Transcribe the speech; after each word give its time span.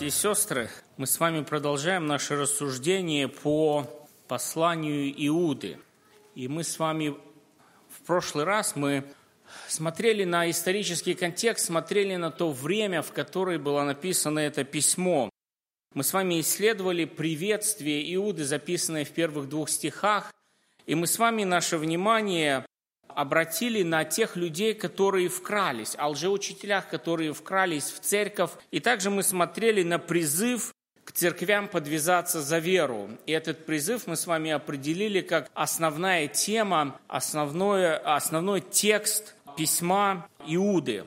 братья 0.00 0.16
и 0.16 0.18
сестры! 0.18 0.70
Мы 0.96 1.06
с 1.06 1.20
вами 1.20 1.42
продолжаем 1.42 2.06
наше 2.06 2.34
рассуждение 2.34 3.28
по 3.28 3.86
посланию 4.28 5.12
Иуды. 5.28 5.78
И 6.34 6.48
мы 6.48 6.64
с 6.64 6.78
вами 6.78 7.10
в 7.90 8.06
прошлый 8.06 8.44
раз 8.44 8.76
мы 8.76 9.04
смотрели 9.68 10.24
на 10.24 10.48
исторический 10.48 11.12
контекст, 11.12 11.66
смотрели 11.66 12.16
на 12.16 12.30
то 12.30 12.50
время, 12.50 13.02
в 13.02 13.12
которое 13.12 13.58
было 13.58 13.82
написано 13.82 14.38
это 14.38 14.64
письмо. 14.64 15.28
Мы 15.92 16.02
с 16.02 16.14
вами 16.14 16.40
исследовали 16.40 17.04
приветствие 17.04 18.14
Иуды, 18.14 18.44
записанное 18.44 19.04
в 19.04 19.10
первых 19.10 19.50
двух 19.50 19.68
стихах, 19.68 20.32
и 20.86 20.94
мы 20.94 21.06
с 21.06 21.18
вами 21.18 21.44
наше 21.44 21.76
внимание 21.76 22.64
обратили 23.14 23.82
на 23.82 24.04
тех 24.04 24.36
людей, 24.36 24.74
которые 24.74 25.28
вкрались, 25.28 25.94
о 25.98 26.08
лжеучителях, 26.08 26.88
которые 26.88 27.32
вкрались 27.32 27.90
в 27.90 28.00
церковь. 28.00 28.50
И 28.70 28.80
также 28.80 29.10
мы 29.10 29.22
смотрели 29.22 29.82
на 29.82 29.98
призыв 29.98 30.74
к 31.04 31.12
церквям 31.12 31.68
подвязаться 31.68 32.40
за 32.40 32.58
веру. 32.58 33.10
И 33.26 33.32
этот 33.32 33.66
призыв 33.66 34.06
мы 34.06 34.16
с 34.16 34.26
вами 34.26 34.50
определили 34.50 35.20
как 35.20 35.50
основная 35.54 36.28
тема, 36.28 37.00
основной, 37.08 37.96
основной 37.96 38.60
текст 38.60 39.34
письма 39.56 40.28
Иуды. 40.46 41.04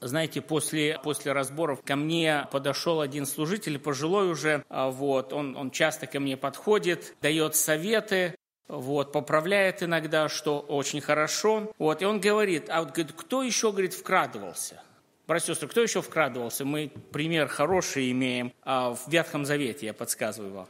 Знаете, 0.00 0.42
после, 0.42 1.00
после 1.02 1.32
разборов 1.32 1.80
ко 1.82 1.96
мне 1.96 2.46
подошел 2.52 3.00
один 3.00 3.26
служитель, 3.26 3.78
пожилой 3.78 4.30
уже, 4.30 4.64
а, 4.68 4.90
вот, 4.90 5.32
он, 5.32 5.56
он 5.56 5.70
часто 5.70 6.06
ко 6.06 6.20
мне 6.20 6.36
подходит, 6.36 7.16
дает 7.22 7.56
советы, 7.56 8.36
вот, 8.68 9.12
поправляет 9.12 9.82
иногда, 9.82 10.28
что 10.28 10.58
очень 10.60 11.00
хорошо. 11.00 11.72
Вот, 11.78 12.02
и 12.02 12.04
он 12.04 12.20
говорит, 12.20 12.68
а 12.68 12.80
вот 12.80 12.90
говорит, 12.90 13.12
кто 13.16 13.42
еще, 13.42 13.70
говорит, 13.70 13.94
вкрадывался? 13.94 14.82
Братья 15.26 15.46
и 15.46 15.54
сестры, 15.54 15.68
кто 15.68 15.82
еще 15.82 16.02
вкрадывался? 16.02 16.64
Мы 16.64 16.90
пример 17.12 17.48
хороший 17.48 18.10
имеем 18.12 18.52
а 18.62 18.94
в 18.94 19.08
Ветхом 19.08 19.44
Завете, 19.44 19.86
я 19.86 19.94
подсказываю 19.94 20.52
вам. 20.52 20.68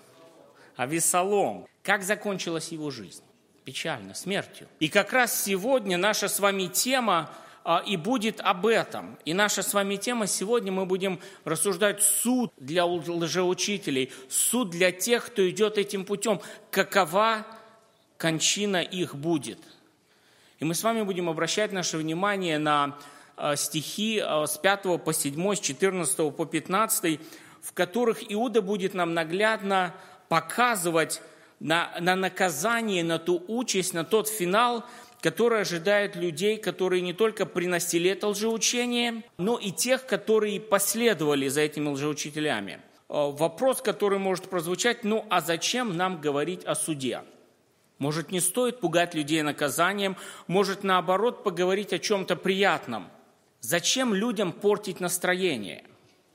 А 0.76 0.86
Весолом, 0.86 1.66
как 1.82 2.02
закончилась 2.02 2.68
его 2.68 2.90
жизнь? 2.90 3.22
Печально, 3.64 4.14
смертью. 4.14 4.68
И 4.78 4.88
как 4.88 5.12
раз 5.12 5.42
сегодня 5.42 5.98
наша 5.98 6.28
с 6.28 6.38
вами 6.38 6.66
тема 6.66 7.30
а, 7.64 7.82
и 7.84 7.96
будет 7.96 8.40
об 8.40 8.66
этом. 8.66 9.18
И 9.24 9.34
наша 9.34 9.62
с 9.62 9.74
вами 9.74 9.96
тема 9.96 10.26
сегодня 10.26 10.70
мы 10.70 10.86
будем 10.86 11.18
рассуждать 11.44 12.02
суд 12.02 12.52
для 12.58 12.86
лжеучителей, 12.86 14.12
суд 14.28 14.70
для 14.70 14.92
тех, 14.92 15.26
кто 15.26 15.48
идет 15.48 15.76
этим 15.76 16.04
путем. 16.04 16.40
Какова 16.70 17.44
кончина 18.18 18.82
их 18.82 19.14
будет. 19.14 19.58
И 20.58 20.64
мы 20.64 20.74
с 20.74 20.82
вами 20.82 21.02
будем 21.02 21.28
обращать 21.28 21.72
наше 21.72 21.98
внимание 21.98 22.58
на 22.58 22.96
э, 23.36 23.56
стихи 23.56 24.22
э, 24.24 24.46
с 24.46 24.56
5 24.56 25.02
по 25.04 25.12
7, 25.12 25.54
с 25.54 25.60
14 25.60 26.34
по 26.34 26.46
15, 26.46 27.20
в 27.62 27.72
которых 27.72 28.32
Иуда 28.32 28.62
будет 28.62 28.94
нам 28.94 29.12
наглядно 29.12 29.94
показывать 30.28 31.20
на, 31.60 31.90
на 32.00 32.16
наказание, 32.16 33.04
на 33.04 33.18
ту 33.18 33.42
участь, 33.48 33.92
на 33.92 34.04
тот 34.04 34.28
финал, 34.28 34.84
который 35.20 35.60
ожидает 35.60 36.16
людей, 36.16 36.56
которые 36.56 37.02
не 37.02 37.12
только 37.12 37.46
приносили 37.46 38.10
это 38.10 38.28
лжеучение, 38.28 39.22
но 39.36 39.58
и 39.58 39.70
тех, 39.72 40.06
которые 40.06 40.60
последовали 40.60 41.48
за 41.48 41.62
этими 41.62 41.88
лжеучителями. 41.88 42.80
Э, 43.10 43.30
вопрос, 43.30 43.82
который 43.82 44.18
может 44.18 44.48
прозвучать, 44.48 45.04
ну 45.04 45.26
а 45.28 45.42
зачем 45.42 45.96
нам 45.98 46.18
говорить 46.20 46.64
о 46.64 46.74
суде? 46.74 47.20
Может, 47.98 48.30
не 48.30 48.40
стоит 48.40 48.80
пугать 48.80 49.14
людей 49.14 49.42
наказанием, 49.42 50.16
может, 50.46 50.84
наоборот, 50.84 51.42
поговорить 51.42 51.92
о 51.92 51.98
чем-то 51.98 52.36
приятном. 52.36 53.08
Зачем 53.60 54.12
людям 54.12 54.52
портить 54.52 55.00
настроение? 55.00 55.84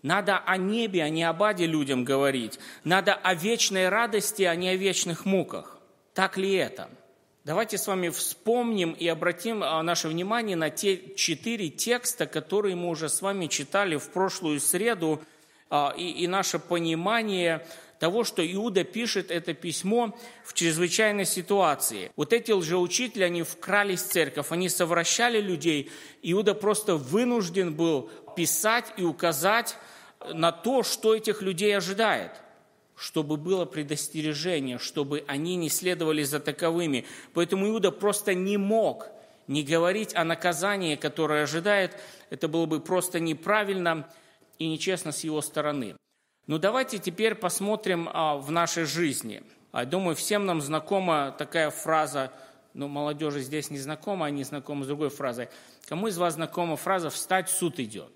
Надо 0.02 0.40
о 0.40 0.58
небе, 0.58 1.04
а 1.04 1.10
не 1.10 1.24
об 1.24 1.44
аде 1.44 1.68
людям 1.68 2.04
говорить. 2.04 2.60
Надо 2.84 3.14
о 3.14 3.36
вечной 3.36 3.90
радости, 3.90 4.44
а 4.44 4.56
не 4.56 4.70
о 4.70 4.76
вечных 4.76 5.26
муках. 5.26 5.78
Так 6.16 6.38
ли 6.38 6.54
это? 6.54 6.90
Давайте 7.44 7.78
с 7.78 7.88
вами 7.88 8.10
вспомним 8.10 8.92
и 8.92 9.08
обратим 9.08 9.64
а, 9.64 9.82
наше 9.82 10.08
внимание 10.08 10.56
на 10.56 10.70
те 10.70 11.16
четыре 11.16 11.70
текста, 11.70 12.26
которые 12.26 12.76
мы 12.76 12.90
уже 12.90 13.10
с 13.10 13.22
вами 13.22 13.48
читали 13.48 13.96
в 13.96 14.10
прошлую 14.10 14.60
среду, 14.60 15.22
а, 15.70 15.94
и, 15.98 16.08
и 16.08 16.28
наше 16.28 16.60
понимание 16.60 17.66
того, 18.02 18.24
что 18.24 18.42
Иуда 18.44 18.84
пишет 18.84 19.30
это 19.30 19.54
письмо 19.54 20.18
в 20.44 20.56
чрезвычайной 20.56 21.24
ситуации. 21.24 22.12
Вот 22.16 22.34
эти 22.34 22.52
лжеучители, 22.52 23.22
они 23.22 23.44
вкрались 23.44 24.02
в 24.02 24.08
церковь, 24.08 24.48
они 24.50 24.70
совращали 24.70 25.40
людей. 25.40 25.92
Иуда 26.24 26.56
просто 26.56 26.96
вынужден 26.96 27.76
был 27.76 28.10
писать 28.36 28.92
и 28.98 29.04
указать 29.04 29.78
на 30.34 30.52
то, 30.52 30.82
что 30.82 31.16
этих 31.16 31.44
людей 31.44 31.78
ожидает 31.78 32.32
чтобы 32.96 33.38
было 33.38 33.66
предостережение, 33.66 34.78
чтобы 34.78 35.24
они 35.26 35.56
не 35.56 35.70
следовали 35.70 36.22
за 36.22 36.40
таковыми. 36.40 37.06
Поэтому 37.34 37.68
Иуда 37.68 37.92
просто 37.92 38.36
не 38.36 38.58
мог 38.58 39.08
не 39.48 39.64
говорить 39.64 40.16
о 40.16 40.24
наказании, 40.24 40.96
которое 40.96 41.44
ожидает. 41.44 41.98
Это 42.30 42.48
было 42.48 42.68
бы 42.68 42.80
просто 42.80 43.20
неправильно 43.20 44.08
и 44.60 44.68
нечестно 44.68 45.12
с 45.12 45.24
его 45.24 45.42
стороны. 45.42 45.96
Ну 46.48 46.58
давайте 46.58 46.98
теперь 46.98 47.36
посмотрим 47.36 48.10
а, 48.12 48.38
в 48.38 48.52
нашей 48.52 48.86
жизни. 48.86 49.44
А, 49.72 49.86
думаю, 49.86 50.16
всем 50.16 50.46
нам 50.46 50.62
знакома 50.62 51.36
такая 51.38 51.70
фраза, 51.70 52.32
ну, 52.74 52.88
молодежи 52.88 53.42
здесь 53.42 53.70
не 53.70 53.78
знакома, 53.78 54.26
они 54.26 54.44
знакомы 54.44 54.84
с 54.84 54.88
другой 54.88 55.10
фразой. 55.10 55.50
Кому 55.88 56.08
из 56.08 56.18
вас 56.18 56.36
знакома 56.36 56.78
фраза 56.78 57.10
«встать, 57.10 57.50
суд 57.50 57.80
идет»? 57.80 58.12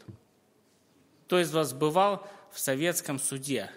Кто 1.25 1.39
из 1.39 1.51
вас 1.53 1.73
бывал 1.73 2.27
в 2.51 2.59
советском 2.59 3.19
суде? 3.19 3.69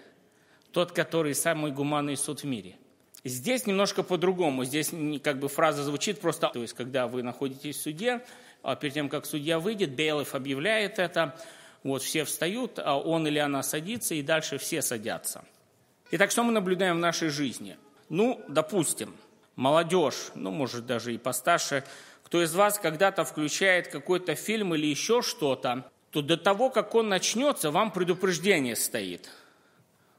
Тот, 0.72 0.92
который 0.92 1.34
самый 1.34 1.72
гуманный 1.72 2.16
суд 2.16 2.40
в 2.40 2.44
мире. 2.44 2.76
Здесь 3.24 3.66
немножко 3.66 4.02
по-другому. 4.02 4.64
Здесь 4.64 4.92
как 5.22 5.38
бы 5.38 5.48
фраза 5.48 5.82
звучит 5.82 6.20
просто, 6.20 6.50
то 6.50 6.60
есть 6.60 6.74
когда 6.74 7.08
вы 7.08 7.22
находитесь 7.22 7.76
в 7.76 7.82
суде, 7.82 8.22
а 8.62 8.76
перед 8.76 8.94
тем, 8.94 9.08
как 9.08 9.26
судья 9.26 9.58
выйдет, 9.58 9.94
Бейлов 9.94 10.34
объявляет 10.34 10.98
это, 10.98 11.38
вот 11.82 12.02
все 12.02 12.24
встают, 12.24 12.78
а 12.78 12.98
он 12.98 13.26
или 13.26 13.38
она 13.38 13.62
садится, 13.62 14.14
и 14.14 14.22
дальше 14.22 14.58
все 14.58 14.82
садятся. 14.82 15.44
Итак, 16.10 16.30
что 16.30 16.42
мы 16.42 16.52
наблюдаем 16.52 16.96
в 16.96 17.00
нашей 17.00 17.28
жизни? 17.28 17.76
Ну, 18.08 18.42
допустим, 18.48 19.14
молодежь, 19.56 20.30
ну, 20.34 20.50
может, 20.50 20.86
даже 20.86 21.14
и 21.14 21.18
постарше, 21.18 21.84
кто 22.24 22.42
из 22.42 22.54
вас 22.54 22.78
когда-то 22.78 23.24
включает 23.24 23.88
какой-то 23.88 24.34
фильм 24.34 24.74
или 24.74 24.86
еще 24.86 25.22
что-то, 25.22 25.90
то 26.10 26.22
до 26.22 26.36
того, 26.36 26.70
как 26.70 26.94
он 26.94 27.08
начнется, 27.08 27.70
вам 27.70 27.92
предупреждение 27.92 28.76
стоит. 28.76 29.28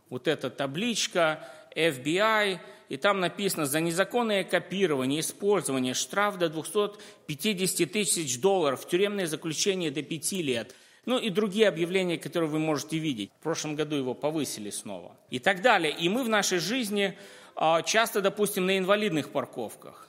Вот 0.10 0.28
эта 0.28 0.50
табличка 0.50 1.48
FBI, 1.76 2.60
и 2.90 2.98
там 2.98 3.20
написано 3.20 3.66
за 3.66 3.80
незаконное 3.80 4.44
копирование, 4.44 5.20
использование, 5.20 5.94
штраф 5.94 6.38
до 6.38 6.50
250 6.50 7.92
тысяч 7.92 8.40
долларов, 8.40 8.88
тюремное 8.88 9.28
заключение 9.28 9.92
до 9.92 10.04
5 10.04 10.32
лет– 10.34 10.76
ну 11.06 11.18
и 11.18 11.30
другие 11.30 11.68
объявления, 11.68 12.18
которые 12.18 12.50
вы 12.50 12.60
можете 12.60 12.98
видеть. 12.98 13.32
В 13.40 13.44
прошлом 13.44 13.76
году 13.76 13.96
его 13.96 14.14
повысили 14.14 14.70
снова. 14.70 15.16
И 15.30 15.40
так 15.40 15.62
далее. 15.62 15.94
И 15.94 16.10
мы 16.10 16.24
в 16.24 16.30
нашей 16.30 16.60
жизни 16.60 17.18
а, 17.56 17.82
часто, 17.82 18.22
допустим, 18.22 18.66
на 18.66 18.78
инвалидных 18.78 19.32
парковках. 19.32 20.08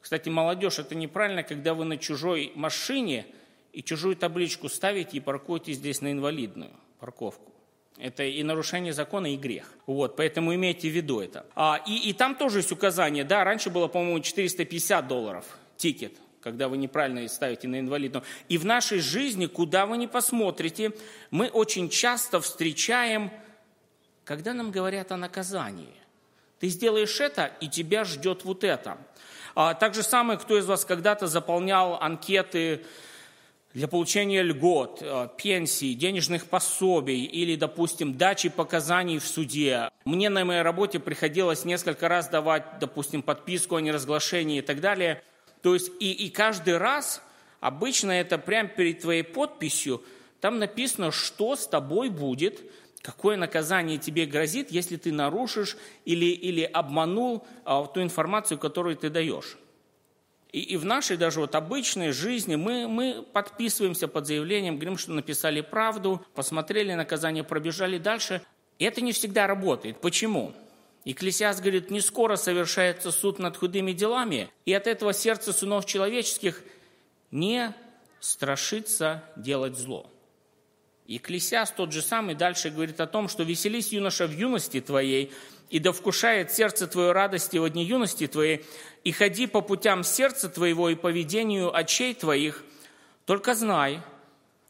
Кстати, 0.00 0.28
молодежь, 0.28 0.78
это 0.78 0.94
неправильно, 0.94 1.42
когда 1.42 1.74
вы 1.74 1.84
на 1.84 1.96
чужой 1.96 2.52
машине 2.54 3.26
и 3.72 3.82
чужую 3.82 4.16
табличку 4.16 4.68
ставите 4.68 5.16
и 5.16 5.20
паркуете 5.20 5.72
здесь 5.72 6.00
на 6.02 6.12
инвалидную 6.12 6.72
парковку. 7.00 7.52
Это 7.96 8.24
и 8.24 8.42
нарушение 8.42 8.92
закона, 8.92 9.32
и 9.32 9.36
грех. 9.36 9.72
Вот, 9.86 10.16
поэтому 10.16 10.54
имейте 10.54 10.88
в 10.88 10.92
виду 10.92 11.20
это. 11.20 11.46
А, 11.54 11.80
и, 11.86 12.10
и 12.10 12.12
там 12.12 12.34
тоже 12.34 12.58
есть 12.58 12.72
указание. 12.72 13.24
Да, 13.24 13.44
раньше 13.44 13.70
было, 13.70 13.86
по-моему, 13.86 14.20
450 14.20 15.06
долларов 15.06 15.46
тикет 15.76 16.18
когда 16.44 16.68
вы 16.68 16.76
неправильно 16.76 17.26
ставите 17.26 17.66
на 17.68 17.80
инвалидную. 17.80 18.22
И 18.50 18.58
в 18.58 18.66
нашей 18.66 18.98
жизни, 18.98 19.46
куда 19.46 19.86
вы 19.86 19.96
ни 19.96 20.04
посмотрите, 20.04 20.92
мы 21.30 21.48
очень 21.48 21.88
часто 21.88 22.38
встречаем, 22.38 23.30
когда 24.24 24.52
нам 24.52 24.70
говорят 24.70 25.10
о 25.10 25.16
наказании. 25.16 25.94
Ты 26.60 26.68
сделаешь 26.68 27.18
это, 27.18 27.50
и 27.60 27.68
тебя 27.68 28.04
ждет 28.04 28.44
вот 28.44 28.62
это. 28.62 28.98
А, 29.54 29.72
так 29.72 29.94
же 29.94 30.02
самое, 30.02 30.38
кто 30.38 30.58
из 30.58 30.66
вас 30.66 30.84
когда-то 30.84 31.28
заполнял 31.28 31.94
анкеты 31.94 32.84
для 33.72 33.88
получения 33.88 34.42
льгот, 34.42 34.98
а, 35.00 35.28
пенсий, 35.28 35.94
денежных 35.94 36.44
пособий 36.44 37.24
или, 37.24 37.56
допустим, 37.56 38.18
дачи 38.18 38.50
показаний 38.50 39.18
в 39.18 39.26
суде. 39.26 39.88
Мне 40.04 40.28
на 40.28 40.44
моей 40.44 40.60
работе 40.60 41.00
приходилось 41.00 41.64
несколько 41.64 42.06
раз 42.06 42.28
давать, 42.28 42.64
допустим, 42.80 43.22
подписку 43.22 43.76
о 43.76 43.80
неразглашении 43.80 44.58
и 44.58 44.62
так 44.62 44.82
далее– 44.82 45.22
то 45.64 45.72
есть 45.72 45.90
и, 45.98 46.12
и 46.12 46.28
каждый 46.28 46.76
раз, 46.76 47.22
обычно 47.60 48.10
это 48.10 48.36
прямо 48.36 48.68
перед 48.68 49.00
твоей 49.00 49.22
подписью, 49.22 50.02
там 50.42 50.58
написано, 50.58 51.10
что 51.10 51.56
с 51.56 51.66
тобой 51.66 52.10
будет, 52.10 52.60
какое 53.00 53.38
наказание 53.38 53.96
тебе 53.96 54.26
грозит, 54.26 54.70
если 54.70 54.98
ты 54.98 55.10
нарушишь 55.10 55.78
или, 56.04 56.26
или 56.26 56.64
обманул 56.64 57.46
а, 57.64 57.82
ту 57.86 58.02
информацию, 58.02 58.58
которую 58.58 58.96
ты 58.96 59.08
даешь. 59.08 59.56
И, 60.52 60.60
и 60.60 60.76
в 60.76 60.84
нашей 60.84 61.16
даже 61.16 61.40
вот 61.40 61.54
обычной 61.54 62.12
жизни 62.12 62.56
мы, 62.56 62.86
мы 62.86 63.22
подписываемся 63.32 64.06
под 64.06 64.26
заявлением, 64.26 64.74
говорим, 64.74 64.98
что 64.98 65.12
написали 65.12 65.62
правду, 65.62 66.22
посмотрели 66.34 66.92
наказание, 66.92 67.42
пробежали 67.42 67.96
дальше. 67.96 68.42
И 68.78 68.84
это 68.84 69.00
не 69.00 69.12
всегда 69.12 69.46
работает. 69.46 69.98
Почему? 70.02 70.52
Екклесиаст 71.04 71.60
говорит, 71.60 71.90
не 71.90 72.00
скоро 72.00 72.36
совершается 72.36 73.12
суд 73.12 73.38
над 73.38 73.56
худыми 73.56 73.92
делами, 73.92 74.50
и 74.64 74.72
от 74.72 74.86
этого 74.86 75.12
сердце 75.12 75.52
сынов 75.52 75.84
человеческих 75.84 76.62
не 77.30 77.74
страшится 78.20 79.22
делать 79.36 79.76
зло. 79.76 80.10
Екклесиаст 81.06 81.76
тот 81.76 81.92
же 81.92 82.00
самый 82.00 82.34
дальше 82.34 82.70
говорит 82.70 82.98
о 83.00 83.06
том, 83.06 83.28
что 83.28 83.42
«веселись, 83.42 83.92
юноша, 83.92 84.26
в 84.26 84.32
юности 84.32 84.80
твоей, 84.80 85.30
и 85.68 85.78
да 85.78 85.92
вкушает 85.92 86.50
сердце 86.50 86.86
твое 86.86 87.12
радости 87.12 87.58
в 87.58 87.68
дни 87.68 87.84
юности 87.84 88.26
твоей, 88.26 88.64
и 89.02 89.12
ходи 89.12 89.46
по 89.46 89.60
путям 89.60 90.04
сердца 90.04 90.48
твоего 90.48 90.88
и 90.88 90.94
поведению 90.94 91.76
очей 91.76 92.14
твоих, 92.14 92.64
только 93.26 93.54
знай, 93.54 94.00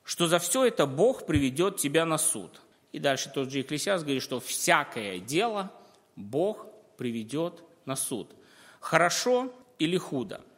что 0.02 0.26
за 0.26 0.40
все 0.40 0.64
это 0.64 0.86
Бог 0.86 1.26
приведет 1.26 1.76
тебя 1.76 2.04
на 2.04 2.18
суд». 2.18 2.60
И 2.90 2.98
дальше 2.98 3.30
тот 3.32 3.52
же 3.52 3.58
Екклесиаст 3.58 4.02
говорит, 4.02 4.22
что 4.22 4.40
«всякое 4.40 5.20
дело 5.20 5.70
Бог 6.16 6.66
приведет 6.96 7.62
на 7.86 7.96
суд». 7.96 8.34
Хорошо 8.80 9.52
или 9.78 9.96
худо– 9.96 10.40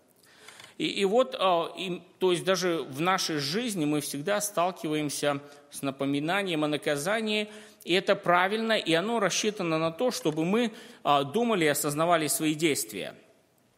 и, 0.78 0.86
и 0.86 1.04
вот, 1.04 1.34
а, 1.38 1.72
и, 1.76 2.02
то 2.18 2.32
есть 2.32 2.44
даже 2.44 2.82
в 2.82 3.00
нашей 3.00 3.38
жизни 3.38 3.86
мы 3.86 4.00
всегда 4.00 4.40
сталкиваемся 4.40 5.40
с 5.70 5.82
напоминанием 5.82 6.64
о 6.64 6.68
наказании, 6.68 7.48
и 7.84 7.94
это 7.94 8.14
правильно, 8.14 8.72
и 8.74 8.92
оно 8.92 9.20
рассчитано 9.20 9.78
на 9.78 9.90
то, 9.90 10.10
чтобы 10.10 10.44
мы 10.44 10.72
а, 11.02 11.22
думали 11.24 11.64
и 11.64 11.68
осознавали 11.68 12.26
свои 12.26 12.54
действия. 12.54 13.14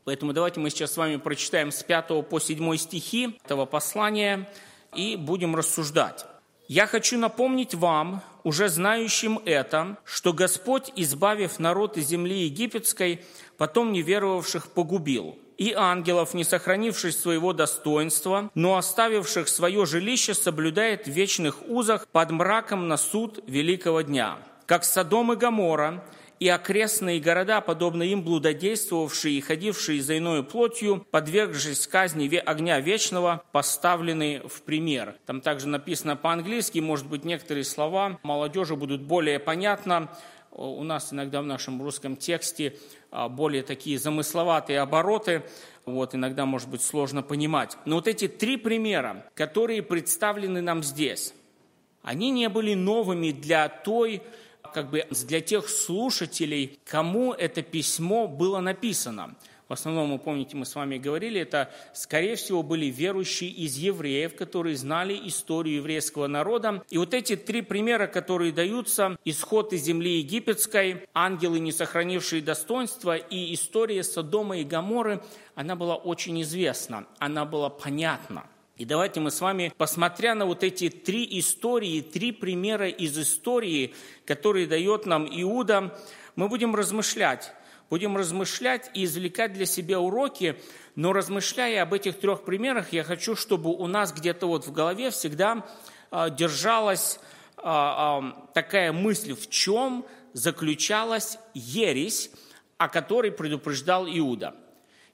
Поэтому 0.05 0.33
давайте 0.33 0.59
мы 0.59 0.71
сейчас 0.71 0.95
с 0.95 0.97
вами 0.97 1.17
прочитаем 1.17 1.71
с 1.71 1.83
5 1.83 2.29
по 2.29 2.41
7 2.41 2.77
стихи 2.77 3.39
этого 3.45 3.67
послания 3.67 4.49
и 4.95 5.17
будем 5.17 5.55
рассуждать. 5.55 6.25
«Я 6.69 6.87
хочу 6.87 7.19
напомнить 7.19 7.75
вам, 7.75 8.23
уже 8.45 8.69
знающим 8.69 9.41
это, 9.47 9.97
что 10.05 10.33
Господь, 10.33 10.93
избавив 10.95 11.59
народ 11.59 11.97
из 11.97 12.09
земли 12.09 12.45
египетской, 12.45 13.25
потом 13.57 13.93
неверовавших 13.93 14.69
погубил» 14.69 15.37
и 15.57 15.73
ангелов, 15.73 16.35
не 16.35 16.45
сохранивших 16.45 17.13
своего 17.13 17.53
достоинства, 17.53 18.49
но 18.55 18.77
оставивших 18.77 19.49
свое 19.49 19.87
жилище, 19.87 20.33
соблюдает 20.33 21.07
в 21.07 21.11
вечных 21.11 21.69
узах 21.69 22.07
под 22.07 22.31
мраком 22.31 22.87
на 22.87 22.97
суд 22.97 23.43
великого 23.47 24.03
дня. 24.03 24.39
Как 24.67 24.85
Содом 24.85 25.33
и 25.33 25.37
Гамора, 25.37 26.05
и 26.41 26.49
окрестные 26.49 27.21
города, 27.21 27.61
подобно 27.61 28.03
им 28.03 28.23
блудодействовавшие 28.23 29.39
и 29.39 29.41
ходившие 29.41 30.01
за 30.03 30.19
иною 30.19 30.45
плотью, 30.45 31.07
подвергшись 31.11 31.87
казни 31.87 32.35
огня 32.37 32.81
вечного, 32.81 33.43
поставлены 33.53 34.43
в 34.47 34.63
пример. 34.63 35.17
Там 35.27 35.41
также 35.41 35.69
написано 35.69 36.17
по-английски, 36.17 36.79
может 36.79 37.07
быть, 37.07 37.25
некоторые 37.25 37.65
слова 37.65 38.19
молодежи 38.23 38.77
будут 38.77 39.03
более 39.03 39.39
понятно. 39.39 40.11
У 40.51 40.83
нас 40.83 41.13
иногда 41.13 41.43
в 41.43 41.47
нашем 41.47 41.81
русском 41.83 42.17
тексте 42.17 42.77
а, 43.11 43.29
более 43.29 43.63
такие 43.63 43.99
замысловатые 43.99 44.81
обороты, 44.81 45.43
вот 45.85 46.15
иногда 46.15 46.47
может 46.47 46.69
быть 46.69 46.83
сложно 46.83 47.23
понимать. 47.23 47.77
Но 47.85 47.97
вот 47.97 48.09
эти 48.09 48.29
три 48.29 48.57
примера, 48.57 49.25
которые 49.35 49.83
представлены 49.83 50.61
нам 50.61 50.83
здесь, 50.83 51.33
они 52.03 52.31
не 52.31 52.49
были 52.49 52.75
новыми 52.75 53.31
для 53.31 53.69
той, 53.69 54.23
как 54.73 54.91
бы 54.91 55.05
для 55.11 55.41
тех 55.41 55.69
слушателей, 55.69 56.79
кому 56.85 57.33
это 57.33 57.63
письмо 57.63 58.29
было 58.29 58.61
написано. 58.61 59.37
В 59.69 59.75
основном, 59.75 60.13
вы 60.13 60.19
помните, 60.19 60.57
мы 60.57 60.65
с 60.65 60.75
вами 60.75 60.97
говорили, 60.97 61.43
это, 61.43 61.71
скорее 61.93 62.37
всего, 62.37 62.63
были 62.63 62.87
верующие 62.87 63.51
из 63.51 63.77
евреев, 63.77 64.35
которые 64.35 64.77
знали 64.77 65.21
историю 65.29 65.77
еврейского 65.77 66.27
народа. 66.27 66.83
И 66.89 66.97
вот 66.97 67.13
эти 67.13 67.37
три 67.37 67.61
примера, 67.61 68.07
которые 68.07 68.51
даются, 68.51 69.19
исход 69.27 69.75
из 69.75 69.83
земли 69.83 70.21
египетской, 70.21 71.07
ангелы, 71.13 71.61
не 71.61 71.73
сохранившие 71.73 72.41
достоинства, 72.41 73.17
и 73.17 73.53
история 73.53 74.03
Содома 74.03 74.57
и 74.59 74.65
Гаморы, 74.65 75.23
она 75.55 75.77
была 75.77 75.97
очень 75.97 76.41
известна, 76.41 77.07
она 77.19 77.45
была 77.45 77.69
понятна. 77.69 78.47
И 78.79 78.85
давайте 78.85 79.19
мы 79.19 79.33
с 79.33 79.41
вами, 79.41 79.73
посмотря 79.77 80.37
на 80.37 80.47
вот 80.47 80.63
эти 80.63 80.89
три 80.89 81.27
истории, 81.41 82.01
три 82.01 82.31
примера 82.31 82.89
из 82.89 83.19
истории, 83.19 83.93
которые 84.25 84.69
дает 84.69 85.05
нам 85.05 85.27
Иуда, 85.27 85.99
мы 86.37 86.49
будем 86.49 86.77
размышлять, 86.77 87.53
будем 87.91 88.17
размышлять 88.17 88.89
и 88.95 89.05
извлекать 89.05 89.53
для 89.53 89.67
себя 89.67 89.99
уроки, 89.99 90.61
но 90.95 91.13
размышляя 91.13 91.83
об 91.83 91.93
этих 91.93 92.21
трех 92.21 92.45
примерах, 92.45 92.93
я 92.93 93.03
хочу, 93.03 93.35
чтобы 93.35 93.71
у 93.71 93.89
нас 93.89 94.13
где-то 94.13 94.47
вот 94.47 94.65
в 94.65 94.71
голове 94.71 95.11
всегда 95.11 95.67
а, 96.13 96.31
держалась 96.31 97.19
а, 97.57 98.21
а, 98.21 98.49
такая 98.55 98.93
мысль, 98.93 99.35
в 99.35 99.51
чем 99.51 100.07
заключалась 100.35 101.41
ересь, 101.53 102.31
о 102.77 102.89
которой 102.89 103.33
предупреждал 103.33 104.07
Иуда. 104.07 104.55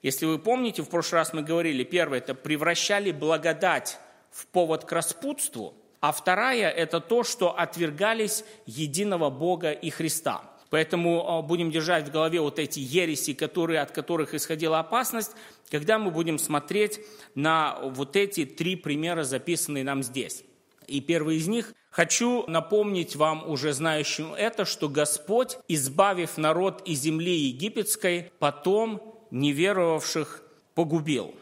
Если 0.05 0.27
вы 0.27 0.37
помните, 0.37 0.83
в 0.83 0.89
прошлый 0.89 1.21
раз 1.21 1.33
мы 1.33 1.41
говорили, 1.41 1.83
первое– 1.83 2.19
это 2.19 2.35
превращали 2.35 3.09
благодать 3.09 3.97
в 4.29 4.45
повод 4.45 4.85
к 4.85 4.91
распутству, 4.91 5.73
а 5.99 6.11
вторая– 6.11 6.69
это 6.83 6.99
то, 6.99 7.23
что 7.23 7.57
отвергались 7.57 8.45
единого 8.67 9.31
Бога 9.31 9.71
и 9.71 9.89
Христа– 9.89 10.43
Поэтому 10.71 11.27
а, 11.27 11.41
будем 11.41 11.71
держать 11.71 12.07
в 12.07 12.11
голове 12.11 12.41
вот 12.41 12.59
эти 12.59 12.79
ереси, 12.79 13.33
которые, 13.33 13.79
от 13.79 13.91
которых 13.91 14.33
исходила 14.33 14.79
опасность, 14.79 15.31
когда 15.71 15.97
мы 15.99 16.11
будем 16.11 16.37
смотреть 16.37 16.99
на 17.33 17.79
вот 17.81 18.15
эти 18.15 18.45
три 18.45 18.75
примера, 18.75 19.23
записанные 19.23 19.83
нам 19.83 20.03
здесь. 20.03 20.43
И 20.87 21.01
первый 21.01 21.37
из 21.37 21.47
них 21.47 21.73
Хочу 21.95 22.43
напомнить 22.47 23.15
вам, 23.15 23.49
уже 23.49 23.71
знающим 23.71 24.33
это, 24.33 24.65
что 24.65 24.89
Господь, 24.89 25.57
избавив 25.69 26.35
народ 26.35 26.81
из 26.85 26.99
земли 26.99 27.33
египетской, 27.33 28.33
потом 28.37 29.14
неверовавших 29.31 30.43
погубил. 30.73 31.35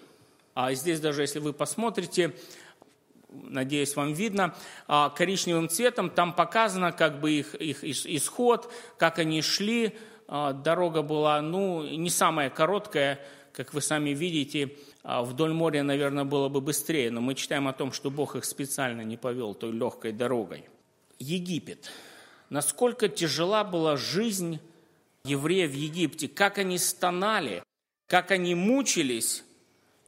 А 0.54 0.74
здесь 0.74 1.00
даже, 1.00 1.22
если 1.22 1.40
вы 1.40 1.54
посмотрите, 1.54 2.34
надеюсь, 3.30 3.96
вам 3.96 4.13
видно, 4.13 4.56
а, 4.88 5.10
коричневым 5.10 5.70
цветом, 5.70 6.10
там 6.10 6.34
показано 6.34 6.92
как 6.92 7.20
бы 7.20 7.32
их, 7.32 7.56
их 7.56 7.84
исход, 7.84 8.72
как 8.98 9.20
они 9.20 9.42
шли. 9.42 9.98
А, 10.28 10.54
дорога 10.54 11.02
была, 11.02 11.42
ну, 11.42 11.84
не 11.84 12.10
самая 12.10 12.50
короткая, 12.50 13.20
как 13.52 13.74
вы 13.74 13.82
сами 13.82 14.12
видите, 14.12 14.75
а, 15.04 15.24
вдоль 15.24 15.54
моря, 15.54 15.84
наверное, 15.84 16.24
было 16.24 16.50
бы 16.50 16.62
быстрее, 16.62 17.12
но 17.12 17.22
мы 17.22 17.36
читаем 17.36 17.68
о 17.68 17.74
том, 17.74 17.92
что 17.92 18.10
Бог 18.10 18.36
их 18.36 18.46
специально 18.46 19.02
не 19.02 19.18
повел 19.18 19.54
той 19.54 19.72
легкой 19.72 20.12
дорогой. 20.12 20.66
Египет. 21.20 21.92
Насколько 22.50 23.10
тяжела 23.10 23.63
была 23.63 23.98
жизнь 23.98 24.60
евреев 25.25 25.72
в 25.72 25.75
Египте, 25.75 26.28
как 26.28 26.58
они 26.58 26.78
стонали, 26.78 27.63
как 28.13 28.29
они 28.29 28.53
мучились, 28.53 29.43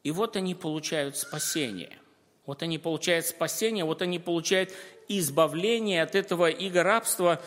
и 0.03 0.11
вот 0.11 0.37
они 0.37 0.53
получают 0.53 1.17
спасение– 1.17 1.97
вот 2.45 2.61
они 2.61 2.77
получают 2.77 3.25
спасение, 3.25 3.85
вот 3.85 4.01
они 4.01 4.19
получают 4.19 4.71
избавление 5.07 6.03
от 6.03 6.13
этого 6.13 6.49
иго 6.49 6.83
рабства. 6.83 7.41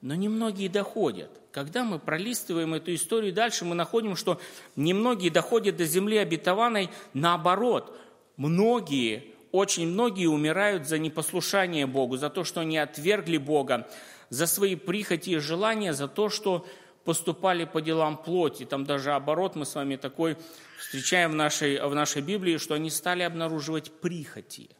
Но 0.00 0.14
немногие 0.14 0.68
доходят. 0.68 1.30
Когда 1.52 1.84
мы 1.84 2.00
пролистываем 2.00 2.74
эту 2.74 2.92
историю 2.94 3.32
дальше, 3.32 3.64
мы 3.64 3.76
находим, 3.76 4.16
что 4.16 4.40
немногие 4.74 5.30
доходят 5.30 5.76
до 5.76 5.84
земли 5.84 6.16
обетованной. 6.16 6.90
Наоборот, 7.12 7.96
многие, 8.36 9.22
очень 9.52 9.86
многие 9.86 10.26
умирают 10.26 10.88
за 10.88 10.98
непослушание 10.98 11.86
Богу, 11.86 12.16
за 12.16 12.28
то, 12.30 12.42
что 12.42 12.60
они 12.60 12.76
отвергли 12.76 13.36
Бога, 13.36 13.88
за 14.30 14.48
свои 14.48 14.74
прихоти 14.74 15.30
и 15.30 15.38
желания, 15.38 15.92
за 15.92 16.08
то, 16.08 16.28
что 16.28 16.66
поступали 17.04 17.64
по 17.64 17.80
делам 17.80 18.16
плоти. 18.16 18.64
Там 18.64 18.84
даже 18.84 19.12
оборот 19.12 19.56
мы 19.56 19.66
с 19.66 19.74
вами 19.74 19.96
такой 19.96 20.36
встречаем 20.78 21.32
в 21.32 21.34
нашей, 21.34 21.80
в 21.80 21.94
нашей 21.94 22.22
Библии, 22.22 22.56
что 22.56 22.74
они 22.74 22.90
стали 22.90 23.22
обнаруживать 23.22 23.92
прихоти, 24.00 24.70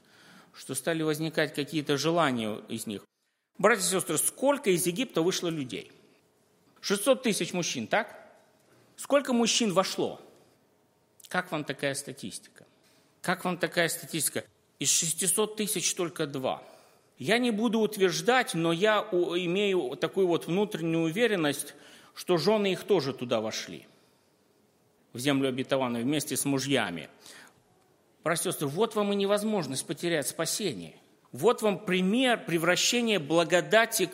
что 0.54 0.74
стали 0.74 1.02
возникать 1.02 1.54
какие-то 1.54 1.96
желания 1.96 2.60
из 2.68 2.86
них. 2.86 3.02
Братья 3.58 3.82
и 3.82 3.86
сестры, 3.86 4.18
сколько 4.18 4.70
из 4.70 4.86
Египта 4.86 5.22
вышло 5.22 5.48
людей? 5.48 5.92
600 6.80 7.22
тысяч 7.22 7.52
мужчин, 7.52 7.86
так? 7.86 8.14
Сколько 8.96 9.32
мужчин 9.32 9.72
вошло? 9.72 10.20
Как 11.28 11.50
вам 11.52 11.64
такая 11.64 11.94
статистика? 11.94 12.66
Как 13.20 13.44
вам 13.44 13.58
такая 13.58 13.88
статистика? 13.88 14.44
Из 14.78 14.90
600 14.90 15.56
тысяч 15.56 15.94
только 15.94 16.26
два. 16.26 16.62
Я 17.16 17.38
не 17.38 17.52
буду 17.52 17.78
утверждать, 17.78 18.54
но 18.54 18.72
я 18.72 19.00
имею 19.12 19.96
такую 19.96 20.26
вот 20.26 20.46
внутреннюю 20.46 21.04
уверенность, 21.04 21.74
что 22.14 22.36
жены 22.36 22.72
их 22.72 22.84
тоже 22.84 23.12
туда 23.12 23.40
вошли, 23.40 23.86
в 25.12 25.18
землю 25.18 25.48
обетованную, 25.48 26.04
вместе 26.04 26.36
с 26.36 26.44
мужьями. 26.44 27.08
Братья 28.22 28.52
вот 28.60 28.94
вам 28.94 29.12
и 29.12 29.16
невозможность 29.16 29.86
потерять 29.86 30.26
спасение. 30.26 30.96
Вот 31.32 31.62
вам 31.62 31.84
пример 31.84 32.44
превращения 32.44 33.18
благодати 33.18 34.08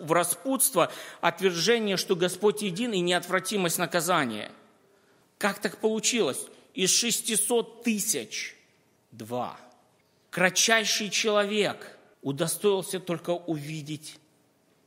в 0.00 0.12
распутство, 0.12 0.90
отвержение, 1.20 1.98
что 1.98 2.16
Господь 2.16 2.62
един 2.62 2.92
и 2.92 3.00
неотвратимость 3.00 3.78
наказания. 3.78 4.50
Как 5.36 5.58
так 5.58 5.78
получилось? 5.78 6.46
Из 6.72 6.90
600 6.90 7.82
тысяч 7.82 8.56
два. 9.10 9.58
Кратчайший 10.30 11.10
человек 11.10 11.98
удостоился 12.22 12.98
только 12.98 13.30
увидеть 13.30 14.18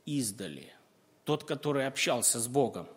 издали. 0.06 0.75
Тот, 1.26 1.44
который 1.44 1.86
общался 1.86 2.40
с 2.40 2.48
Богом. 2.48 2.88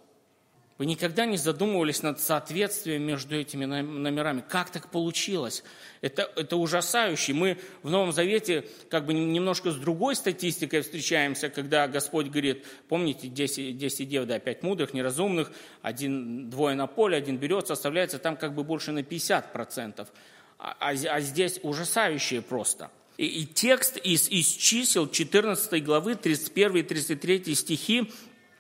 Вы 0.77 0.86
никогда 0.86 1.25
не 1.25 1.36
задумывались 1.36 2.03
над 2.03 2.21
соответствием 2.21 3.01
между 3.01 3.36
этими 3.36 3.65
номерами? 3.65 4.41
Как 4.48 4.69
так 4.69 4.89
получилось? 4.91 5.62
Это, 6.00 6.31
это 6.38 6.55
ужасающе. 6.55 7.33
Мы 7.33 7.57
в 7.83 7.89
Новом 7.89 8.13
Завете 8.13 8.65
как 8.89 9.05
бы 9.05 9.13
немножко 9.13 9.71
с 9.71 9.75
другой 9.75 10.15
статистикой 10.15 10.81
встречаемся, 10.81 11.50
когда 11.50 11.89
Господь 11.89 12.27
говорит, 12.27 12.65
помните, 12.88 13.27
10, 13.27 13.77
10 13.77 14.07
дев, 14.07 14.25
да, 14.25 14.39
5 14.39 14.63
мудрых, 14.63 14.93
неразумных, 14.93 15.51
один, 15.81 16.50
двое 16.50 16.75
на 16.75 16.88
поле, 16.88 17.17
один 17.17 17.36
берется, 17.36 17.74
оставляется 17.74 18.19
там 18.19 18.38
как 18.38 18.53
бы 18.55 18.63
больше 18.63 18.93
на 18.93 19.00
50%. 19.00 20.07
А, 20.59 20.77
а, 20.79 20.89
а 20.91 21.19
здесь 21.19 21.59
ужасающее 21.62 22.41
просто. 22.41 22.89
И, 23.20 23.26
и 23.42 23.46
текст 23.46 23.98
из, 23.98 24.30
из 24.30 24.48
чисел 24.48 25.06
14 25.06 25.84
главы 25.84 26.14
31-33 26.14 27.54
стихи 27.54 28.14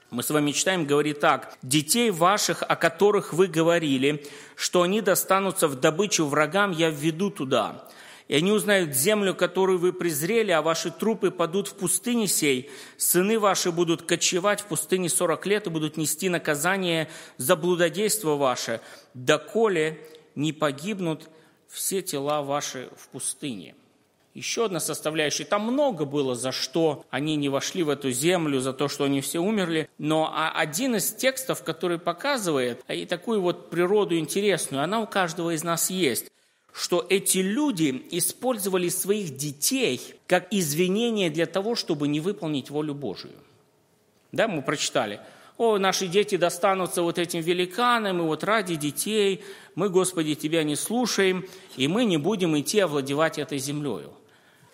мы 0.09 0.21
с 0.21 0.29
вами 0.31 0.51
читаем, 0.51 0.85
говорит 0.85 1.21
так. 1.21 1.57
«Детей 1.61 2.11
ваших, 2.11 2.61
о 2.63 2.75
которых 2.75 3.31
вы 3.31 3.47
говорили, 3.47 4.25
что 4.55 4.81
они 4.81 4.99
достанутся 4.99 5.69
в 5.69 5.79
добычу 5.79 6.25
врагам, 6.25 6.71
я 6.71 6.89
введу 6.89 7.29
туда. 7.29 7.87
И 8.27 8.35
они 8.35 8.51
узнают 8.51 8.93
землю, 8.93 9.33
которую 9.33 9.79
вы 9.79 9.93
презрели, 9.93 10.51
а 10.51 10.61
ваши 10.61 10.91
трупы 10.91 11.31
падут 11.31 11.69
в 11.69 11.75
пустыне 11.75 12.27
сей. 12.27 12.69
Сыны 12.97 13.39
ваши 13.39 13.71
будут 13.71 14.01
кочевать 14.01 14.59
в 14.59 14.65
пустыне 14.65 15.07
сорок 15.07 15.45
лет 15.45 15.67
и 15.67 15.69
будут 15.69 15.95
нести 15.95 16.27
наказание 16.27 17.07
за 17.37 17.55
блудодейство 17.55 18.35
ваше, 18.35 18.81
доколе 19.13 20.01
не 20.35 20.51
погибнут 20.51 21.29
все 21.69 22.01
тела 22.01 22.41
ваши 22.41 22.89
в 22.97 23.07
пустыне». 23.07 23.75
Еще 24.33 24.65
одна 24.65 24.79
составляющая. 24.79 25.43
Там 25.43 25.63
много 25.63 26.05
было, 26.05 26.35
за 26.35 26.51
что 26.51 27.03
они 27.09 27.35
не 27.35 27.49
вошли 27.49 27.83
в 27.83 27.89
эту 27.89 28.11
землю, 28.11 28.59
за 28.59 28.73
то, 28.73 28.87
что 28.87 29.05
они 29.05 29.21
все 29.21 29.39
умерли. 29.39 29.89
Но 29.97 30.31
один 30.55 30.95
из 30.95 31.13
текстов, 31.13 31.63
который 31.63 31.97
показывает 31.97 32.83
и 32.87 33.05
такую 33.05 33.41
вот 33.41 33.69
природу 33.69 34.17
интересную, 34.17 34.83
она 34.83 34.99
у 34.99 35.07
каждого 35.07 35.53
из 35.53 35.63
нас 35.63 35.89
есть 35.89 36.27
что 36.71 37.05
эти 37.09 37.39
люди 37.39 38.05
использовали 38.11 38.87
своих 38.89 39.35
детей 39.35 39.99
как 40.27 40.47
извинение 40.51 41.29
для 41.29 41.45
того, 41.45 41.75
чтобы 41.75 42.07
не 42.07 42.19
выполнить 42.21 42.69
волю 42.69 42.93
Божию. 42.93 43.33
Да, 44.31 44.47
мы 44.47 44.61
прочитали. 44.61 45.19
О, 45.59 45.77
наши 45.77 46.07
дети 46.07 46.37
достанутся 46.37 47.01
вот 47.01 47.19
этим 47.19 47.41
великанам, 47.41 48.19
и 48.19 48.21
вот 48.21 48.45
ради 48.45 48.75
детей 48.75 49.43
мы, 49.75 49.89
Господи, 49.89 50.33
Тебя 50.33 50.63
не 50.63 50.77
слушаем, 50.77 51.45
и 51.75 51.89
мы 51.89 52.05
не 52.05 52.15
будем 52.15 52.57
идти 52.57 52.79
овладевать 52.79 53.37
этой 53.37 53.57
землею. 53.57 54.13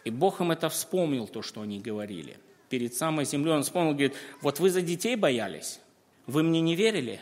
И 0.04 0.12
Бог 0.12 0.42
им 0.42 0.52
это 0.52 0.70
вспомнил, 0.70 1.28
то, 1.28 1.42
что 1.42 1.62
они 1.62 1.80
говорили. 1.80 2.38
Перед 2.70 2.94
самой 2.94 3.26
землей 3.26 3.54
он 3.54 3.64
вспомнил, 3.64 3.94
говорит, 3.94 4.14
вот 4.42 4.60
вы 4.60 4.70
за 4.70 4.84
детей 4.84 5.16
боялись, 5.16 5.80
вы 6.28 6.44
мне 6.44 6.62
не 6.62 6.76
верили, 6.76 7.20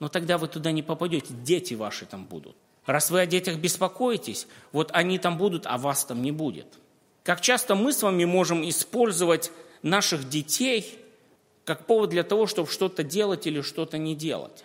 но 0.00 0.08
тогда 0.08 0.36
вы 0.36 0.46
туда 0.46 0.70
не 0.70 0.82
попадете, 0.82 1.32
дети 1.32 1.72
ваши 1.72 2.04
там 2.04 2.26
будут. 2.26 2.56
Раз 2.84 3.10
вы 3.10 3.20
о 3.20 3.26
детях 3.26 3.56
беспокоитесь, 3.56 4.46
вот 4.70 4.90
они 4.92 5.18
там 5.18 5.38
будут, 5.38 5.64
а 5.64 5.78
вас 5.78 6.04
там 6.04 6.20
не 6.20 6.30
будет. 6.30 6.66
Как 7.22 7.40
часто 7.40 7.74
мы 7.74 7.94
с 7.94 8.02
вами 8.02 8.26
можем 8.26 8.68
использовать 8.68 9.50
наших 9.80 10.28
детей 10.28 10.98
как 11.68 11.86
повод 11.86 12.10
для 12.10 12.24
того, 12.24 12.48
чтобы 12.48 12.68
что-то 12.68 13.04
делать 13.04 13.46
или 13.46 13.60
что-то 13.60 13.96
не 13.96 14.16
делать. 14.16 14.64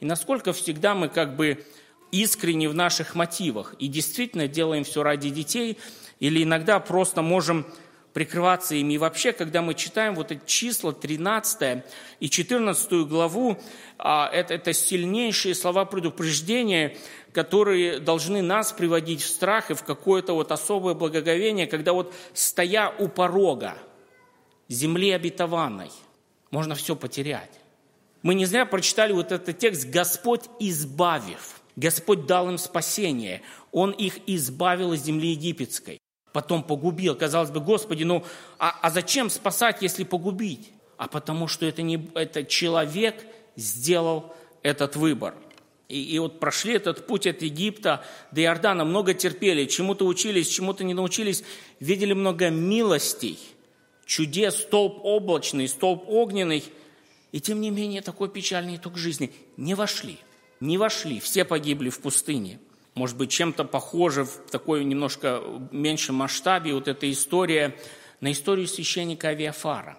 И 0.00 0.04
насколько 0.04 0.52
всегда 0.52 0.94
мы 0.94 1.08
как 1.08 1.36
бы 1.36 1.64
искренне 2.10 2.68
в 2.68 2.74
наших 2.74 3.14
мотивах 3.14 3.74
и 3.78 3.88
действительно 3.88 4.48
делаем 4.48 4.84
все 4.84 5.02
ради 5.02 5.30
детей– 5.30 5.78
или 6.20 6.42
иногда 6.42 6.80
просто 6.80 7.22
можем 7.22 7.66
прикрываться 8.12 8.74
ими. 8.76 8.94
И 8.94 8.98
вообще, 8.98 9.32
когда 9.32 9.60
мы 9.60 9.74
читаем 9.74 10.14
вот 10.14 10.30
эти 10.30 10.40
числа 10.46 10.92
13 10.92 11.82
и 12.20 12.30
14 12.30 13.06
главу, 13.08 13.58
а, 13.98 14.30
это, 14.32 14.54
это 14.54 14.72
сильнейшие 14.72 15.54
слова 15.54 15.84
предупреждения, 15.84 16.96
которые 17.32 17.98
должны 17.98 18.40
нас 18.40 18.72
приводить 18.72 19.20
в 19.20 19.26
страх 19.26 19.70
и 19.70 19.74
в 19.74 19.82
какое-то 19.82 20.34
вот 20.34 20.52
особое 20.52 20.94
благоговение, 20.94 21.66
когда 21.66 21.92
вот 21.92 22.14
стоя 22.32 22.94
у 22.98 23.08
порога 23.08 23.76
земли 24.68 25.10
обетованной, 25.10 25.90
можно 26.54 26.74
все 26.74 26.94
потерять. 26.94 27.50
Мы 28.22 28.34
не 28.34 28.46
зря 28.46 28.64
прочитали 28.64 29.12
вот 29.12 29.32
этот 29.32 29.58
текст 29.58 29.88
«Господь 29.88 30.44
избавив». 30.60 31.60
Господь 31.76 32.26
дал 32.26 32.48
им 32.48 32.58
спасение. 32.58 33.42
Он 33.72 33.90
их 33.90 34.20
избавил 34.28 34.92
из 34.92 35.02
земли 35.02 35.30
египетской 35.30 36.00
потом 36.34 36.64
погубил. 36.64 37.14
Казалось 37.14 37.50
бы, 37.50 37.60
Господи, 37.60 38.02
ну 38.02 38.24
а, 38.58 38.76
а 38.82 38.90
зачем 38.90 39.30
спасать, 39.30 39.82
если 39.82 40.02
погубить? 40.02 40.72
А 40.96 41.06
потому 41.06 41.46
что 41.46 41.64
это, 41.64 41.80
не, 41.82 42.10
это 42.14 42.44
человек 42.44 43.24
сделал 43.54 44.34
этот 44.64 44.96
выбор. 44.96 45.34
И, 45.88 46.02
и 46.02 46.18
вот 46.18 46.40
прошли 46.40 46.74
этот 46.74 47.06
путь 47.06 47.28
от 47.28 47.42
Египта 47.42 48.04
до 48.32 48.42
Иордана, 48.42 48.84
много 48.84 49.14
терпели, 49.14 49.66
чему-то 49.66 50.06
учились, 50.06 50.48
чему-то 50.48 50.82
не 50.82 50.92
научились, 50.92 51.44
видели 51.78 52.14
много 52.14 52.50
милостей, 52.50 53.38
чудес, 54.06 54.62
столб 54.62 55.00
облачный, 55.02 55.68
столб 55.68 56.04
огненный, 56.08 56.64
и 57.32 57.40
тем 57.40 57.60
не 57.60 57.70
менее 57.70 58.02
такой 58.02 58.28
печальный 58.28 58.76
итог 58.76 58.96
жизни. 58.96 59.32
Не 59.56 59.74
вошли, 59.74 60.18
не 60.60 60.78
вошли, 60.78 61.20
все 61.20 61.44
погибли 61.44 61.90
в 61.90 62.00
пустыне– 62.00 62.58
может 62.94 63.16
быть, 63.16 63.30
чем-то 63.30 63.64
похоже 63.64 64.24
в 64.24 64.50
такой 64.50 64.84
немножко 64.84 65.42
меньшем 65.72 66.14
масштабе 66.14 66.74
вот 66.74 66.86
эта 66.86 67.10
история 67.10 67.76
на 68.20 68.30
историю 68.30 68.68
священника 68.68 69.28
Авиафара, 69.28 69.98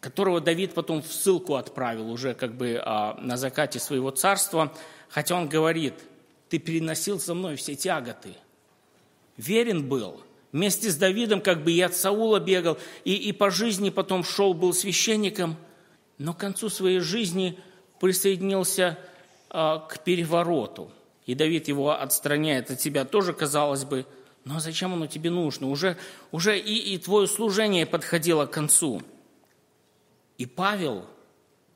которого 0.00 0.40
Давид 0.40 0.72
потом 0.72 1.02
в 1.02 1.12
ссылку 1.12 1.56
отправил 1.56 2.10
уже 2.10 2.34
как 2.34 2.56
бы 2.56 2.80
а, 2.82 3.18
на 3.20 3.36
закате 3.36 3.78
своего 3.78 4.10
царства, 4.10 4.72
хотя 5.10 5.36
он 5.36 5.48
говорит, 5.48 5.94
ты 6.48 6.58
переносил 6.58 7.20
со 7.20 7.34
мной 7.34 7.56
все 7.56 7.74
тяготы. 7.74 8.34
Верен 9.36 9.86
был, 9.86 10.22
вместе 10.52 10.90
с 10.90 10.96
Давидом 10.96 11.40
как 11.40 11.64
бы 11.64 11.72
и 11.72 11.80
от 11.80 11.94
Саула 11.94 12.40
бегал, 12.40 12.78
и, 13.04 13.14
и 13.14 13.32
по 13.32 13.50
жизни 13.50 13.90
потом 13.90 14.24
шел, 14.24 14.54
был 14.54 14.72
священником, 14.72 15.56
но 16.18 16.34
к 16.34 16.38
концу 16.38 16.68
своей 16.68 17.00
жизни 17.00 17.58
присоединился 18.00 18.98
а, 19.48 19.78
к 19.78 20.04
перевороту– 20.04 20.90
и 21.30 21.34
Давид 21.36 21.68
его 21.68 21.92
отстраняет 21.92 22.72
от 22.72 22.80
себя, 22.80 23.04
тоже 23.04 23.32
казалось 23.32 23.84
бы, 23.84 24.04
но 24.44 24.58
зачем 24.58 24.94
оно 24.94 25.06
тебе 25.06 25.30
нужно? 25.30 25.68
Уже, 25.68 25.96
уже 26.32 26.58
и, 26.58 26.94
и 26.94 26.98
твое 26.98 27.28
служение 27.28 27.86
подходило 27.86 28.46
к 28.46 28.50
концу. 28.50 29.00
И 30.38 30.46
Павел 30.46 31.04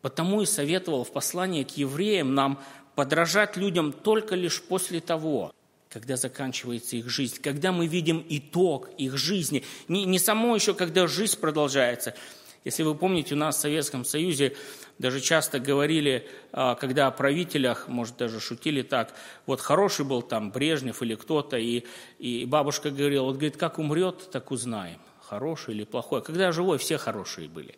потому 0.03 0.43
и 0.43 0.47
советовал 0.47 1.05
в 1.05 1.13
послании 1.13 1.63
к 1.63 1.71
евреям 1.77 2.35
нам 2.35 2.61
подражать 2.97 3.57
людям 3.57 3.93
только 3.93 4.35
лишь 4.35 4.61
после 4.61 5.01
того, 5.01 5.53
когда 5.95 6.17
заканчивается 6.17 6.97
их 6.97 7.09
жизнь, 7.09 7.41
когда 7.41 7.71
мы 7.71 7.87
видим 7.87 8.27
итог 8.29 8.91
их 8.99 9.17
жизни. 9.17 9.63
Не, 9.87 10.05
не 10.05 10.19
само 10.19 10.57
еще, 10.57 10.75
когда 10.75 11.07
жизнь 11.07 11.39
продолжается. 11.39 12.17
Если 12.65 12.83
вы 12.83 12.97
помните, 12.97 13.37
у 13.37 13.39
нас 13.39 13.57
в 13.57 13.61
Советском 13.61 14.05
Союзе 14.05 14.57
даже 14.99 15.21
часто 15.21 15.61
говорили, 15.61 16.27
а, 16.51 16.75
когда 16.75 17.07
о 17.07 17.13
правителях, 17.13 17.87
может, 17.87 18.17
даже 18.17 18.41
шутили 18.41 18.83
так, 18.83 19.15
вот 19.47 19.61
хороший 19.61 20.05
был 20.05 20.23
там 20.23 20.51
Брежнев 20.51 21.01
или 21.01 21.15
кто-то, 21.15 21.59
и, 21.59 21.85
и 22.19 22.45
бабушка 22.45 22.91
говорила, 22.91 23.27
вот, 23.27 23.35
говорит, 23.37 23.57
как 23.57 23.79
умрет, 23.79 24.31
так 24.33 24.51
узнаем, 24.51 24.99
хороший 25.21 25.75
или 25.75 25.85
плохой. 25.85 26.23
Когда 26.23 26.51
живой, 26.51 26.79
все 26.79 26.99
хорошие 26.99 27.49
были. 27.49 27.77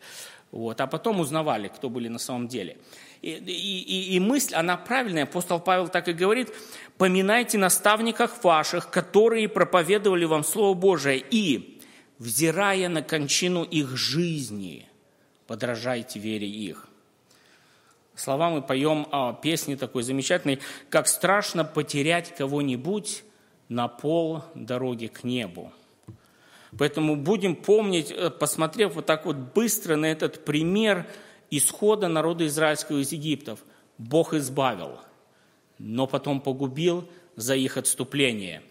Вот, 0.52 0.80
а 0.80 0.86
потом 0.86 1.20
узнавали, 1.20 1.68
кто 1.68 1.90
были 1.90 2.08
на 2.08 2.18
самом 2.18 2.48
деле. 2.48 2.78
И, 3.26 3.42
и, 3.44 4.14
и 4.14 4.20
мысль, 4.20 4.54
она 4.54 4.76
правильная, 4.76 5.24
апостол 5.24 5.58
Павел 5.58 5.88
так 5.88 6.06
и 6.06 6.12
говорит, 6.12 6.52
«Поминайте 6.96 7.58
наставниках 7.58 8.44
ваших, 8.44 8.88
которые 8.88 9.48
проповедовали 9.48 10.24
вам 10.24 10.44
Слово 10.44 10.74
Божие, 10.74 11.18
и, 11.18 11.82
взирая 12.20 12.88
на 12.88 13.02
кончину 13.02 13.64
их 13.64 13.96
жизни, 13.96 14.88
подражайте 15.48 16.20
вере 16.20 16.46
их». 16.46 16.86
Слова 18.14 18.48
мы 18.48 18.62
поем 18.62 19.08
о 19.10 19.32
песне 19.32 19.76
такой 19.76 20.04
замечательной, 20.04 20.60
как 20.88 21.08
страшно 21.08 21.64
потерять 21.64 22.32
кого-нибудь 22.36 23.24
на 23.68 23.88
пол 23.88 24.44
дороги 24.54 25.08
к 25.08 25.24
небу. 25.24 25.72
Поэтому 26.78 27.16
будем 27.16 27.56
помнить, 27.56 28.12
э, 28.12 28.30
посмотрев 28.30 28.94
вот 28.94 29.06
так 29.06 29.26
вот 29.26 29.34
быстро 29.36 29.96
на 29.96 30.06
этот 30.06 30.44
пример 30.44 31.06
исхода 31.50 32.08
народа 32.08 32.46
израильского 32.46 32.98
из 32.98 33.12
Египтов. 33.12 33.60
Бог 33.98 34.34
избавил, 34.34 34.98
но 35.78 36.06
потом 36.06 36.40
погубил 36.40 37.08
за 37.36 37.54
их 37.54 37.76
отступление. 37.76 38.62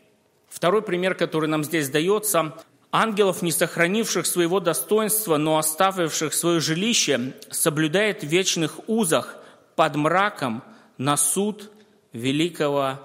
Второй 0.47 0.81
пример, 0.81 1.15
который 1.15 1.49
нам 1.49 1.63
здесь 1.63 1.89
дается, 1.89 2.53
Ангелов, 2.97 3.41
не 3.41 3.51
сохранивших 3.51 4.25
своего 4.25 4.61
достоинства, 4.61 5.35
но 5.35 5.57
оставивших 5.57 6.33
свое 6.33 6.61
жилище, 6.61 7.33
соблюдает 7.51 8.23
в 8.23 8.27
вечных 8.27 8.79
узах 8.87 9.37
под 9.75 9.95
мраком 9.97 10.63
на 10.97 11.17
суд 11.17 11.69
великого 12.13 12.99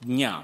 дня. 0.00 0.42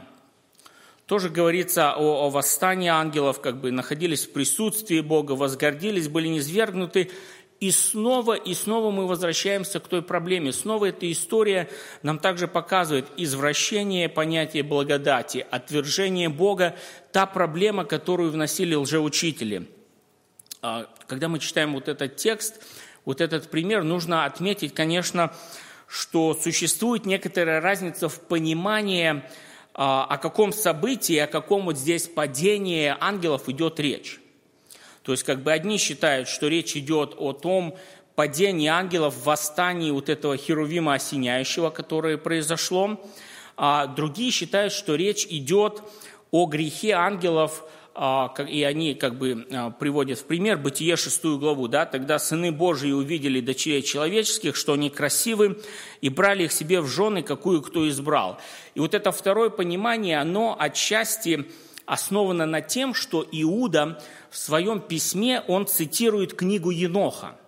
Тоже 1.07 1.29
говорится 1.29 1.93
о, 1.93 2.27
о 2.27 2.31
восстании 2.31 2.89
ангелов, 2.89 3.41
как 3.41 3.61
бы 3.61 3.73
находились 3.73 4.27
в 4.27 4.33
присутствии 4.33 5.01
Бога, 5.01 5.33
возгордились, 5.33 6.07
были 6.07 6.29
низвергнуты. 6.29 7.11
И 7.61 7.71
снова 7.71 8.35
и 8.35 8.53
снова 8.53 8.91
мы 8.91 9.07
возвращаемся 9.07 9.81
к 9.81 9.89
той 9.89 10.03
проблеме. 10.03 10.53
Снова 10.53 10.87
эта 10.87 11.11
история 11.11 11.69
нам 12.03 12.19
также 12.19 12.49
показывает 12.49 13.07
извращение 13.17 14.09
понятия 14.09 14.63
благодати, 14.63 15.47
отвержение 15.51 16.29
Бога, 16.29 16.77
та 17.13 17.27
проблема, 17.27 17.85
которую 17.85 18.33
вносили 18.33 18.75
лжеучители. 18.75 19.69
А, 20.63 20.89
когда 21.07 21.29
мы 21.29 21.39
читаем 21.39 21.75
вот 21.75 21.89
этот 21.89 22.17
текст, 22.17 22.61
вот 23.05 23.21
этот 23.21 23.51
пример, 23.51 23.85
нужно 23.85 24.25
отметить, 24.25 24.75
конечно, 24.75 25.33
что 25.87 26.35
существует 26.35 27.07
некоторая 27.07 27.61
разница 27.61 28.09
в 28.09 28.21
понимании 28.21 29.23
а, 29.75 30.05
о 30.05 30.19
каком 30.19 30.53
событии, 30.53 31.17
о 31.17 31.27
каком 31.27 31.67
вот 31.67 31.79
здесь 31.79 32.09
падении 32.09 32.95
ангелов 32.99 33.49
идет 33.49 33.79
речь. 33.79 34.21
То 35.05 35.13
есть 35.13 35.23
как 35.23 35.43
бы 35.43 35.53
одни 35.53 35.79
считают, 35.79 36.29
что 36.29 36.49
речь 36.49 36.77
идет 36.77 37.15
о 37.17 37.33
том 37.33 37.77
падении 38.17 38.69
ангелов, 38.69 39.25
восстании 39.25 39.91
вот 39.91 40.09
этого 40.09 40.37
херувима 40.37 40.95
осеняющего, 40.95 41.71
которое 41.71 42.19
произошло, 42.19 43.01
а 43.57 43.87
другие 43.87 44.33
считают, 44.33 44.73
что 44.73 44.97
речь 44.97 45.27
идет 45.31 45.83
о 46.33 46.47
грехе 46.47 46.93
ангелов– 46.93 47.65
а, 47.97 48.35
и 48.49 48.65
они 48.65 48.95
как 48.95 49.17
бы 49.19 49.47
а, 49.53 49.71
приводят 49.71 50.19
в 50.19 50.25
пример 50.25 50.59
Бытие 50.59 50.97
шестую 50.97 51.39
главу, 51.39 51.69
да, 51.69 51.87
тогда 51.87 52.19
сыны 52.19 52.51
Божьи 52.51 52.91
увидели 52.91 53.41
дочерей 53.41 53.83
человеческих, 53.83 54.57
что 54.57 54.73
они 54.73 54.91
красивы, 54.91 55.61
и 56.01 56.09
брали 56.09 56.45
их 56.45 56.53
себе 56.53 56.81
в 56.81 56.89
жены, 56.89 57.23
какую 57.23 57.63
кто 57.63 57.89
избрал. 57.89 58.41
И 58.75 58.81
вот 58.81 58.95
это 58.95 59.13
второе 59.13 59.49
понимание, 59.49 60.19
оно 60.19 60.57
отчасти 60.59 61.47
основано 61.87 62.47
на 62.47 62.63
тем, 62.63 62.95
что 62.95 63.25
Иуда 63.31 64.03
в 64.35 64.37
своем 64.37 64.81
письме, 64.81 65.43
он 65.47 65.69
цитирует 65.69 66.35
книгу 66.35 66.71
Еноха– 66.71 67.37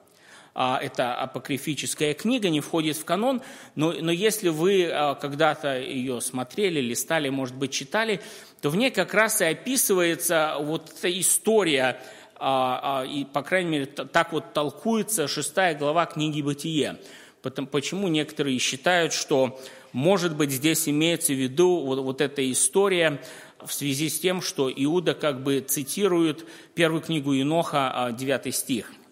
а, 0.59 0.81
это 0.83 1.15
апокрифическая 1.15 2.15
книга, 2.15 2.49
не 2.49 2.61
входит 2.61 2.97
в 2.97 3.05
канон, 3.05 3.43
но, 3.75 3.93
но 3.93 4.11
если 4.11 4.49
вы 4.49 4.89
а, 4.91 5.15
когда-то 5.15 5.79
ее 5.79 6.23
смотрели, 6.23 6.81
листали, 6.81 7.29
может 7.29 7.55
быть, 7.57 7.73
читали, 7.73 8.23
то 8.63 8.71
в 8.71 8.77
ней 8.77 8.91
как 8.91 9.13
раз 9.13 9.43
и 9.43 9.45
описывается 9.45 10.57
вот 10.59 10.91
эта 10.97 11.21
история, 11.21 12.01
а, 12.37 13.05
и, 13.07 13.27
по 13.27 13.43
крайней 13.43 13.71
мере, 13.71 13.85
так 13.85 14.33
вот 14.33 14.55
толкуется 14.55 15.29
шестая 15.29 15.75
глава 15.75 16.07
книги 16.07 16.41
«Бытие». 16.41 16.97
Почему 17.43 18.09
некоторые 18.09 18.59
считают, 18.59 19.13
что, 19.13 19.61
может 19.93 20.35
быть, 20.35 20.51
здесь 20.51 20.89
имеется 20.89 21.35
в 21.35 21.37
виду 21.37 21.81
вот, 21.81 21.99
вот 21.99 22.23
эта 22.23 22.51
история 22.51 23.21
в 23.65 23.73
связи 23.73 24.09
с 24.09 24.21
тем, 24.21 24.43
что 24.43 24.71
Иуда 24.71 25.15
как 25.15 25.43
бы 25.43 25.61
цитирует 25.61 26.47
первую 26.75 27.03
книгу 27.03 27.35
Иноха, 27.35 28.15
9 28.17 28.55
стих– 28.55 28.93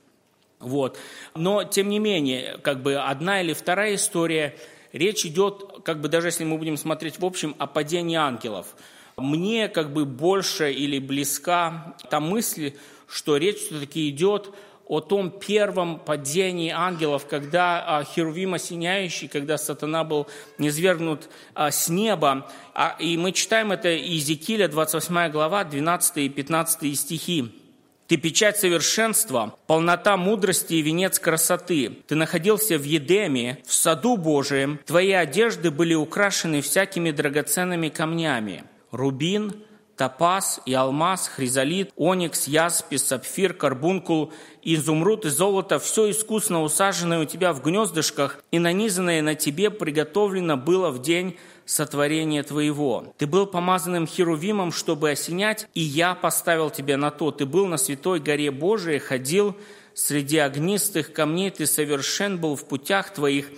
вот. 0.64 0.98
Но, 1.34 1.64
тем 1.64 1.88
не 1.88 1.98
менее, 1.98 2.58
как 2.62 2.82
бы 2.82 2.96
одна 2.96 3.42
или 3.42 3.52
вторая 3.52 3.94
история, 3.96 4.56
речь 4.92 5.26
идет, 5.26 5.82
как 5.84 6.00
бы 6.00 6.08
даже 6.08 6.28
если 6.28 6.44
мы 6.44 6.58
будем 6.58 6.76
смотреть 6.76 7.18
в 7.18 7.24
общем, 7.24 7.54
о 7.58 7.66
падении 7.66 8.16
ангелов. 8.16 8.74
Мне 9.16 9.68
как 9.68 9.92
бы 9.92 10.04
больше 10.04 10.72
или 10.72 10.98
близка 10.98 11.96
та 12.10 12.18
мысль, 12.18 12.72
что 13.06 13.36
речь 13.36 13.58
все-таки 13.58 14.08
идет 14.08 14.50
о 14.86 15.00
том 15.00 15.30
первом 15.30 15.98
падении 15.98 16.70
ангелов, 16.70 17.26
когда 17.26 17.82
а, 17.86 18.04
Херувим 18.04 18.54
осеняющий, 18.54 19.28
когда 19.28 19.58
сатана 19.58 20.04
был 20.04 20.26
низвергнут 20.58 21.28
а, 21.54 21.70
с 21.70 21.88
неба. 21.88 22.50
А, 22.74 22.96
и 22.98 23.16
мы 23.16 23.32
читаем 23.32 23.72
это 23.72 23.88
Иезекииля, 23.88 24.68
28 24.68 25.30
глава, 25.30 25.64
12 25.64 26.16
и 26.18 26.28
15 26.28 26.98
стихи. 26.98 27.60
Ты 28.06 28.18
печать 28.18 28.58
совершенства, 28.58 29.56
полнота 29.66 30.18
мудрости 30.18 30.74
и 30.74 30.82
венец 30.82 31.18
красоты. 31.18 32.00
Ты 32.06 32.16
находился 32.16 32.76
в 32.76 32.84
Едеме, 32.84 33.62
в 33.64 33.72
саду 33.72 34.18
Божием. 34.18 34.78
Твои 34.84 35.12
одежды 35.12 35.70
были 35.70 35.94
украшены 35.94 36.60
всякими 36.60 37.10
драгоценными 37.12 37.88
камнями. 37.88 38.64
Рубин, 38.90 39.54
топаз 39.96 40.60
и 40.66 40.74
алмаз, 40.74 41.28
хризолит, 41.28 41.92
оникс, 41.96 42.46
яспис, 42.46 43.04
сапфир, 43.04 43.54
карбункул, 43.54 44.32
изумруд 44.62 45.24
и 45.26 45.30
золото– 45.30 45.78
все 45.80 46.10
искусно 46.10 46.62
усаженное 46.62 47.20
у 47.20 47.24
тебя 47.24 47.52
в 47.52 47.62
гнездышках 47.62 48.42
и 48.50 48.58
нанизанное 48.58 49.22
на 49.22 49.34
тебе 49.34 49.70
приготовлено 49.70 50.56
было 50.56 50.90
в 50.90 51.02
день 51.02 51.36
сотворения 51.64 52.42
твоего. 52.42 53.14
Ты 53.16 53.26
был 53.26 53.46
помазанным 53.46 54.06
херувимом, 54.06 54.72
чтобы 54.72 55.10
осенять, 55.10 55.68
и 55.74 55.80
я 55.80 56.14
поставил 56.14 56.70
тебя 56.70 56.96
на 56.96 57.10
то. 57.10 57.30
Ты 57.30 57.46
был 57.46 57.66
на 57.66 57.76
святой 57.76 58.20
горе 58.20 58.50
Божией, 58.50 58.98
ходил 58.98 59.56
среди 59.94 60.38
огнистых 60.38 61.12
камней, 61.12 61.50
ты 61.50 61.66
совершен 61.66 62.38
был 62.38 62.56
в 62.56 62.66
путях 62.66 63.12
твоих 63.12 63.50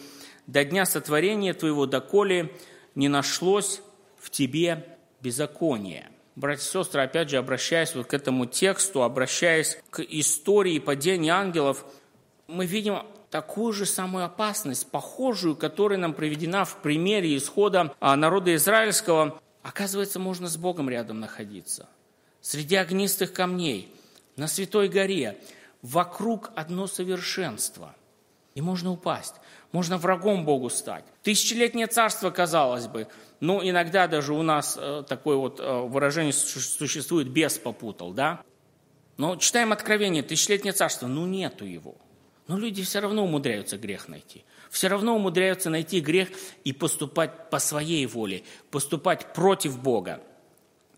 до 0.47 0.65
дня 0.65 0.87
сотворения 0.87 1.55
твоего, 1.55 1.87
доколе 1.87 2.53
не 2.95 3.09
нашлось 3.09 3.81
в 4.19 4.31
тебе 4.31 4.87
беззакония. 5.21 6.11
Братья 6.37 6.63
и 6.63 6.71
сестры, 6.71 7.01
опять 7.01 7.31
же, 7.31 7.39
обращаясь 7.39 7.95
вот 7.95 8.09
к 8.09 8.15
этому 8.15 8.45
тексту, 8.45 9.03
обращаясь 9.03 9.79
к 9.89 10.01
истории 10.01 10.79
падения 10.79 11.33
ангелов, 11.33 11.83
мы 12.47 12.67
видим 12.67 12.99
такую 13.31 13.73
же 13.73 13.87
самую 13.87 14.27
опасность, 14.27 14.91
похожую, 14.91 15.57
которая 15.57 15.99
нам 15.99 16.13
приведена 16.13 16.67
в 16.67 16.83
примере 16.83 17.35
исхода 17.39 17.95
а, 18.01 18.15
народа 18.17 18.55
израильского. 18.55 19.41
Оказывается, 19.63 20.19
можно 20.19 20.47
с 20.49 20.59
Богом 20.59 20.91
рядом 20.91 21.21
находиться. 21.21 21.89
Среди 22.43 22.77
огнистых 22.77 23.33
камней, 23.33 23.91
на 24.37 24.47
Святой 24.47 24.89
горе, 24.91 25.39
вокруг 25.81 26.51
одно 26.55 26.87
совершенство. 26.87 27.97
И 28.55 28.61
можно 28.61 28.93
упасть, 28.93 29.35
можно 29.73 29.97
врагом 29.97 30.45
Богу 30.45 30.69
стать. 30.69 31.05
Тысячелетнее 31.23 31.87
царство, 31.87 32.31
казалось 32.31 32.89
бы, 32.89 33.09
но 33.41 33.63
иногда 33.63 34.07
даже 34.07 34.33
у 34.33 34.43
нас 34.43 34.79
э, 34.81 35.05
такое 35.09 35.37
вот 35.37 35.61
э, 35.61 35.81
выражение 35.87 36.33
существует, 36.33 37.29
бес 37.29 37.59
попутал, 37.59 38.13
да? 38.13 38.43
Но 39.17 39.37
читаем 39.37 39.73
Откровение, 39.73 40.23
тысячелетнее 40.23 40.73
царство, 40.73 41.07
ну 41.07 41.27
нету 41.27 41.65
его– 41.65 41.97
но 42.49 42.59
люди 42.59 42.83
все 42.83 43.01
равно 43.01 43.25
умудряются 43.25 43.77
грех 43.77 44.09
найти. 44.09 44.45
Все 44.71 44.89
равно 44.89 45.17
умудряются 45.17 45.69
найти 45.71 46.01
грех 46.01 46.29
и 46.65 46.73
поступать 46.73 47.51
по 47.51 47.59
своей 47.59 48.07
воле, 48.07 48.45
поступать 48.71 49.33
против 49.33 49.81
Бога. 49.81 50.23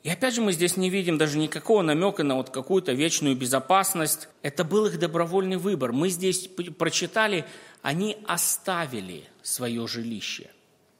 И 0.02 0.10
опять 0.10 0.34
же 0.34 0.42
мы 0.42 0.52
здесь 0.52 0.76
не 0.76 0.90
видим 0.90 1.18
даже 1.18 1.38
никакого 1.38 1.82
намека 1.82 2.22
на 2.22 2.36
вот 2.36 2.50
какую-то 2.50 2.92
вечную 2.92 3.34
безопасность. 3.34 4.28
Это 4.42 4.62
был 4.62 4.86
их 4.86 4.98
добровольный 4.98 5.56
выбор. 5.56 5.92
Мы 5.92 6.08
здесь 6.08 6.48
прочитали, 6.78 7.44
они 7.82 8.18
оставили 8.26 9.24
свое 9.42 9.86
жилище. 9.86 10.50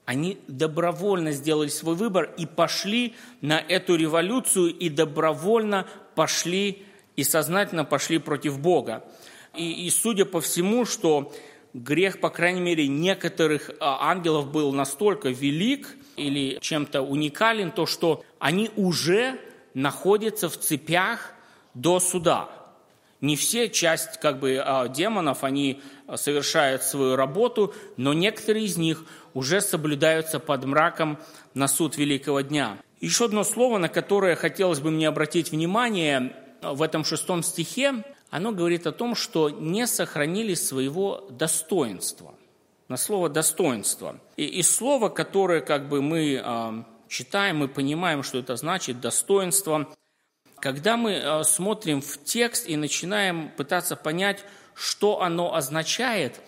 Они 0.09 0.39
добровольно 0.49 1.33
сделали 1.33 1.69
свой 1.69 1.95
выбор 1.95 2.33
и 2.39 2.47
пошли 2.47 3.15
на 3.43 3.61
эту 3.61 3.95
революцию, 3.95 4.75
и 4.75 4.89
добровольно 4.89 5.87
пошли 6.15 6.83
и 7.17 7.25
сознательно 7.25 7.85
пошли 7.85 8.17
против 8.17 8.59
Бога. 8.59 9.05
И, 9.55 9.87
и 9.87 9.91
судя 9.91 10.25
по 10.25 10.41
всему, 10.41 10.87
что 10.87 11.31
грех, 11.75 12.21
по 12.21 12.31
крайней 12.31 12.63
мере, 12.63 12.89
некоторых 12.89 13.71
а, 13.81 14.11
ангелов 14.11 14.51
был 14.51 14.73
настолько 14.73 15.29
велик 15.29 15.95
или 16.17 16.57
чем-то 16.59 17.03
уникален, 17.03 17.71
то 17.71 17.85
что 17.85 18.25
они 18.39 18.71
уже 18.77 19.39
находятся 19.75 20.49
в 20.49 20.57
цепях 20.57 21.35
до 21.75 22.01
суда. 22.01 22.49
Не 23.21 23.37
все, 23.37 23.69
часть 23.69 24.21
как 24.21 24.39
бы 24.39 24.63
а, 24.65 24.89
демонов, 24.89 25.43
они 25.43 25.81
совершают 26.15 26.83
свою 26.83 27.17
работу, 27.17 27.75
но 27.97 28.15
некоторые 28.15 28.67
из 28.67 28.77
них 28.77 29.05
уже 29.35 29.61
соблюдаются 29.61 30.39
под 30.39 30.65
мраком 30.65 31.19
на 31.55 31.67
суд 31.69 31.97
Великого 31.97 32.41
Дня. 32.43 32.79
Еще 33.01 33.27
одно 33.27 33.45
слово, 33.45 33.79
на 33.79 33.89
которое 33.89 34.37
хотелось 34.37 34.81
бы 34.81 34.91
мне 34.91 35.09
обратить 35.09 35.51
внимание 35.51 36.35
в 36.63 36.83
этом 36.83 37.05
шестом 37.05 37.43
стихе, 37.43 38.05
оно 38.31 38.53
говорит 38.53 38.87
о 38.87 38.93
том, 38.93 39.15
что 39.15 39.51
не 39.51 39.87
сохранили 39.87 40.55
своего 40.55 41.27
достоинства. 41.31 42.35
На 42.89 42.97
слово 42.97 43.29
«достоинство». 43.29 44.19
И, 44.37 44.45
и 44.45 44.63
слово, 44.63 45.09
которое 45.11 45.61
как 45.61 45.89
бы 45.89 46.01
мы 46.01 46.41
э, 46.43 46.83
читаем, 47.09 47.59
мы 47.59 47.69
понимаем, 47.69 48.23
что 48.23 48.39
это 48.39 48.57
значит 48.57 49.01
«достоинство», 49.01 49.89
когда 50.61 50.97
мы 50.97 51.13
э, 51.13 51.45
смотрим 51.45 52.01
в 52.01 52.23
текст 52.25 52.69
и 52.69 52.77
начинаем 52.77 53.51
пытаться 53.51 53.97
понять, 53.97 54.45
что 54.75 55.23
оно 55.23 55.55
означает, 55.55 56.41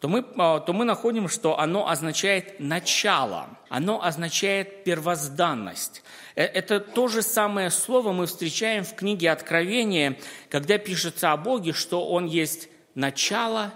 то 0.00 0.08
мы, 0.08 0.22
то 0.22 0.72
мы 0.72 0.84
находим, 0.84 1.28
что 1.28 1.58
оно 1.58 1.88
означает 1.88 2.60
начало, 2.60 3.48
оно 3.68 4.02
означает 4.02 4.84
первозданность. 4.84 6.02
Э, 6.34 6.44
это 6.44 6.80
то 6.80 7.08
же 7.08 7.22
самое 7.22 7.70
слово 7.70 8.12
мы 8.12 8.26
встречаем 8.26 8.84
в 8.84 8.94
книге 8.94 9.30
Откровения, 9.30 10.18
когда 10.50 10.78
пишется 10.78 11.32
о 11.32 11.36
Боге, 11.36 11.72
что 11.72 12.06
Он 12.06 12.26
есть 12.26 12.68
начало 12.94 13.72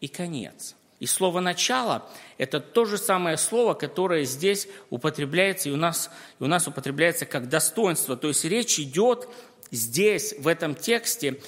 и 0.00 0.08
конец. 0.08 0.76
И 0.98 1.06
слово 1.06 1.40
«начало»– 1.40 2.06
это 2.38 2.58
то 2.58 2.86
же 2.86 2.96
самое 2.96 3.36
слово, 3.36 3.74
которое 3.74 4.24
здесь 4.24 4.66
употребляется, 4.88 5.68
и 5.68 5.72
у 5.72 5.76
нас, 5.76 6.10
и 6.40 6.44
у 6.44 6.46
нас 6.46 6.66
употребляется 6.66 7.26
как 7.26 7.48
достоинство. 7.48 8.16
То 8.16 8.28
есть 8.28 8.44
речь 8.44 8.78
идет 8.78 9.28
здесь, 9.70 10.34
в 10.38 10.48
этом 10.48 10.74
тексте, 10.74 11.38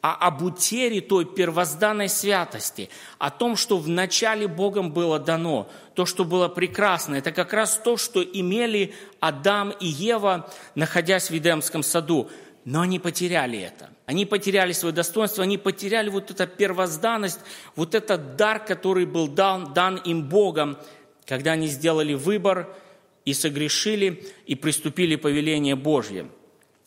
а 0.00 0.14
об 0.14 0.42
утере 0.42 1.00
той 1.00 1.24
первозданной 1.24 2.08
святости, 2.08 2.88
о 3.18 3.30
том, 3.30 3.56
что 3.56 3.78
в 3.78 3.88
начале 3.88 4.46
Богом 4.46 4.92
было 4.92 5.18
дано, 5.18 5.68
то, 5.94 6.06
что 6.06 6.24
было 6.24 6.48
прекрасно. 6.48 7.16
Это 7.16 7.32
как 7.32 7.52
раз 7.52 7.80
то, 7.82 7.96
что 7.96 8.22
имели 8.22 8.94
Адам 9.18 9.70
и 9.70 9.86
Ева, 9.86 10.50
находясь 10.76 11.30
в 11.30 11.36
Эдемском 11.36 11.82
саду. 11.82 12.30
Но 12.70 12.82
они 12.82 12.98
потеряли 12.98 13.58
это. 13.58 13.90
Они 14.06 14.26
потеряли 14.26 14.72
свое 14.72 14.94
достоинство, 14.94 15.42
они 15.42 15.58
потеряли 15.58 16.10
вот 16.10 16.30
эту 16.30 16.46
первозданность, 16.46 17.40
вот 17.76 17.94
этот 17.94 18.36
дар, 18.36 18.64
который 18.64 19.06
был 19.06 19.28
дан, 19.28 19.72
дан 19.72 19.96
им 19.96 20.28
Богом, 20.28 20.76
когда 21.24 21.52
они 21.52 21.66
сделали 21.66 22.14
выбор 22.14 22.74
и 23.24 23.32
согрешили, 23.32 24.24
и 24.46 24.54
приступили 24.54 25.16
повеление 25.16 25.76
Божье– 25.76 26.30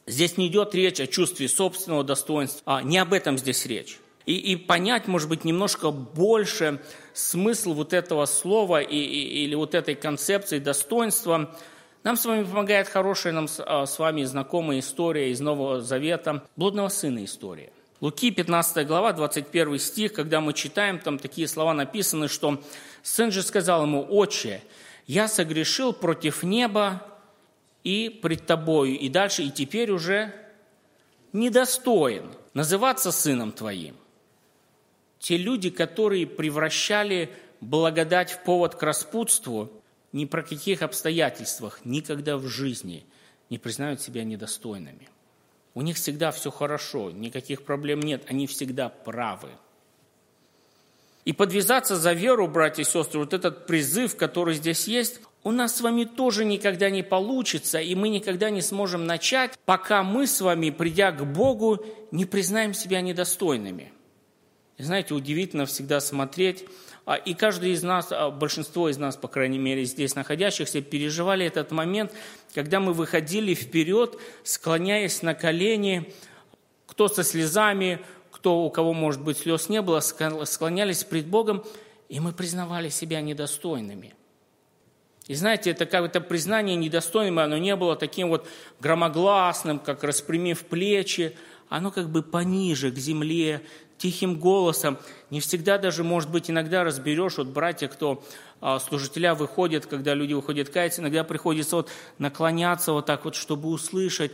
Здесь 0.07 0.37
не 0.37 0.47
идет 0.47 0.73
речь 0.73 0.99
о 0.99 1.07
чувстве 1.07 1.47
собственного 1.47 2.03
достоинства, 2.03 2.61
а 2.65 2.81
не 2.81 2.97
об 2.97 3.13
этом 3.13 3.37
здесь 3.37 3.65
речь. 3.65 3.99
И, 4.25 4.35
и 4.35 4.55
понять, 4.55 5.07
может 5.07 5.29
быть, 5.29 5.45
немножко 5.45 5.91
больше 5.91 6.81
смысл 7.13 7.73
вот 7.73 7.93
этого 7.93 8.25
слова 8.25 8.81
и, 8.81 8.95
и, 8.95 9.43
или 9.45 9.55
вот 9.55 9.73
этой 9.73 9.95
концепции 9.95 10.59
достоинства 10.59 11.55
нам 12.03 12.17
с 12.17 12.25
вами 12.25 12.43
помогает 12.43 12.87
хорошая 12.87 13.33
нам 13.33 13.47
с, 13.47 13.63
а, 13.63 13.85
с 13.85 13.99
вами 13.99 14.23
знакомая 14.23 14.79
история 14.79 15.31
из 15.31 15.39
Нового 15.39 15.81
Завета, 15.81 16.43
блудного 16.55 16.89
сына 16.89 17.23
история. 17.23 17.71
Луки, 17.99 18.31
15 18.31 18.87
глава, 18.87 19.13
21 19.13 19.77
стих, 19.77 20.13
когда 20.13 20.41
мы 20.41 20.53
читаем, 20.53 20.97
там 20.97 21.19
такие 21.19 21.47
слова 21.47 21.73
написаны, 21.73 22.27
что 22.27 22.59
сын 23.03 23.31
же 23.31 23.43
сказал 23.43 23.83
ему, 23.83 24.03
«Отче, 24.09 24.63
я 25.05 25.27
согрешил 25.27 25.93
против 25.93 26.41
неба 26.41 27.05
и 27.83 28.09
пред 28.09 28.47
тобою, 28.47 28.97
и 28.97 29.07
дальше, 29.07 29.43
и 29.43 29.51
теперь 29.51 29.91
уже 29.91 30.33
недостоин 31.33 32.31
называться 32.55 33.11
сыном 33.11 33.51
твоим. 33.51 33.95
Те 35.19 35.37
люди, 35.37 35.69
которые 35.69 36.25
превращали 36.25 37.29
благодать 37.59 38.31
в 38.31 38.43
повод 38.43 38.73
к 38.73 38.81
распутству, 38.81 39.80
ни 40.13 40.25
про 40.25 40.43
каких 40.43 40.81
обстоятельствах 40.81 41.79
никогда 41.85 42.37
в 42.37 42.47
жизни 42.47 43.05
не 43.49 43.57
признают 43.57 44.01
себя 44.01 44.23
недостойными. 44.23 45.09
У 45.73 45.81
них 45.81 45.95
всегда 45.95 46.31
все 46.31 46.51
хорошо, 46.51 47.11
никаких 47.11 47.63
проблем 47.63 48.01
нет, 48.01 48.23
они 48.27 48.47
всегда 48.47 48.89
правы. 48.89 49.49
И 51.23 51.33
подвязаться 51.33 51.95
за 51.95 52.13
веру, 52.13 52.47
братья 52.47 52.81
и 52.81 52.85
сестры, 52.85 53.19
вот 53.19 53.33
этот 53.33 53.67
призыв, 53.67 54.17
который 54.17 54.55
здесь 54.55 54.87
есть, 54.87 55.21
у 55.43 55.51
нас 55.51 55.75
с 55.75 55.81
вами 55.81 56.03
тоже 56.03 56.45
никогда 56.45 56.89
не 56.89 57.03
получится, 57.03 57.79
и 57.79 57.95
мы 57.95 58.09
никогда 58.09 58.49
не 58.49 58.61
сможем 58.61 59.05
начать, 59.05 59.57
пока 59.65 60.03
мы 60.03 60.27
с 60.27 60.41
вами, 60.41 60.71
придя 60.71 61.11
к 61.11 61.25
Богу, 61.25 61.85
не 62.11 62.25
признаем 62.25 62.73
себя 62.73 63.01
недостойными. 63.01 63.91
И 64.77 64.83
знаете, 64.83 65.13
удивительно 65.13 65.65
всегда 65.65 65.99
смотреть, 65.99 66.65
а, 67.05 67.15
и 67.15 67.33
каждый 67.33 67.71
из 67.71 67.83
нас, 67.83 68.07
а, 68.11 68.29
большинство 68.29 68.89
из 68.89 68.97
нас, 68.97 69.15
по 69.15 69.27
крайней 69.27 69.57
мере, 69.57 69.85
здесь 69.85 70.15
находящихся, 70.15 70.81
переживали 70.81 71.45
этот 71.45 71.71
момент, 71.71 72.11
когда 72.53 72.79
мы 72.79 72.93
выходили 72.93 73.53
вперед, 73.53 74.17
склоняясь 74.43 75.21
на 75.21 75.33
колени, 75.33 76.13
кто 76.85 77.07
со 77.07 77.23
слезами, 77.23 77.99
кто, 78.31 78.63
у 78.63 78.69
кого, 78.69 78.93
может 78.93 79.21
быть, 79.21 79.37
слез 79.37 79.69
не 79.69 79.81
было, 79.81 79.99
склонялись 79.99 81.03
пред 81.03 81.27
Богом, 81.27 81.63
и 82.09 82.19
мы 82.19 82.31
признавали 82.33 82.89
себя 82.89 83.21
недостойными– 83.21 84.13
и 85.27 85.33
знаете, 85.35 85.71
это 85.71 85.85
как 85.85 86.03
это 86.03 86.19
признание 86.19 86.75
недостойным, 86.75 87.39
оно 87.39 87.57
не 87.57 87.75
было 87.75 87.95
таким 87.95 88.29
вот 88.29 88.47
громогласным, 88.79 89.79
как 89.79 90.03
распрямив 90.03 90.65
плечи, 90.65 91.37
оно 91.69 91.91
как 91.91 92.09
бы 92.09 92.23
пониже 92.23 92.91
к 92.91 92.97
земле, 92.97 93.61
тихим 94.01 94.39
голосом. 94.39 94.97
Не 95.29 95.39
всегда 95.41 95.77
даже, 95.77 96.03
может 96.03 96.31
быть, 96.31 96.49
иногда 96.49 96.83
разберешь, 96.83 97.37
вот 97.37 97.47
братья, 97.47 97.87
кто 97.87 98.23
а, 98.59 98.79
служителя 98.79 99.35
выходят, 99.35 99.85
когда 99.85 100.15
люди 100.15 100.33
выходят 100.33 100.69
каяться, 100.69 101.01
иногда 101.01 101.23
приходится 101.23 101.75
вот 101.75 101.89
наклоняться 102.17 102.93
вот 102.93 103.05
так 103.05 103.25
вот, 103.25 103.35
чтобы 103.35 103.69
услышать, 103.69 104.31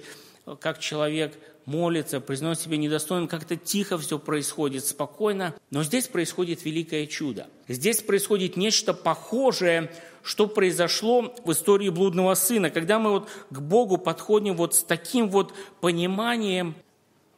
как 0.62 0.80
человек 0.80 1.38
молится, 1.65 2.21
признает 2.21 2.58
себя 2.58 2.77
недостойным, 2.77 3.27
как-то 3.27 3.58
тихо 3.58 3.97
все 3.97 4.17
происходит, 4.17 4.86
спокойно. 4.86 5.53
Но 5.69 5.84
здесь 5.84 6.08
происходит 6.08 6.63
великое 6.63 7.06
чудо. 7.06 7.47
Здесь 7.67 8.01
происходит 8.01 8.56
нечто 8.56 8.93
похожее, 8.93 9.91
что 10.23 10.47
произошло 10.47 11.36
в 11.43 11.51
истории 11.51 11.89
блудного 11.89 12.36
сына. 12.36 12.69
Когда 12.69 12.99
мы 12.99 13.10
вот 13.12 13.30
к 13.49 13.60
Богу 13.60 13.97
подходим 13.97 14.56
вот 14.56 14.75
с 14.75 14.84
таким 14.84 15.30
вот 15.30 15.53
пониманием, 15.82 16.73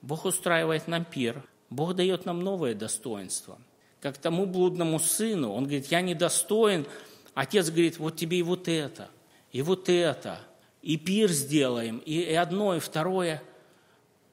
Бог 0.04 0.26
устраивает 0.26 0.88
нам 0.88 1.06
пир, 1.06 1.44
Бог 1.70 1.96
дает 1.96 2.26
нам 2.26 2.42
новое 2.42 2.74
достоинство. 2.74 3.60
Как 4.02 4.18
тому 4.18 4.46
блудному 4.46 5.00
сыну, 5.00 5.52
он 5.54 5.64
говорит, 5.64 5.88
я 5.88 6.02
недостоин, 6.02 6.86
отец 7.34 7.70
говорит, 7.70 8.00
вот 8.00 8.16
тебе 8.16 8.40
и 8.40 8.44
вот 8.44 8.68
это, 8.68 9.10
и 9.52 9.62
вот 9.62 9.90
это, 9.90 10.40
и 10.82 10.98
пир 10.98 11.30
сделаем, 11.32 11.98
и 12.00 12.34
одно, 12.34 12.76
и 12.76 12.80
второе– 12.80 13.44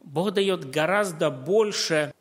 Бог 0.06 0.32
дает 0.32 0.70
гораздо 0.70 1.30
больше 1.30 2.14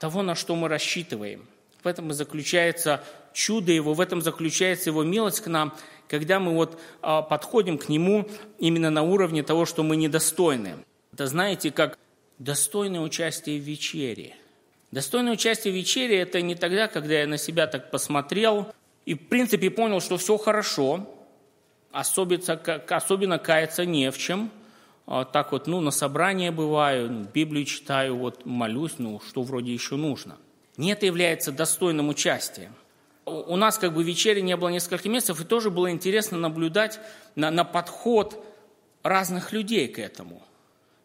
того, 0.00 0.22
на 0.22 0.34
что 0.34 0.56
мы 0.56 0.68
рассчитываем. 0.68 1.46
В 1.82 1.86
этом 1.86 2.10
и 2.10 2.12
заключается 2.12 3.04
чудо 3.32 3.70
Его, 3.70 3.94
в 3.94 4.00
этом 4.00 4.20
заключается 4.20 4.90
Его 4.90 5.04
милость 5.04 5.40
к 5.40 5.46
нам, 5.46 5.72
когда 6.08 6.40
мы 6.40 6.54
вот 6.54 6.78
а, 7.00 7.22
подходим 7.22 7.78
к 7.78 7.88
Нему 7.88 8.28
именно 8.58 8.90
на 8.90 9.02
уровне 9.02 9.44
того, 9.44 9.64
что 9.64 9.84
мы 9.84 9.96
недостойны. 9.96 10.84
Это 11.12 11.28
знаете, 11.28 11.70
как 11.70 11.96
достойное 12.38 13.00
участие 13.00 13.60
в 13.60 13.62
вечере. 13.62 14.34
Достойное 14.90 15.32
участие 15.32 15.72
в 15.72 15.76
вечере– 15.76 16.18
это 16.20 16.40
не 16.40 16.54
тогда, 16.54 16.88
когда 16.88 17.20
я 17.20 17.26
на 17.26 17.38
себя 17.38 17.66
так 17.66 17.90
посмотрел 17.90 18.72
и, 19.04 19.14
в 19.14 19.28
принципе, 19.28 19.70
понял, 19.70 20.00
что 20.00 20.16
все 20.16 20.36
хорошо, 20.38 21.08
особенно, 21.92 22.54
особенно 22.88 23.38
каяться 23.38 23.84
не 23.84 24.10
в 24.10 24.18
чем– 24.18 24.50
а, 25.10 25.24
так 25.24 25.52
вот, 25.52 25.66
ну, 25.66 25.80
на 25.80 25.90
собрание 25.90 26.50
бываю, 26.50 27.26
Библию 27.32 27.64
читаю, 27.64 28.18
вот 28.18 28.44
молюсь, 28.44 28.96
ну, 28.98 29.22
что 29.26 29.42
вроде 29.42 29.72
еще 29.72 29.96
нужно. 29.96 30.36
Не 30.76 30.92
это 30.92 31.06
является 31.06 31.50
достойным 31.50 32.10
участием. 32.10 32.74
У 33.24 33.56
нас 33.56 33.78
как 33.78 33.94
бы 33.94 34.02
вечери 34.02 34.40
не 34.40 34.54
было 34.54 34.68
несколько 34.68 35.08
месяцев, 35.08 35.40
и 35.40 35.44
тоже 35.44 35.70
было 35.70 35.90
интересно 35.90 36.36
наблюдать 36.36 37.00
на, 37.36 37.50
на 37.50 37.64
подход 37.64 38.44
разных 39.02 39.52
людей 39.52 39.88
к 39.88 39.98
этому. 39.98 40.42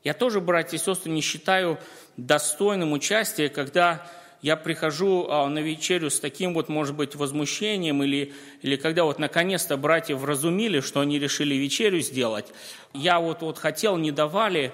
Я 0.03 0.13
тоже, 0.13 0.41
братья 0.41 0.75
и 0.75 0.79
сестры, 0.79 1.11
не 1.11 1.21
считаю 1.21 1.79
достойным 2.17 2.91
участия, 2.91 3.47
когда 3.47 4.05
я 4.41 4.57
прихожу 4.57 5.27
а, 5.29 5.47
на 5.47 5.59
вечерю 5.59 6.09
с 6.09 6.19
таким 6.19 6.53
вот, 6.53 6.67
может 6.67 6.95
быть, 6.95 7.15
возмущением, 7.15 8.03
или, 8.03 8.33
или 8.61 8.75
когда 8.75 9.05
вот 9.05 9.17
наконец-то 9.17 9.77
братья 9.77 10.17
вразумили, 10.17 10.81
что 10.81 10.99
они 10.99 11.19
решили 11.19 11.55
вечерю 11.55 12.01
сделать, 12.01 12.47
я 12.93 13.21
вот, 13.21 13.41
вот 13.41 13.57
хотел, 13.57 13.95
не 13.95 14.11
давали, 14.11 14.73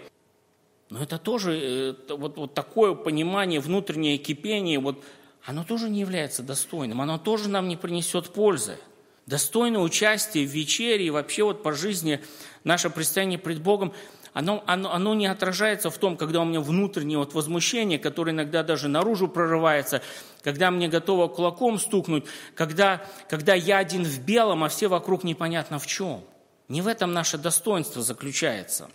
но 0.89 1.03
это 1.03 1.19
тоже 1.19 1.95
э, 2.09 2.13
вот, 2.15 2.37
вот 2.37 2.55
такое 2.55 2.95
понимание, 2.95 3.59
внутреннее 3.59 4.17
кипение, 4.17 4.79
вот, 4.79 5.03
оно 5.45 5.63
тоже 5.63 5.89
не 5.91 5.99
является 5.99 6.41
достойным, 6.41 7.01
оно 7.01 7.19
тоже 7.19 7.49
нам 7.49 7.67
не 7.67 7.77
принесет 7.77 8.29
пользы. 8.29 8.79
Достойное 9.27 9.81
участие 9.81 10.47
в 10.47 10.49
вечере 10.49 11.05
и 11.05 11.09
вообще 11.11 11.43
вот 11.43 11.61
по 11.61 11.73
жизни 11.73 12.19
наше 12.63 12.89
предстояние 12.89 13.37
пред 13.37 13.61
Богом– 13.61 13.93
оно, 14.33 14.63
оно, 14.67 14.93
оно 14.93 15.13
не 15.15 15.27
отражается 15.27 15.89
в 15.89 15.97
том, 15.97 16.15
когда 16.15 16.41
у 16.41 16.45
меня 16.45 16.61
внутреннее 16.61 17.17
вот 17.17 17.33
возмущение, 17.33 17.97
которое 17.97 18.31
иногда 18.31 18.63
даже 18.63 18.87
наружу 18.87 19.27
прорывается, 19.27 20.01
когда 20.43 20.71
мне 20.71 20.87
готово 20.87 21.27
кулаком 21.27 21.79
стукнуть, 21.79 22.25
когда, 22.55 23.05
когда 23.27 23.55
я 23.55 23.79
один 23.79 24.03
в 24.03 24.19
белом, 24.23 24.63
а 24.63 24.69
все 24.69 24.87
вокруг 24.87 25.23
непонятно 25.23 25.79
в 25.79 25.87
чем. 25.87 26.23
Не 26.67 26.81
в 26.81 26.87
этом 26.87 27.13
наше 27.13 27.37
достоинство 27.37 28.03
заключается. 28.03 28.89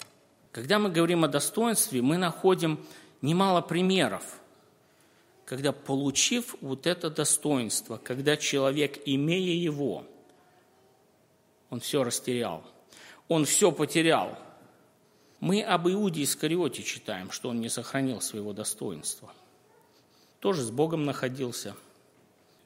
Когда 0.52 0.78
мы 0.78 0.90
говорим 0.90 1.24
о 1.24 1.28
достоинстве, 1.28 2.00
мы 2.00 2.16
находим 2.16 2.78
немало 3.20 3.60
примеров, 3.60 4.22
когда, 5.44 5.72
получив 5.72 6.54
вот 6.60 6.86
это 6.86 7.10
достоинство, 7.10 7.96
когда 7.96 8.36
человек, 8.36 9.00
имея 9.04 9.54
его, 9.54 10.04
он 11.70 11.80
все 11.80 12.04
растерял, 12.04 12.62
он 13.26 13.44
все 13.46 13.72
потерял– 13.72 14.38
мы 15.40 15.62
об 15.62 15.88
Иуде 15.88 16.22
Искариоте 16.22 16.82
читаем, 16.82 17.30
что 17.30 17.50
он 17.50 17.60
не 17.60 17.68
сохранил 17.68 18.20
своего 18.20 18.52
достоинства. 18.52 19.32
Тоже 20.40 20.62
с 20.62 20.70
Богом 20.70 21.04
находился, 21.04 21.74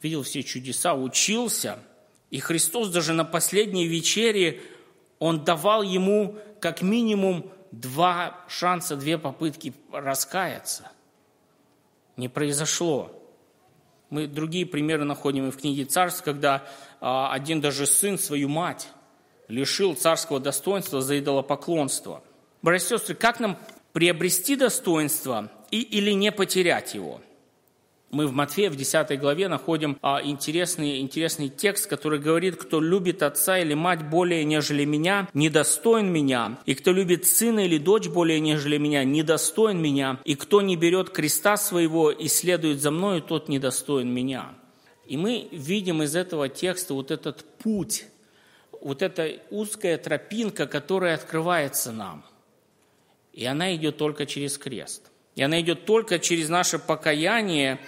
видел 0.03 0.23
все 0.23 0.43
чудеса, 0.43 0.95
учился. 0.95 1.79
И 2.31 2.41
Христос 2.41 2.89
даже 2.89 3.15
на 3.15 3.25
последней 3.25 3.87
вечере, 3.87 4.61
Он 5.19 5.45
давал 5.45 5.83
ему 5.83 6.37
как 6.61 6.83
минимум 6.83 7.51
два 7.73 8.45
шанса, 8.49 8.97
две 8.97 9.19
попытки 9.19 9.73
раскаяться. 9.93 10.91
Не 12.17 12.29
произошло. 12.29 13.13
Мы 14.11 14.27
другие 14.27 14.67
примеры 14.67 15.05
находим 15.05 15.49
и 15.49 15.51
в 15.51 15.57
книге 15.57 15.85
Царств, 15.85 16.23
когда 16.23 16.67
а, 17.01 17.33
один 17.33 17.61
даже 17.61 17.87
сын 17.87 18.19
свою 18.19 18.49
мать 18.49 18.89
лишил 19.49 19.95
царского 19.95 20.41
достоинства 20.41 21.01
за 21.01 21.19
идолопоклонство. 21.19 22.23
Братья 22.61 22.87
и 22.87 22.99
сестры, 22.99 23.15
как 23.15 23.39
нам 23.39 23.57
приобрести 23.93 24.57
достоинство 24.57 25.51
и, 25.71 25.81
или 25.81 26.11
не 26.11 26.33
потерять 26.33 26.95
его? 26.95 27.21
Мы 28.11 28.27
в 28.27 28.33
Матфея 28.33 28.71
в 28.71 28.77
10 28.77 29.21
главе 29.21 29.49
находим 29.49 29.99
а, 30.01 30.23
интересный, 30.25 31.01
интересный 31.01 31.51
текст, 31.51 31.87
который 31.87 32.19
говорит, 32.19 32.57
кто 32.57 32.81
любит 32.81 33.23
отца 33.23 33.59
или 33.59 33.75
мать 33.75 34.09
более, 34.09 34.45
нежели 34.45 34.87
меня, 34.87 35.29
недостоин 35.35 36.11
меня. 36.11 36.59
И 36.65 36.75
кто 36.75 36.91
любит 36.91 37.27
сына 37.27 37.67
или 37.67 37.77
дочь 37.77 38.09
более, 38.09 38.41
нежели 38.41 38.79
меня, 38.79 39.05
недостоин 39.05 39.81
меня. 39.81 40.19
И 40.25 40.37
кто 40.37 40.63
не 40.63 40.77
берет 40.77 41.11
креста 41.11 41.59
своего 41.59 42.11
и 42.11 42.29
следует 42.29 42.81
за 42.81 42.91
мною, 42.91 43.21
тот 43.21 43.49
недостоин 43.49 44.13
меня. 44.13 44.55
И 45.07 45.19
мы 45.19 45.49
видим 45.53 46.03
из 46.03 46.17
этого 46.17 46.49
текста 46.49 46.95
вот 46.95 47.11
этот 47.11 47.45
путь, 47.59 48.07
вот 48.81 49.03
эта 49.03 49.39
узкая 49.51 49.99
тропинка, 49.99 50.67
которая 50.67 51.15
открывается 51.15 51.93
нам. 51.93 52.25
И 53.39 53.45
она 53.47 53.75
идет 53.75 53.97
только 53.97 54.27
через 54.27 54.59
крест– 54.59 55.11
и 55.39 55.43
она 55.43 55.61
идет 55.61 55.85
только 55.85 56.19
через 56.19 56.49
наше 56.49 56.81
покаяние, 56.81 57.79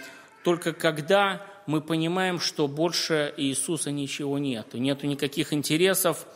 только 0.44 0.72
когда 0.72 1.44
мы 1.66 1.80
понимаем, 1.80 2.38
что 2.38 2.68
больше 2.68 3.34
Иисуса 3.36 3.90
ничего 3.90 4.38
нет, 4.38 4.72
нету 4.74 5.08
никаких 5.08 5.52
интересов. 5.52 6.28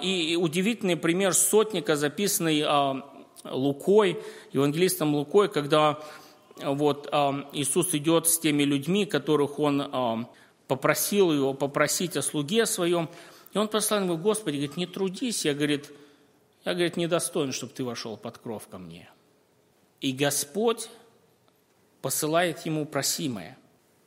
И 0.00 0.36
удивительный 0.36 0.96
пример 0.96 1.34
сотника, 1.34 1.94
записанный 1.94 2.64
а, 2.66 3.04
Лукой, 3.44 4.18
евангелистом 4.52 5.14
Лукой, 5.14 5.48
когда 5.48 6.00
вот 6.60 7.08
а, 7.12 7.48
Иисус 7.52 7.94
идет 7.94 8.26
с 8.26 8.40
теми 8.40 8.64
людьми, 8.64 9.06
которых 9.06 9.60
он 9.60 9.80
а, 9.80 10.28
попросил 10.66 11.32
его 11.32 11.54
попросить 11.54 12.16
о 12.16 12.22
слуге 12.22 12.66
своем, 12.66 13.08
и 13.54 13.58
он 13.58 13.68
послал 13.68 14.00
ему, 14.00 14.16
Господи, 14.16 14.56
говорит, 14.56 14.76
не 14.76 14.86
трудись, 14.86 15.44
я, 15.44 15.54
говорит, 15.54 15.92
я, 16.64 16.74
говорит, 16.74 16.96
недостоин, 16.96 17.52
чтобы 17.52 17.72
ты 17.72 17.84
вошел 17.84 18.16
под 18.16 18.38
кров 18.38 18.68
ко 18.68 18.78
мне. 18.78 19.08
И 20.00 20.12
Господь 20.12 20.88
посылает 22.02 22.64
ему 22.66 22.84
просимое, 22.84 23.58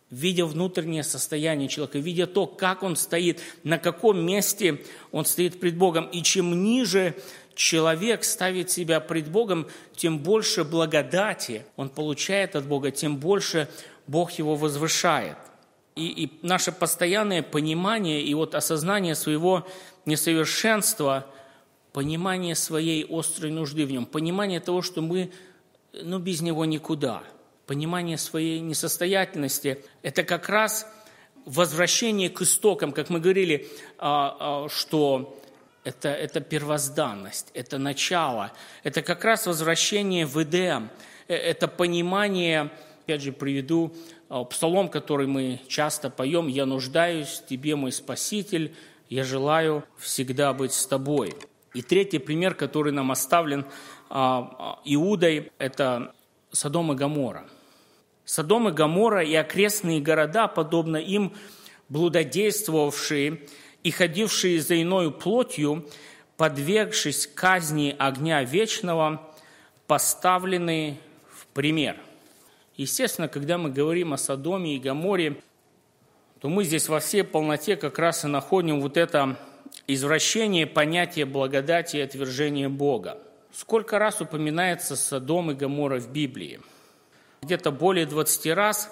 видя 0.09 0.45
внутреннее 0.45 1.03
состояние 1.03 1.69
человека, 1.69 1.99
видя 1.99 2.27
то, 2.27 2.45
как 2.45 2.83
он 2.83 2.95
стоит, 2.95 3.41
на 3.63 3.77
каком 3.77 4.19
месте 4.19 4.83
он 5.11 5.25
стоит 5.25 5.59
пред 5.59 5.77
Богом. 5.77 6.05
И 6.07 6.21
чем 6.21 6.63
ниже 6.63 7.15
человек 7.55 8.23
ставит 8.23 8.69
себя 8.69 8.99
пред 8.99 9.29
Богом, 9.29 9.67
тем 9.95 10.19
больше 10.19 10.63
благодати 10.63 11.65
он 11.75 11.89
получает 11.89 12.55
от 12.55 12.65
Бога, 12.65 12.91
тем 12.91 13.17
больше 13.17 13.67
Бог 14.07 14.31
его 14.31 14.55
возвышает. 14.55 15.37
И, 15.95 16.07
и 16.07 16.39
наше 16.41 16.71
постоянное 16.71 17.43
понимание 17.43 18.21
и 18.21 18.33
вот 18.33 18.55
осознание 18.55 19.15
своего 19.15 19.67
несовершенства, 20.05 21.27
понимание 21.93 22.55
своей 22.55 23.05
острой 23.09 23.51
нужды 23.51 23.85
в 23.85 23.91
нем, 23.91 24.05
понимание 24.05 24.59
того, 24.59 24.81
что 24.81 25.01
мы 25.01 25.31
ну, 25.93 26.19
без 26.19 26.41
него 26.41 26.65
никуда. 26.65 27.23
Понимание 27.67 28.17
своей 28.17 28.59
несостоятельности– 28.59 29.83
это 30.01 30.23
как 30.23 30.49
раз 30.49 30.87
возвращение 31.45 32.29
к 32.29 32.41
истокам, 32.41 32.91
как 32.91 33.09
мы 33.09 33.19
говорили, 33.19 33.67
а, 33.97 34.65
а, 34.65 34.69
что 34.69 35.37
это, 35.83 36.09
это 36.09 36.41
первозданность, 36.41 37.49
это 37.53 37.77
начало, 37.77 38.51
это 38.83 39.01
как 39.01 39.23
раз 39.23 39.47
возвращение 39.47 40.25
в 40.25 40.41
Эдем, 40.41 40.89
э, 41.27 41.35
это 41.35 41.67
понимание, 41.67 42.71
опять 43.03 43.21
же, 43.21 43.31
приведу 43.31 43.93
а, 44.29 44.43
псалом, 44.43 44.89
который 44.89 45.27
мы 45.27 45.61
часто 45.67 46.09
поем, 46.09 46.47
«Я 46.47 46.65
нуждаюсь 46.65 47.41
в 47.43 47.47
Тебе, 47.47 47.75
мой 47.75 47.91
Спаситель, 47.91 48.75
я 49.09 49.23
желаю 49.23 49.83
всегда 49.97 50.53
быть 50.53 50.73
с 50.73 50.85
Тобой». 50.85 51.33
И 51.73 51.81
третий 51.81 52.19
пример, 52.19 52.53
который 52.53 52.91
нам 52.91 53.11
оставлен 53.11 53.65
а, 54.09 54.79
Иудой– 54.83 55.51
это 55.57 56.13
Содом 56.51 56.91
и 56.91 56.95
Гамора. 56.95 57.45
Содом 58.25 58.67
и 58.67 58.71
Гамора 58.71 59.23
и 59.23 59.33
окрестные 59.35 60.01
города, 60.01 60.47
подобно 60.47 60.97
им, 60.97 61.33
блудодействовавшие 61.87 63.41
и 63.83 63.91
ходившие 63.91 64.61
за 64.61 64.81
иною 64.81 65.11
плотью, 65.11 65.87
подвергшись 66.37 67.27
казни 67.27 67.95
огня 67.97 68.43
вечного, 68.43 69.21
поставлены 69.87 70.97
в 71.33 71.47
пример. 71.47 71.97
Естественно, 72.75 73.27
когда 73.27 73.57
мы 73.57 73.69
говорим 73.69 74.13
о 74.13 74.17
Содоме 74.17 74.75
и 74.75 74.79
Гаморе, 74.79 75.41
то 76.39 76.49
мы 76.49 76.63
здесь 76.63 76.89
во 76.89 76.99
всей 76.99 77.23
полноте 77.23 77.75
как 77.75 77.99
раз 77.99 78.25
и 78.25 78.27
находим 78.27 78.81
вот 78.81 78.97
это 78.97 79.37
извращение 79.87 80.67
понятия 80.67 81.25
благодати 81.25 81.97
и 81.97 82.01
отвержения 82.01 82.69
Бога– 82.69 83.17
Сколько 83.53 83.99
раз 83.99 84.21
упоминается 84.21 84.95
Содом 84.95 85.51
и 85.51 85.53
Гамора 85.53 85.99
в 85.99 86.09
Библии? 86.09 86.61
Где-то 87.41 87.71
более 87.71 88.05
20 88.05 88.53
раз. 88.53 88.89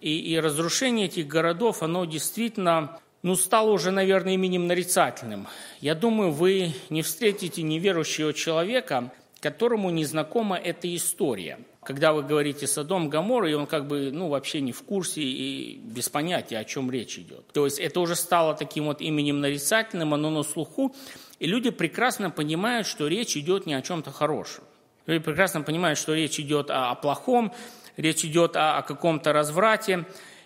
И, 0.00 0.18
и 0.32 0.40
разрушение 0.40 1.06
этих 1.06 1.26
городов, 1.26 1.82
оно 1.82 2.06
действительно 2.06 2.98
ну, 3.22 3.36
стало 3.36 3.70
уже, 3.70 3.90
наверное, 3.90 4.34
именем 4.34 4.66
нарицательным. 4.66 5.46
Я 5.82 5.94
думаю, 5.94 6.30
вы 6.30 6.72
не 6.88 7.02
встретите 7.02 7.60
неверующего 7.60 8.32
человека, 8.32 9.12
которому 9.40 9.90
не 9.90 10.04
знакома 10.04 10.56
эта 10.56 10.94
история. 10.94 11.60
Когда 11.82 12.12
вы 12.12 12.22
говорите 12.22 12.66
Содом, 12.66 13.08
Гамора, 13.08 13.50
и 13.50 13.54
он 13.54 13.66
как 13.66 13.86
бы, 13.88 14.10
ну, 14.12 14.28
вообще 14.28 14.60
не 14.60 14.72
в 14.72 14.82
курсе 14.82 15.22
и 15.22 15.78
без 15.78 16.10
понятия, 16.10 16.58
о 16.58 16.64
чем 16.64 16.90
речь 16.90 17.18
идет. 17.18 17.46
То 17.52 17.64
есть 17.64 17.78
это 17.78 18.00
уже 18.00 18.16
стало 18.16 18.54
таким 18.54 18.84
вот 18.84 19.00
именем 19.00 19.40
нарицательным, 19.40 20.12
оно 20.12 20.30
на 20.30 20.42
слуху, 20.42 20.94
и 21.38 21.46
люди 21.46 21.70
прекрасно 21.70 22.30
понимают, 22.30 22.86
что 22.86 23.08
речь 23.08 23.36
идет 23.36 23.64
не 23.64 23.72
о 23.72 23.80
чем-то 23.80 24.10
хорошем. 24.10 24.64
Люди 25.06 25.24
прекрасно 25.24 25.62
понимают, 25.62 25.98
что 25.98 26.14
речь 26.14 26.38
идет 26.38 26.70
о, 26.70 26.90
о 26.90 26.94
плохом, 26.94 27.52
речь 27.96 28.24
идет 28.24 28.56
о, 28.56 28.76
о 28.76 28.82
каком-то 28.82 29.32
разврате. 29.32 30.04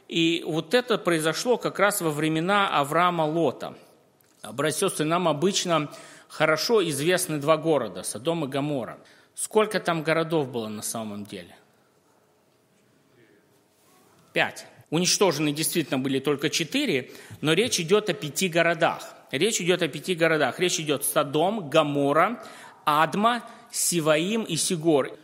И 0.09 0.45
вот 0.47 0.73
это 0.73 0.99
произошло 0.99 1.57
как 1.57 1.81
раз 1.81 2.01
во 2.01 2.11
времена 2.11 2.69
Авраама 2.69 3.23
Лота. 3.23 3.75
Братья 4.53 4.89
и 4.99 5.03
нам 5.05 5.27
обычно 5.27 5.91
хорошо 6.29 6.87
известны 6.89 7.39
два 7.39 7.57
города, 7.57 8.03
Содом 8.03 8.45
и 8.45 8.49
Гамора. 8.49 8.99
Сколько 9.35 9.81
там 9.81 10.03
городов 10.03 10.51
было 10.51 10.69
на 10.69 10.83
самом 10.83 11.25
деле? 11.25 11.57
Пять. 14.33 14.67
Уничтожены 14.91 15.53
действительно 15.53 15.99
были 15.99 16.21
только 16.21 16.51
четыре, 16.51 17.11
но 17.41 17.53
речь 17.53 17.81
идет 17.81 18.09
о 18.11 18.15
пяти 18.15 18.49
городах. 18.49 19.15
Речь 19.31 19.61
идет 19.61 19.83
о 19.83 19.89
пяти 19.89 20.15
городах. 20.15 20.61
Речь 20.61 20.79
идет 20.79 21.05
Содом, 21.05 21.69
Гамора, 21.69 22.43
Адма, 22.85 23.43
Сиваим 23.73 24.45
и 24.45 24.57
Сигор. 24.57 25.19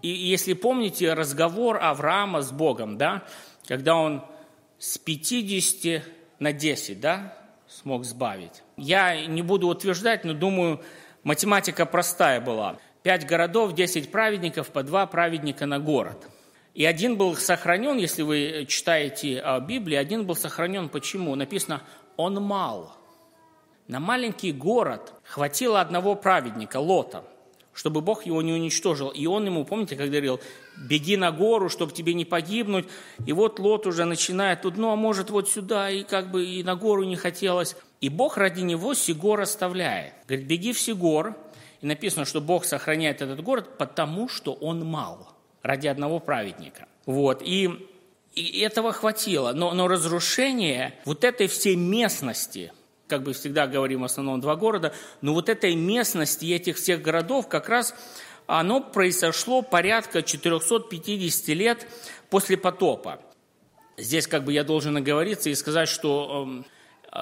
И 0.00 0.08
если 0.08 0.54
помните 0.54 1.12
разговор 1.12 1.78
Авраама 1.82 2.42
с 2.42 2.50
Богом, 2.50 2.96
да, 2.96 3.24
когда 3.66 3.96
он 3.96 4.24
с 4.78 4.98
50 4.98 6.02
на 6.38 6.52
10, 6.52 7.00
да, 7.00 7.36
смог 7.72 8.04
сбавить. 8.04 8.62
Я 8.76 9.26
не 9.26 9.42
буду 9.42 9.68
утверждать, 9.68 10.24
но 10.24 10.34
думаю, 10.34 10.80
математика 11.24 11.86
простая 11.86 12.40
была. 12.40 12.78
Пять 13.02 13.26
городов, 13.26 13.74
десять 13.74 14.10
праведников, 14.10 14.70
по 14.70 14.82
два 14.82 15.06
праведника 15.06 15.66
на 15.66 15.78
город. 15.80 16.28
И 16.74 16.84
один 16.84 17.16
был 17.16 17.36
сохранен, 17.36 17.98
если 17.98 18.22
вы 18.22 18.66
читаете 18.68 19.42
Библию, 19.66 20.00
один 20.00 20.24
был 20.24 20.36
сохранен. 20.36 20.88
Почему? 20.88 21.34
Написано, 21.34 21.82
он 22.16 22.34
мал. 22.42 22.96
На 23.88 24.00
маленький 24.00 24.52
город 24.52 25.12
хватило 25.24 25.80
одного 25.80 26.14
праведника, 26.14 26.78
Лота, 26.78 27.24
чтобы 27.74 28.00
Бог 28.00 28.26
его 28.26 28.42
не 28.42 28.52
уничтожил. 28.52 29.08
И 29.08 29.26
он 29.26 29.46
ему, 29.46 29.64
помните, 29.64 29.96
как 29.96 30.08
говорил, 30.08 30.40
беги 30.76 31.16
на 31.16 31.32
гору, 31.32 31.68
чтобы 31.68 31.92
тебе 31.92 32.14
не 32.14 32.24
погибнуть. 32.24 32.86
И 33.26 33.32
вот 33.32 33.58
Лот 33.58 33.86
уже 33.86 34.04
начинает 34.04 34.62
тут, 34.62 34.76
ну 34.76 34.90
а 34.90 34.96
может 34.96 35.30
вот 35.30 35.48
сюда, 35.48 35.90
и 35.90 36.02
как 36.02 36.30
бы 36.30 36.44
и 36.44 36.62
на 36.62 36.76
гору 36.76 37.04
не 37.04 37.16
хотелось. 37.16 37.76
И 38.00 38.08
Бог 38.08 38.36
ради 38.36 38.60
него 38.60 38.94
Сигор 38.94 39.40
оставляет. 39.40 40.14
Говорит, 40.28 40.46
беги 40.46 40.72
в 40.72 40.80
Сигор. 40.80 41.36
И 41.80 41.86
написано, 41.86 42.24
что 42.24 42.40
Бог 42.40 42.64
сохраняет 42.64 43.22
этот 43.22 43.42
город, 43.42 43.78
потому 43.78 44.28
что 44.28 44.52
он 44.52 44.84
мал. 44.84 45.28
Ради 45.62 45.86
одного 45.86 46.20
праведника. 46.20 46.86
Вот. 47.06 47.42
И, 47.42 47.70
и 48.34 48.60
этого 48.60 48.92
хватило. 48.92 49.52
Но, 49.52 49.72
но 49.72 49.88
разрушение 49.88 50.94
вот 51.04 51.24
этой 51.24 51.46
всей 51.46 51.76
местности– 51.76 52.72
как 53.12 53.24
бы 53.24 53.34
всегда 53.34 53.66
говорим 53.66 54.00
в 54.00 54.04
основном 54.04 54.40
два 54.40 54.56
города, 54.56 54.94
но 55.20 55.34
вот 55.34 55.50
этой 55.50 55.74
местности 55.74 56.46
этих 56.46 56.76
всех 56.76 57.02
городов 57.02 57.46
как 57.46 57.68
раз 57.68 57.94
оно 58.46 58.80
произошло 58.80 59.60
порядка 59.60 60.22
450 60.22 61.48
лет 61.48 61.86
после 62.30 62.56
потопа. 62.56 63.20
Здесь 63.98 64.26
как 64.26 64.44
бы 64.44 64.54
я 64.54 64.64
должен 64.64 64.96
оговориться 64.96 65.50
и 65.50 65.54
сказать, 65.54 65.90
что 65.90 66.64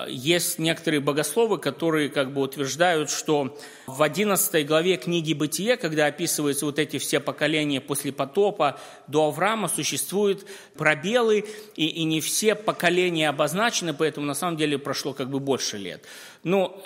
есть 0.09 0.59
некоторые 0.59 1.01
богословы, 1.01 1.59
которые 1.59 2.11
как 2.11 2.33
бы 2.33 2.43
утверждают, 2.43 3.11
что 3.11 3.59
в 3.87 4.03
11 4.03 4.67
главе 4.67 4.97
книги 4.97 5.33
«Бытие», 5.33 5.77
когда 5.77 6.07
описываются 6.07 6.67
вот 6.67 6.79
эти 6.79 6.99
все 6.99 7.19
поколения 7.19 7.81
после 7.81 8.13
потопа 8.13 8.79
до 9.09 9.27
Авраама, 9.29 9.69
существуют 9.69 10.47
пробелы, 10.77 11.45
и, 11.75 11.87
и 11.87 12.05
не 12.05 12.21
все 12.21 12.55
поколения 12.55 13.29
обозначены, 13.29 13.93
поэтому 13.93 14.27
на 14.27 14.35
самом 14.35 14.57
деле 14.57 14.79
прошло 14.79 15.13
как 15.13 15.29
бы 15.29 15.41
больше 15.41 15.77
лет. 15.77 16.05
Но 16.45 16.81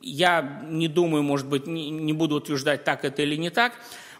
я 0.00 0.62
не 0.68 0.86
думаю, 0.86 1.24
может 1.24 1.48
быть, 1.48 1.66
не, 1.66 1.90
не 1.90 2.12
буду 2.12 2.36
утверждать, 2.36 2.84
так 2.84 3.04
это 3.04 3.22
или 3.22 3.34
не 3.34 3.50
так. 3.50 3.72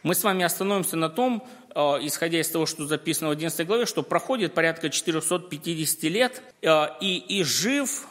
Мы 0.02 0.16
с 0.16 0.24
вами 0.24 0.44
остановимся 0.44 0.96
на 0.96 1.08
том, 1.08 1.46
э, 1.72 1.80
исходя 2.02 2.40
из 2.40 2.48
того, 2.48 2.66
что 2.66 2.84
записано 2.86 3.28
в 3.28 3.32
11 3.32 3.64
главе, 3.64 3.86
что 3.86 4.02
проходит 4.02 4.54
порядка 4.54 4.90
450 4.90 6.02
лет, 6.04 6.42
э, 6.62 6.86
и, 7.00 7.18
и 7.18 7.44
жив 7.44 8.08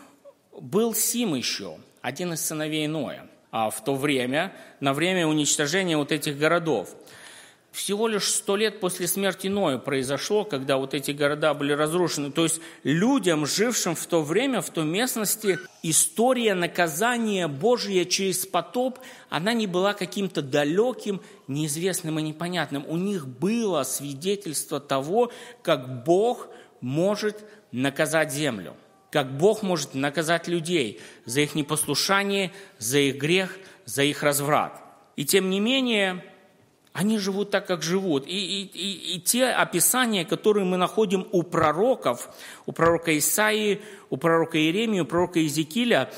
был 0.59 0.93
Сим 0.93 1.35
еще, 1.35 1.77
один 2.01 2.33
из 2.33 2.45
сыновей 2.45 2.87
Ноя, 2.87 3.27
а 3.51 3.69
в 3.69 3.83
то 3.83 3.95
время, 3.95 4.53
на 4.79 4.93
время 4.93 5.27
уничтожения 5.27 5.97
вот 5.97 6.11
этих 6.11 6.37
городов. 6.37 6.89
Всего 7.71 8.07
лишь 8.07 8.29
сто 8.29 8.55
лет 8.55 8.79
после 8.79 9.07
смерти 9.07 9.47
Ноя 9.47 9.79
произошло, 9.79 10.45
когда 10.45 10.77
вот 10.77 10.93
эти 10.93 11.09
города 11.09 11.55
были 11.55 11.73
разрушены. 11.73 12.31
То 12.31 12.43
есть 12.43 12.61
людям, 12.83 13.47
жившим 13.47 13.95
в 13.95 14.05
то 14.05 14.21
время, 14.21 14.61
в 14.61 14.69
той 14.69 14.85
местности, 14.85 15.57
история 15.81 16.53
наказания 16.53 17.47
Божия 17.47 18.05
через 18.05 18.45
потоп, 18.45 18.99
она 19.29 19.53
не 19.53 19.65
была 19.65 19.95
каким-то 19.95 20.43
далеким, 20.43 21.19
неизвестным 21.47 22.19
и 22.19 22.21
непонятным. 22.21 22.85
У 22.87 22.97
них 22.97 23.27
было 23.27 23.81
свидетельство 23.81 24.79
того, 24.79 25.31
как 25.63 26.03
Бог 26.03 26.49
может 26.79 27.43
наказать 27.71 28.31
землю 28.31 28.75
как 29.13 29.37
Бог 29.37 29.61
может 29.61 29.93
наказать 29.93 30.47
людей 30.47 30.99
за 31.25 31.41
их 31.41 31.53
непослушание, 31.53 32.51
за 32.79 32.97
их 32.97 33.17
грех, 33.17 33.59
за 33.85 34.01
их 34.01 34.23
разврат. 34.23 34.81
И 35.15 35.23
тем 35.23 35.51
не 35.51 35.59
менее, 35.59 36.25
они 36.93 37.19
живут 37.19 37.51
так, 37.51 37.67
как 37.67 37.83
живут. 37.83 38.25
И, 38.25 38.31
и, 38.31 38.63
и, 38.63 39.15
и 39.15 39.19
те 39.19 39.49
описания, 39.49 40.25
которые 40.25 40.65
мы 40.65 40.77
находим 40.77 41.27
у 41.31 41.43
пророков, 41.43 42.27
у 42.65 42.71
пророка 42.71 43.15
Исаии, 43.15 43.83
у 44.09 44.17
пророка 44.17 44.57
Иеремии, 44.57 45.01
у 45.01 45.05
пророка 45.05 45.37
Иезекииля, 45.39 46.09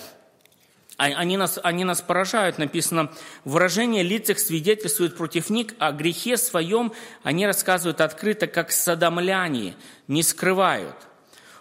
а, 0.95 1.03
они 1.03 1.35
нас, 1.35 1.59
они 1.61 1.83
нас 1.83 2.01
поражают. 2.01 2.59
Написано, 2.59 3.11
выражение 3.43 4.03
лиц 4.03 4.29
их 4.29 4.39
свидетельствует 4.39 5.17
против 5.17 5.49
них, 5.49 5.73
о 5.79 5.91
грехе 5.91 6.37
своем 6.37 6.93
они 7.23 7.45
рассказывают 7.45 7.99
открыто, 7.99 8.47
как 8.47 8.71
садомляне, 8.71 9.75
не 10.07 10.23
скрывают– 10.23 10.95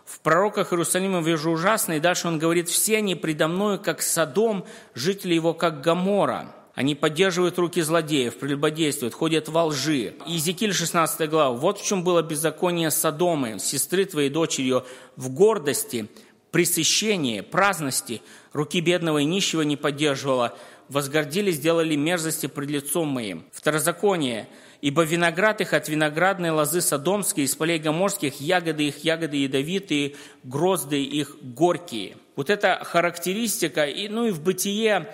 в 0.05 0.21
пророках 0.21 0.73
Иерусалима 0.73 1.23
вижу 1.23 1.51
ужасно, 1.51 1.95
и 1.95 2.01
дальше 2.01 2.29
он 2.29 2.38
говорит, 2.38 2.69
все 2.69 2.99
они 2.99 3.14
предо 3.14 3.49
мною, 3.49 3.79
как 3.79 4.03
Содом, 4.03 4.67
жители 4.95 5.35
его, 5.35 5.55
как 5.55 5.81
Гамора. 5.81 6.55
Они 6.75 6.95
поддерживают 6.95 7.59
руки 7.59 7.81
злодеев, 7.81 8.37
прелюбодействуют, 8.37 9.14
ходят 9.14 9.49
во 9.49 9.64
лжи. 9.67 10.14
Иезекииль 10.27 10.75
16 10.75 11.31
глава. 11.31 11.57
Вот 11.57 11.79
в 11.79 11.87
чем 11.87 12.03
было 12.03 12.21
беззаконие 12.21 12.90
Содомы, 12.90 13.59
сестры 13.61 14.05
твоей 14.05 14.29
дочерью, 14.29 14.85
в 15.17 15.31
гордости, 15.31 16.09
пресыщении, 16.51 17.40
праздности, 17.40 18.23
руки 18.53 18.81
бедного 18.81 19.19
и 19.19 19.25
нищего 19.25 19.62
не 19.62 19.77
поддерживала, 19.77 20.57
возгордились, 20.88 21.57
сделали 21.57 21.95
мерзости 21.95 22.47
пред 22.47 22.71
лицом 22.71 23.09
моим. 23.09 23.45
Второзаконие– 23.53 24.49
Ибо 24.85 25.01
виноград 25.05 25.62
их 25.62 25.73
от 25.73 25.88
виноградной 25.88 26.51
лозы 26.51 26.83
содомской, 26.83 27.44
из 27.44 27.55
полей 27.55 27.79
гоморских, 27.79 28.38
ягоды 28.38 28.88
их, 28.88 29.03
ягоды 29.03 29.38
ядовитые, 29.38 30.14
грозды 30.42 31.03
их 31.03 31.38
горькие. 31.40 32.18
Вот 32.37 32.51
эта 32.51 32.79
характеристика, 32.85 33.87
и, 33.87 34.09
ну 34.09 34.27
и 34.27 34.31
в 34.31 34.42
бытие 34.42 35.09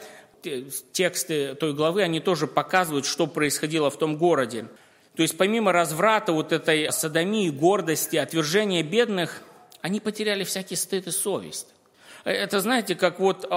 тексты 0.90 1.54
той 1.54 1.72
главы, 1.72 2.02
они 2.02 2.18
тоже 2.18 2.48
показывают, 2.48 3.06
что 3.06 3.28
происходило 3.28 3.90
в 3.90 3.96
том 3.96 4.18
городе. 4.18 4.66
То 5.14 5.22
есть 5.22 5.38
помимо 5.38 5.70
разврата, 5.70 6.32
вот 6.32 6.50
этой 6.50 6.90
садомии, 6.90 7.48
гордости, 7.48 8.16
отвержения 8.16 8.82
бедных, 8.82 9.40
они 9.82 10.00
потеряли 10.00 10.42
всякий 10.42 10.74
стыд 10.74 11.06
и 11.06 11.12
совесть. 11.12 11.68
Это, 12.24 12.58
знаете, 12.58 12.96
как 12.96 13.20
вот... 13.20 13.48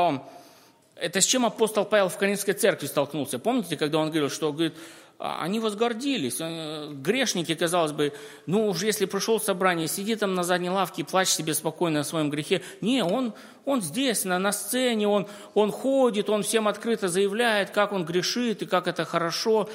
Это 0.96 1.22
с 1.22 1.26
чем 1.26 1.44
апостол 1.44 1.86
Павел 1.86 2.08
в 2.08 2.18
Коринфской 2.18 2.54
церкви 2.54 2.86
столкнулся. 2.86 3.40
Помните, 3.40 3.78
когда 3.78 3.98
он 3.98 4.10
говорил, 4.10 4.30
что 4.30 4.54
говорит, 4.54 4.76
а, 4.76 5.03
они 5.20 5.60
возгордились. 5.60 6.38
Э, 6.40 6.92
грешники, 6.94 7.56
казалось 7.56 7.92
бы, 7.92 8.14
ну 8.46 8.68
уж 8.68 8.84
если 8.84 9.06
пришел 9.06 9.40
в 9.40 9.44
собрание, 9.44 9.88
сиди 9.88 10.16
там 10.16 10.36
на 10.36 10.44
задней 10.44 10.70
лавке 10.70 11.02
и 11.02 11.06
плачь 11.06 11.30
себе 11.30 11.54
спокойно 11.54 12.02
о 12.02 12.04
своем 12.04 12.30
грехе. 12.30 12.62
Не, 12.82 13.04
он, 13.04 13.34
он 13.66 13.82
здесь, 13.82 14.26
на, 14.26 14.40
на 14.40 14.52
сцене, 14.52 15.08
он, 15.08 15.28
он 15.54 15.72
ходит, 15.72 16.30
он 16.30 16.44
всем 16.44 16.68
открыто 16.68 17.08
заявляет, 17.08 17.70
как 17.70 17.94
он 17.94 18.06
грешит 18.06 18.62
и 18.62 18.66
как 18.66 18.88
это 18.88 19.06
хорошо. 19.06 19.70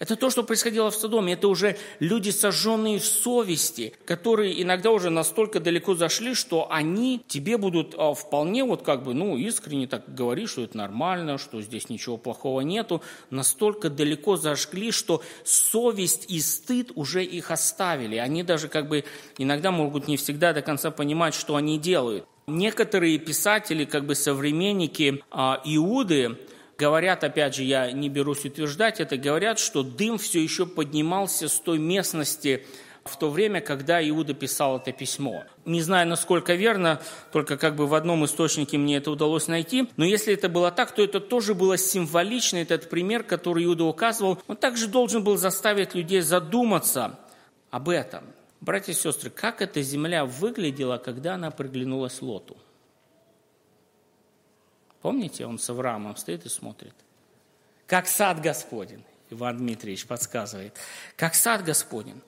Это 0.00 0.16
то, 0.16 0.28
что 0.28 0.42
происходило 0.42 0.90
в 0.90 0.96
Содоме. 0.96 1.34
Это 1.34 1.46
уже 1.46 1.76
люди, 2.00 2.30
сожженные 2.30 2.98
в 2.98 3.04
совести, 3.04 3.94
которые 4.04 4.60
иногда 4.60 4.90
уже 4.90 5.08
настолько 5.08 5.60
далеко 5.60 5.94
зашли, 5.94 6.34
что 6.34 6.66
они 6.70 7.22
тебе 7.28 7.56
будут 7.56 7.94
а, 7.96 8.12
вполне 8.12 8.64
вот 8.64 8.82
как 8.82 9.04
бы, 9.04 9.14
ну, 9.14 9.36
искренне 9.36 9.86
так 9.86 10.12
говорить, 10.12 10.50
что 10.50 10.62
это 10.62 10.76
нормально, 10.76 11.38
что 11.38 11.62
здесь 11.62 11.88
ничего 11.88 12.16
плохого 12.16 12.62
нету. 12.62 13.02
Настолько 13.30 13.88
далеко 13.88 14.36
зашли, 14.36 14.90
что 14.90 15.22
совесть 15.44 16.26
и 16.28 16.40
стыд 16.40 16.90
уже 16.96 17.24
их 17.24 17.52
оставили. 17.52 18.16
Они 18.16 18.42
даже 18.42 18.66
как 18.66 18.88
бы 18.88 19.04
иногда 19.38 19.70
могут 19.70 20.08
не 20.08 20.16
всегда 20.16 20.52
до 20.52 20.60
конца 20.60 20.90
понимать, 20.90 21.34
что 21.34 21.54
они 21.54 21.78
делают. 21.78 22.26
Некоторые 22.48 23.18
писатели, 23.18 23.84
как 23.84 24.04
бы 24.04 24.16
современники 24.16 25.22
а, 25.30 25.62
Иуды, 25.64 26.36
Говорят, 26.76 27.22
опять 27.22 27.54
же, 27.54 27.62
я 27.62 27.92
не 27.92 28.08
берусь 28.08 28.44
утверждать 28.44 29.00
это, 29.00 29.16
говорят, 29.16 29.58
что 29.58 29.82
дым 29.82 30.18
все 30.18 30.42
еще 30.42 30.66
поднимался 30.66 31.48
с 31.48 31.60
той 31.60 31.78
местности, 31.78 32.66
в 33.04 33.18
то 33.18 33.30
время, 33.30 33.60
когда 33.60 34.06
Иуда 34.08 34.32
писал 34.32 34.78
это 34.78 34.90
письмо. 34.90 35.44
Не 35.66 35.82
знаю, 35.82 36.08
насколько 36.08 36.54
верно, 36.54 37.00
только 37.32 37.58
как 37.58 37.76
бы 37.76 37.86
в 37.86 37.94
одном 37.94 38.24
источнике 38.24 38.78
мне 38.78 38.96
это 38.96 39.10
удалось 39.10 39.46
найти. 39.46 39.88
Но 39.96 40.04
если 40.04 40.32
это 40.32 40.48
было 40.48 40.70
так, 40.70 40.92
то 40.92 41.02
это 41.02 41.20
тоже 41.20 41.54
было 41.54 41.76
символично, 41.76 42.56
этот 42.56 42.88
пример, 42.88 43.22
который 43.22 43.64
Иуда 43.64 43.84
указывал. 43.84 44.38
Он 44.48 44.56
также 44.56 44.88
должен 44.88 45.22
был 45.22 45.36
заставить 45.36 45.94
людей 45.94 46.22
задуматься 46.22 47.18
об 47.70 47.90
этом. 47.90 48.24
Братья 48.62 48.92
и 48.92 48.96
сестры, 48.96 49.28
как 49.28 49.60
эта 49.60 49.82
земля 49.82 50.24
выглядела, 50.24 50.96
когда 50.96 51.34
она 51.34 51.50
приглянулась 51.50 52.22
Лоту? 52.22 52.56
Помните, 55.04 55.44
он 55.44 55.58
с 55.58 55.68
Авраамом 55.68 56.16
стоит 56.16 56.46
и 56.46 56.48
смотрит. 56.48 56.94
Как 57.86 58.08
сад 58.08 58.40
Господень, 58.40 59.04
Иван 59.28 59.58
Дмитриевич 59.58 60.06
подсказывает. 60.06 60.74
Как 61.14 61.34
сад 61.34 61.62
Господень. 61.62 62.22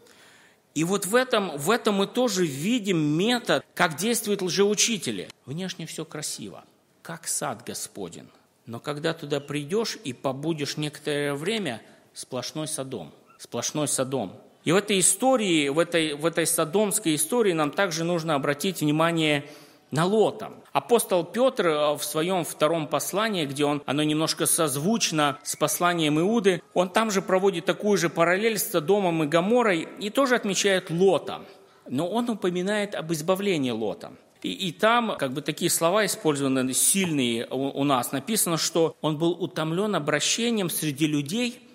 И 0.74 0.84
вот 0.84 1.06
в 1.06 1.14
этом, 1.14 1.56
в 1.56 1.70
этом 1.70 1.94
мы 1.94 2.06
тоже 2.06 2.44
видим 2.44 2.98
метод, 2.98 3.64
как 3.72 3.96
действуют 3.96 4.42
лжеучители. 4.42 5.30
Внешне 5.46 5.86
все 5.86 6.04
красиво, 6.04 6.64
как 7.00 7.26
сад 7.28 7.64
Господень. 7.64 8.28
Но 8.66 8.78
когда 8.78 9.14
туда 9.14 9.40
придешь 9.40 9.96
и 10.04 10.12
побудешь 10.12 10.76
некоторое 10.76 11.32
время, 11.32 11.80
сплошной 12.12 12.68
садом. 12.68 13.10
Сплошной 13.38 13.88
садом. 13.88 14.38
И 14.64 14.72
в 14.72 14.76
этой 14.76 15.00
истории, 15.00 15.70
в 15.70 15.78
этой, 15.78 16.12
в 16.12 16.26
этой 16.26 16.46
садомской 16.46 17.14
истории 17.14 17.54
нам 17.54 17.70
также 17.70 18.04
нужно 18.04 18.34
обратить 18.34 18.82
внимание 18.82 19.48
на 19.90 20.05
Лота. 20.05 20.53
Апостол 20.72 21.25
Петр 21.25 21.66
э, 21.66 21.94
в 21.94 22.03
своем 22.03 22.44
втором 22.44 22.87
послании, 22.87 23.46
где 23.46 23.64
он, 23.64 23.83
оно 23.87 24.03
немножко 24.03 24.46
созвучно 24.46 25.38
с 25.42 25.57
посланием 25.57 26.18
Иуды, 26.20 26.62
он 26.75 26.88
там 26.88 27.11
же 27.11 27.22
проводит 27.22 27.64
такую 27.64 27.96
же 27.99 28.09
параллель 28.09 28.59
с 28.59 28.70
Содомом 28.70 29.22
и 29.25 29.27
Гаморой 29.27 29.88
и 30.01 30.11
тоже 30.11 30.35
отмечает 30.35 30.90
Лота. 30.90 31.42
Но 31.88 32.09
он 32.09 32.29
упоминает 32.29 32.94
об 32.94 33.12
избавлении 33.12 33.70
Лота. 33.70 34.12
И, 34.42 34.53
и 34.53 34.72
там 34.72 35.16
как 35.18 35.32
бы 35.32 35.41
такие 35.41 35.70
слова 35.70 36.05
использованы 36.05 36.72
сильные 36.72 37.47
у, 37.51 37.80
у 37.80 37.84
нас. 37.84 38.12
Написано, 38.12 38.59
что 38.59 38.97
он 39.01 39.18
был 39.18 39.32
утомлен 39.32 39.95
обращением 39.95 40.70
среди 40.70 41.07
людей– 41.07 41.61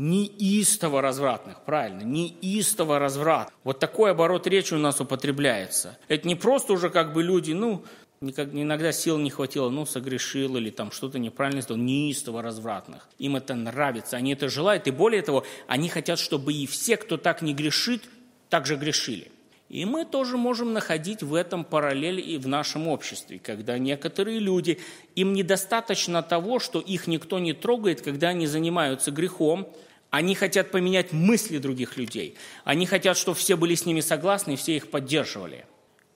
неистово 0.00 1.02
развратных, 1.02 1.60
правильно, 1.60 2.00
неистово 2.02 2.98
разврат. 2.98 3.52
Вот 3.64 3.78
такой 3.78 4.12
оборот 4.12 4.46
речи 4.46 4.72
у 4.72 4.78
нас 4.78 4.98
употребляется. 5.00 5.98
Это 6.08 6.26
не 6.26 6.36
просто 6.36 6.72
уже 6.72 6.88
как 6.88 7.12
бы 7.12 7.22
люди, 7.22 7.52
ну, 7.52 7.84
иногда 8.22 8.92
сил 8.92 9.18
не 9.18 9.28
хватило, 9.28 9.68
ну, 9.68 9.84
согрешил 9.84 10.56
или 10.56 10.70
там 10.70 10.90
что-то 10.90 11.18
неправильно 11.18 11.60
сделал, 11.60 11.80
неистово 11.80 12.40
развратных. 12.40 13.08
Им 13.18 13.36
это 13.36 13.54
нравится, 13.54 14.16
они 14.16 14.32
это 14.32 14.48
желают, 14.48 14.86
и 14.86 14.90
более 14.90 15.20
того, 15.20 15.44
они 15.66 15.90
хотят, 15.90 16.18
чтобы 16.18 16.54
и 16.54 16.66
все, 16.66 16.96
кто 16.96 17.18
так 17.18 17.42
не 17.42 17.52
грешит, 17.52 18.02
также 18.48 18.76
грешили. 18.76 19.30
И 19.68 19.84
мы 19.84 20.04
тоже 20.04 20.36
можем 20.38 20.72
находить 20.72 21.22
в 21.22 21.34
этом 21.34 21.62
параллель 21.62 22.20
и 22.20 22.38
в 22.38 22.48
нашем 22.48 22.88
обществе, 22.88 23.38
когда 23.38 23.78
некоторые 23.78 24.40
люди, 24.40 24.80
им 25.14 25.34
недостаточно 25.34 26.22
того, 26.22 26.58
что 26.58 26.80
их 26.80 27.06
никто 27.06 27.38
не 27.38 27.52
трогает, 27.52 28.00
когда 28.00 28.30
они 28.30 28.46
занимаются 28.48 29.12
грехом, 29.12 29.68
они 30.10 30.34
хотят 30.34 30.70
поменять 30.70 31.12
мысли 31.12 31.58
других 31.58 31.96
людей. 31.96 32.36
Они 32.64 32.84
хотят, 32.86 33.16
чтобы 33.16 33.38
все 33.38 33.56
были 33.56 33.74
с 33.74 33.86
ними 33.86 34.00
согласны 34.00 34.52
и 34.52 34.56
все 34.56 34.76
их 34.76 34.90
поддерживали. 34.90 35.66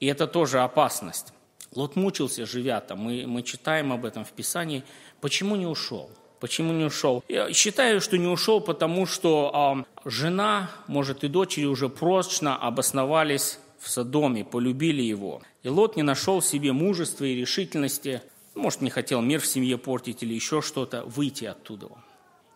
И 0.01 0.07
это 0.07 0.27
тоже 0.27 0.61
опасность. 0.61 1.33
Лот 1.75 1.97
мучился, 1.97 2.47
живя 2.47 2.81
там. 2.81 2.99
Мы, 3.01 3.27
мы 3.27 3.43
читаем 3.43 3.93
об 3.93 4.05
этом 4.05 4.25
в 4.25 4.33
Писании. 4.33 4.85
Почему 5.21 5.57
не 5.57 5.67
ушел? 5.67 6.11
Почему 6.41 6.73
не 6.73 6.85
ушел? 6.85 7.25
Я 7.29 7.53
считаю, 7.53 8.01
что 8.01 8.19
не 8.19 8.27
ушел, 8.27 8.61
потому 8.61 9.07
что 9.07 9.85
э, 10.05 10.09
жена, 10.09 10.71
может 10.89 11.25
и 11.25 11.29
дочери 11.29 11.65
уже 11.65 11.89
прочно 11.89 12.57
обосновались 12.57 13.59
в 13.79 13.89
Содоме, 13.89 14.45
полюбили 14.45 15.03
его. 15.03 15.43
И 15.63 15.69
Лот 15.69 15.97
не 15.97 16.03
нашел 16.03 16.41
в 16.41 16.47
себе 16.47 16.73
мужества 16.73 17.25
и 17.25 17.35
решительности, 17.35 18.23
может, 18.55 18.83
не 18.83 18.91
хотел 18.91 19.21
мир 19.21 19.41
в 19.41 19.47
семье 19.47 19.79
портить 19.79 20.23
или 20.23 20.35
еще 20.35 20.63
что-то, 20.63 21.03
выйти 21.05 21.45
оттуда. 21.45 21.89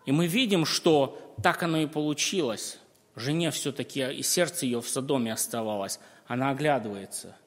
И 0.09 0.11
мы 0.11 0.25
видим, 0.25 0.65
что 0.65 1.35
так 1.43 1.61
оно 1.61 1.77
и 1.77 1.85
получилось. 1.85 2.79
Жене 3.15 3.51
все-таки 3.51 4.11
и 4.11 4.23
сердце 4.23 4.65
ее 4.65 4.81
в 4.81 4.89
Содоме 4.89 5.31
оставалось. 5.31 5.99
Она 6.25 6.49
оглядывается 6.49 7.37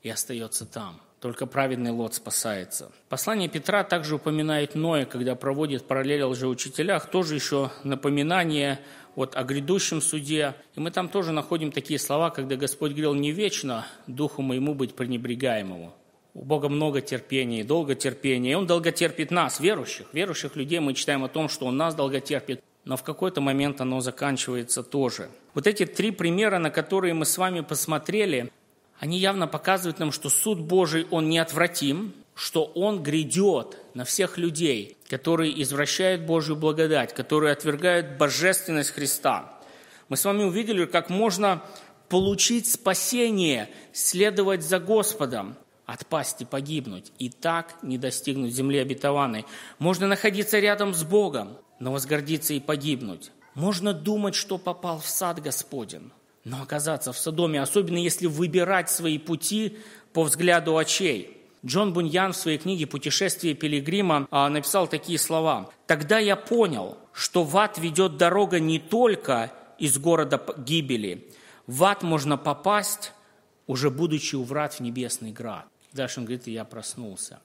и 0.00 0.08
остается 0.08 0.66
там. 0.66 1.00
Только 1.18 1.46
праведный 1.46 1.90
Лот 1.90 2.14
спасается. 2.14 2.92
Послание 3.08 3.48
Петра 3.48 3.82
также 3.82 4.14
упоминает 4.14 4.76
Ноя, 4.76 5.04
когда 5.04 5.34
проводит 5.34 5.88
параллель 5.88 6.22
о 6.22 6.28
лжеучителях, 6.28 7.10
тоже 7.10 7.34
еще 7.34 7.72
напоминание 7.82 8.78
вот 9.16 9.34
о 9.34 9.42
грядущем 9.42 10.00
суде. 10.00 10.54
И 10.76 10.80
мы 10.80 10.92
там 10.92 11.08
тоже 11.08 11.32
находим 11.32 11.72
такие 11.72 11.98
слова, 11.98 12.30
когда 12.30 12.54
Господь 12.54 12.92
говорил, 12.92 13.14
не 13.14 13.32
вечно 13.32 13.84
духу 14.06 14.42
моему 14.42 14.76
быть 14.76 14.94
пренебрегаемому. 14.94 15.92
У 16.32 16.44
Бога 16.44 16.68
много 16.68 17.00
терпения 17.00 17.60
и 17.60 17.64
долго 17.64 17.94
терпения. 17.94 18.52
И 18.52 18.54
Он 18.54 18.66
долго 18.66 18.92
терпит 18.92 19.30
нас, 19.30 19.60
верующих. 19.60 20.06
Верующих 20.12 20.56
людей 20.56 20.78
мы 20.78 20.94
читаем 20.94 21.24
о 21.24 21.28
том, 21.28 21.48
что 21.48 21.66
Он 21.66 21.76
нас 21.76 21.94
долго 21.94 22.20
терпит. 22.20 22.62
Но 22.84 22.96
в 22.96 23.02
какой-то 23.02 23.40
момент 23.40 23.80
оно 23.80 24.00
заканчивается 24.00 24.82
тоже. 24.82 25.28
Вот 25.54 25.66
эти 25.66 25.84
три 25.84 26.12
примера, 26.12 26.58
на 26.58 26.70
которые 26.70 27.14
мы 27.14 27.26
с 27.26 27.36
вами 27.36 27.60
посмотрели, 27.60 28.50
они 28.98 29.18
явно 29.18 29.46
показывают 29.46 29.98
нам, 29.98 30.12
что 30.12 30.28
суд 30.28 30.60
Божий, 30.60 31.06
он 31.10 31.28
неотвратим, 31.28 32.14
что 32.34 32.64
он 32.64 33.02
грядет 33.02 33.78
на 33.94 34.04
всех 34.04 34.38
людей, 34.38 34.96
которые 35.08 35.60
извращают 35.62 36.22
Божью 36.22 36.56
благодать, 36.56 37.12
которые 37.12 37.52
отвергают 37.52 38.18
божественность 38.18 38.90
Христа. 38.90 39.58
Мы 40.08 40.16
с 40.16 40.24
вами 40.24 40.44
увидели, 40.44 40.86
как 40.86 41.10
можно 41.10 41.62
получить 42.08 42.70
спасение, 42.70 43.68
следовать 43.92 44.62
за 44.62 44.78
Господом, 44.78 45.56
отпасть 45.92 46.42
и 46.42 46.44
погибнуть, 46.44 47.12
и 47.18 47.28
так 47.28 47.76
не 47.82 47.98
достигнуть 47.98 48.54
земли 48.54 48.78
обетованной. 48.78 49.46
Можно 49.78 50.06
находиться 50.06 50.58
рядом 50.58 50.94
с 50.94 51.02
Богом, 51.02 51.56
но 51.80 51.92
возгордиться 51.92 52.54
и 52.54 52.60
погибнуть. 52.60 53.32
Можно 53.54 53.92
думать, 53.92 54.34
что 54.34 54.58
попал 54.58 55.00
в 55.00 55.06
сад 55.06 55.42
Господен, 55.42 56.12
но 56.44 56.62
оказаться 56.62 57.12
в 57.12 57.18
Содоме, 57.18 57.60
особенно 57.60 57.98
если 57.98 58.26
выбирать 58.26 58.90
свои 58.90 59.18
пути 59.18 59.78
по 60.12 60.22
взгляду 60.22 60.76
очей. 60.76 61.36
Джон 61.66 61.92
Буньян 61.92 62.32
в 62.32 62.36
своей 62.36 62.58
книге 62.58 62.86
«Путешествие 62.86 63.54
пилигрима» 63.54 64.26
а, 64.30 64.48
написал 64.48 64.86
такие 64.86 65.18
слова. 65.18 65.70
«Тогда 65.86 66.18
я 66.18 66.36
понял, 66.36 66.96
что 67.12 67.44
в 67.44 67.56
ад 67.58 67.76
ведет 67.78 68.16
дорога 68.16 68.60
не 68.60 68.78
только 68.78 69.52
из 69.78 69.98
города 69.98 70.42
гибели. 70.56 71.28
В 71.66 71.84
ад 71.84 72.02
можно 72.02 72.38
попасть, 72.38 73.12
уже 73.66 73.90
будучи 73.90 74.36
у 74.36 74.44
врат 74.44 74.74
в 74.74 74.80
небесный 74.80 75.32
град». 75.32 75.66
Дальше 75.92 76.20
он 76.20 76.26
говорит, 76.26 76.46
я 76.46 76.64
проснулся. 76.64 77.40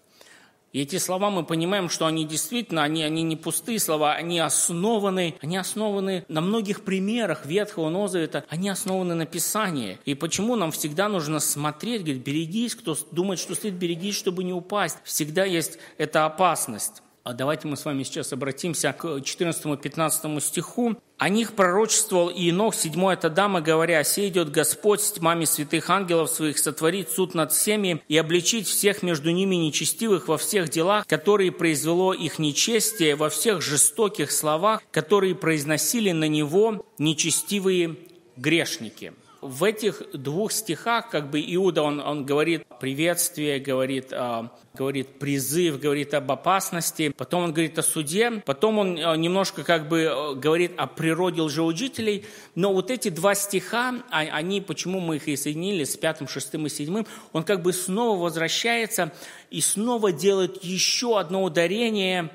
И 0.75 0.81
эти 0.81 0.97
слова 0.97 1.29
мы 1.29 1.45
понимаем, 1.45 1.87
что 1.87 2.05
они 2.05 2.25
действительно, 2.25 2.83
они, 2.83 3.01
они 3.01 3.23
не 3.23 3.37
пустые 3.37 3.79
слова, 3.79 4.13
они 4.13 4.39
основаны, 4.39 5.35
они 5.41 5.55
основаны 5.55 6.25
на 6.27 6.41
многих 6.41 6.83
примерах 6.83 7.45
Ветхого 7.45 7.89
Нового 7.89 8.09
Завета, 8.09 8.43
они 8.49 8.67
основаны 8.67 9.15
на 9.15 9.25
Писании. 9.25 9.99
И 10.03 10.15
почему 10.15 10.57
нам 10.57 10.71
всегда 10.71 11.07
нужно 11.07 11.39
смотреть, 11.39 12.01
говорит, 12.01 12.25
берегись, 12.25 12.75
кто 12.75 12.97
думает, 13.11 13.39
что 13.39 13.55
стоит, 13.55 13.75
берегись, 13.75 14.17
чтобы 14.17 14.43
не 14.43 14.51
упасть. 14.51 14.97
Всегда 15.05 15.45
есть 15.45 15.79
эта 15.97 16.25
опасность. 16.25 17.01
А 17.25 17.33
давайте 17.33 17.67
мы 17.67 17.75
с 17.75 17.83
вами 17.83 18.03
сейчас 18.03 18.33
обратимся 18.33 18.93
к 18.93 19.03
14-15 19.03 20.39
стиху. 20.41 20.95
О 21.17 21.27
них 21.27 21.53
пророчествовал 21.53 22.29
и 22.29 22.51
Инох, 22.51 22.75
седьмой 22.75 23.15
это 23.15 23.31
дама, 23.31 23.61
говоря, 23.61 24.03
«Се 24.03 24.27
идет 24.27 24.51
Господь 24.51 25.01
с 25.01 25.13
тьмами 25.13 25.45
святых 25.45 25.89
ангелов 25.89 26.29
своих 26.29 26.59
сотворить 26.59 27.09
суд 27.09 27.33
над 27.33 27.51
всеми 27.51 28.03
и 28.07 28.15
обличить 28.15 28.67
всех 28.67 29.01
между 29.01 29.31
ними 29.31 29.55
нечестивых 29.55 30.27
во 30.27 30.37
всех 30.37 30.69
делах, 30.69 31.07
которые 31.07 31.51
произвело 31.51 32.13
их 32.13 32.37
нечестие, 32.37 33.15
во 33.15 33.31
всех 33.31 33.63
жестоких 33.63 34.31
словах, 34.31 34.83
которые 34.91 35.33
произносили 35.33 36.11
на 36.11 36.27
него 36.27 36.85
нечестивые 36.99 37.95
грешники» 38.37 39.13
в 39.45 39.63
этих 39.63 40.01
двух 40.13 40.51
стихах 40.51 41.09
как 41.09 41.29
бы 41.29 41.39
Иуда, 41.41 41.83
он, 41.83 41.99
он 41.99 42.25
говорит 42.25 42.65
приветствие, 42.79 43.59
говорит, 43.59 44.07
э, 44.11 44.49
говорит 44.73 45.19
призыв, 45.19 45.79
говорит 45.79 46.13
об 46.13 46.31
опасности, 46.31 47.09
потом 47.09 47.43
он 47.43 47.53
говорит 47.53 47.77
о 47.77 47.83
суде, 47.83 48.41
потом 48.45 48.79
он 48.79 48.97
э, 48.97 49.17
немножко 49.17 49.63
как 49.63 49.87
бы 49.87 50.01
э, 50.01 50.35
говорит 50.35 50.73
о 50.77 50.87
природе 50.87 51.41
лжеучителей, 51.41 52.25
но 52.55 52.73
вот 52.73 52.89
эти 52.91 53.09
два 53.09 53.35
стиха, 53.35 54.03
а, 54.09 54.19
они, 54.19 54.61
почему 54.61 54.99
мы 54.99 55.17
их 55.17 55.27
и 55.27 55.35
соединили 55.35 55.83
с 55.83 55.95
пятым, 55.95 56.27
шестым 56.27 56.65
и 56.65 56.69
седьмым, 56.69 57.05
он 57.31 57.43
как 57.43 57.61
бы 57.61 57.71
снова 57.71 58.19
возвращается 58.19 59.11
и 59.51 59.61
снова 59.61 60.11
делает 60.11 60.63
еще 60.63 61.19
одно 61.19 61.43
ударение 61.43 62.31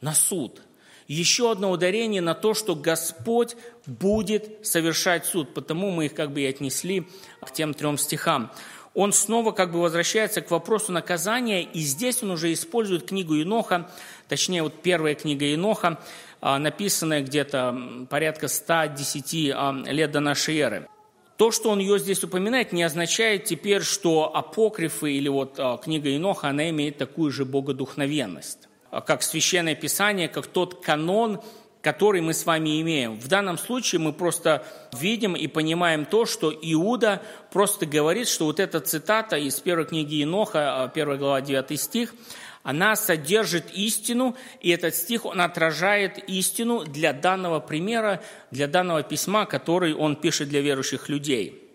на 0.00 0.14
суд– 0.14 0.62
еще 1.12 1.50
одно 1.50 1.72
ударение 1.72 2.22
на 2.22 2.34
то, 2.34 2.54
что 2.54 2.76
Господь 2.76 3.56
будет 3.84 4.64
совершать 4.64 5.26
суд. 5.26 5.52
Потому 5.54 5.90
мы 5.90 6.06
их 6.06 6.14
как 6.14 6.32
бы 6.32 6.42
и 6.42 6.46
отнесли 6.46 7.08
к 7.40 7.50
тем 7.52 7.74
трем 7.74 7.98
стихам. 7.98 8.52
Он 8.94 9.12
снова 9.12 9.50
как 9.50 9.72
бы 9.72 9.80
возвращается 9.80 10.40
к 10.40 10.52
вопросу 10.52 10.92
наказания, 10.92 11.62
и 11.62 11.80
здесь 11.80 12.22
он 12.22 12.30
уже 12.30 12.52
использует 12.52 13.08
книгу 13.08 13.34
Иноха, 13.40 13.90
точнее 14.28 14.62
вот 14.62 14.82
первая 14.82 15.16
книга 15.16 15.52
Иноха, 15.52 16.00
а, 16.40 16.58
написанная 16.58 17.22
где-то 17.22 18.06
порядка 18.08 18.46
110 18.46 19.52
а, 19.52 19.82
лет 19.86 20.12
до 20.12 20.20
нашей 20.20 20.58
эры. 20.58 20.88
То, 21.36 21.50
что 21.50 21.70
он 21.70 21.80
ее 21.80 21.98
здесь 21.98 22.22
упоминает, 22.22 22.72
не 22.72 22.82
означает 22.82 23.44
теперь, 23.44 23.82
что 23.82 24.34
апокрифы 24.34 25.12
или 25.12 25.28
вот 25.28 25.54
а, 25.58 25.76
книга 25.76 26.14
Иноха, 26.14 26.48
она 26.48 26.70
имеет 26.70 26.98
такую 26.98 27.32
же 27.32 27.44
богодухновенность 27.44 28.69
как 28.90 29.22
Священное 29.22 29.74
Писание, 29.74 30.28
как 30.28 30.46
тот 30.46 30.84
канон, 30.84 31.40
который 31.82 32.20
мы 32.20 32.34
с 32.34 32.44
вами 32.44 32.80
имеем. 32.82 33.18
В 33.18 33.28
данном 33.28 33.56
случае 33.56 34.00
мы 34.00 34.12
просто 34.12 34.64
видим 34.92 35.34
и 35.34 35.46
понимаем 35.46 36.04
то, 36.04 36.26
что 36.26 36.52
Иуда 36.52 37.22
просто 37.52 37.86
говорит, 37.86 38.28
что 38.28 38.46
вот 38.46 38.60
эта 38.60 38.80
цитата 38.80 39.36
из 39.36 39.58
первой 39.60 39.86
книги 39.86 40.22
Иноха, 40.22 40.84
1 40.84 41.18
глава 41.18 41.40
9 41.40 41.80
стих, 41.80 42.14
она 42.62 42.94
содержит 42.96 43.70
истину, 43.72 44.36
и 44.60 44.68
этот 44.68 44.94
стих, 44.94 45.24
он 45.24 45.40
отражает 45.40 46.18
истину 46.28 46.84
для 46.84 47.14
данного 47.14 47.58
примера, 47.60 48.22
для 48.50 48.66
данного 48.66 49.02
письма, 49.02 49.46
который 49.46 49.94
он 49.94 50.16
пишет 50.16 50.50
для 50.50 50.60
верующих 50.60 51.08
людей. 51.08 51.69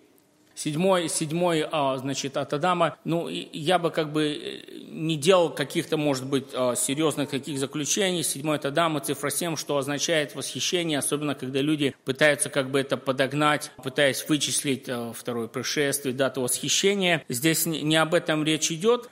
Седьмой, 0.56 1.10
седьмой, 1.10 1.68
а, 1.70 1.98
значит, 1.98 2.38
от 2.38 2.54
Адама, 2.54 2.98
ну, 3.04 3.28
я 3.28 3.78
бы 3.78 3.92
как 3.92 4.14
бы 4.14 4.24
э, 4.24 4.62
не 4.90 5.18
делал 5.18 5.50
каких-то, 5.50 5.98
может 5.98 6.26
быть, 6.26 6.46
а, 6.54 6.76
серьезных 6.76 7.30
каких 7.30 7.60
заключений. 7.60 8.24
Седьмой 8.24 8.56
от 8.56 8.66
Адама, 8.66 9.02
цифра 9.02 9.30
7, 9.30 9.58
что 9.58 9.78
означает 9.78 10.34
восхищение, 10.34 11.00
особенно 11.00 11.36
когда 11.36 11.60
люди 11.60 11.94
пытаются 12.06 12.50
как 12.50 12.72
бы 12.72 12.80
это 12.80 12.96
подогнать, 12.96 13.72
пытаясь 13.84 14.26
вычислить 14.30 14.88
а, 14.88 15.12
второе 15.12 15.48
пришествие, 15.48 16.16
дату 16.16 16.42
восхищения. 16.42 17.26
Здесь 17.28 17.66
не 17.66 17.98
об 17.98 18.14
этом 18.14 18.46
речь 18.46 18.72
идет, 18.72 19.10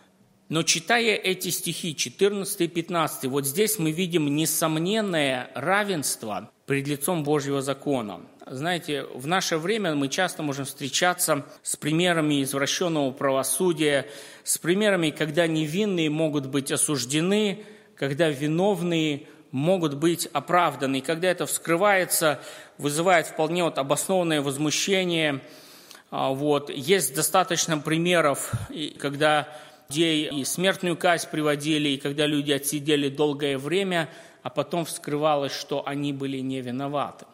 но 0.47 0.63
читая 0.63 1.15
эти 1.15 1.49
стихи, 1.49 1.95
14 1.95 2.61
и 2.61 2.67
15, 2.67 3.25
вот 3.25 3.45
здесь 3.45 3.79
мы 3.79 3.91
видим 3.91 4.33
несомненное 4.35 5.49
равенство 5.55 6.51
пред 6.65 6.87
лицом 6.87 7.23
Божьего 7.23 7.61
закона. 7.61 8.21
Знаете, 8.45 9.03
в 9.13 9.25
наше 9.25 9.57
время 9.57 9.95
мы 9.95 10.09
часто 10.09 10.43
можем 10.43 10.65
встречаться 10.65 11.45
с 11.61 11.77
примерами 11.77 12.43
извращенного 12.43 13.11
правосудия, 13.11 14.07
с 14.43 14.57
примерами, 14.57 15.11
когда 15.11 15.47
невинные 15.47 16.09
могут 16.09 16.47
быть 16.47 16.69
осуждены, 16.69 17.63
когда 17.95 18.27
виновные 18.27 19.27
могут 19.51 19.93
быть 19.93 20.27
оправданы. 20.33 20.97
И 20.97 21.01
когда 21.01 21.29
это 21.29 21.45
вскрывается, 21.45 22.41
вызывает 22.77 23.27
вполне 23.27 23.63
вот 23.63 23.77
обоснованное 23.77 24.41
возмущение. 24.41 25.39
А, 26.11 26.31
вот. 26.31 26.69
Есть 26.69 27.15
достаточно 27.15 27.77
примеров, 27.77 28.51
когда 28.99 29.47
людей 29.87 30.29
и 30.29 30.43
смертную 30.43 30.97
казнь 30.97 31.29
приводили, 31.29 31.89
и 31.89 31.97
когда 31.97 32.25
люди 32.25 32.51
отсидели 32.51 33.07
долгое 33.07 33.57
время, 33.57 34.09
а 34.41 34.49
потом 34.49 34.83
вскрывалось, 34.83 35.53
что 35.53 35.87
они 35.87 36.11
были 36.11 36.39
не 36.39 36.59
виноваты. 36.59 37.25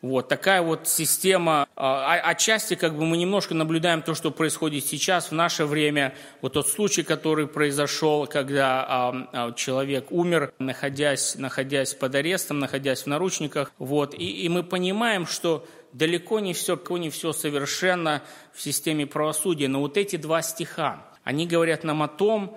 Вот 0.00 0.28
такая 0.28 0.62
вот 0.62 0.86
система. 0.86 1.66
А, 1.74 2.14
а, 2.14 2.30
отчасти 2.30 2.74
как 2.74 2.96
бы 2.96 3.04
мы 3.04 3.16
немножко 3.16 3.54
наблюдаем 3.54 4.02
то, 4.02 4.14
что 4.14 4.30
происходит 4.30 4.84
сейчас 4.84 5.30
в 5.30 5.32
наше 5.32 5.64
время. 5.64 6.14
Вот 6.40 6.52
тот 6.52 6.68
случай, 6.68 7.02
который 7.02 7.48
произошел, 7.48 8.26
когда 8.26 8.86
а, 8.88 9.52
человек 9.54 10.12
умер, 10.12 10.52
находясь, 10.60 11.34
находясь 11.34 11.94
под 11.94 12.14
арестом, 12.14 12.60
находясь 12.60 13.02
в 13.02 13.06
наручниках. 13.06 13.72
Вот. 13.78 14.14
И, 14.14 14.44
и 14.44 14.48
мы 14.48 14.62
понимаем, 14.62 15.26
что 15.26 15.66
далеко 15.92 16.38
не 16.38 16.54
все, 16.54 16.80
не 16.90 17.10
все 17.10 17.32
совершенно 17.32 18.22
в 18.52 18.62
системе 18.62 19.04
правосудия. 19.04 19.66
Но 19.66 19.80
вот 19.80 19.96
эти 19.96 20.14
два 20.14 20.42
стиха, 20.42 21.04
они 21.24 21.46
говорят 21.46 21.82
нам 21.82 22.04
о 22.04 22.08
том, 22.08 22.56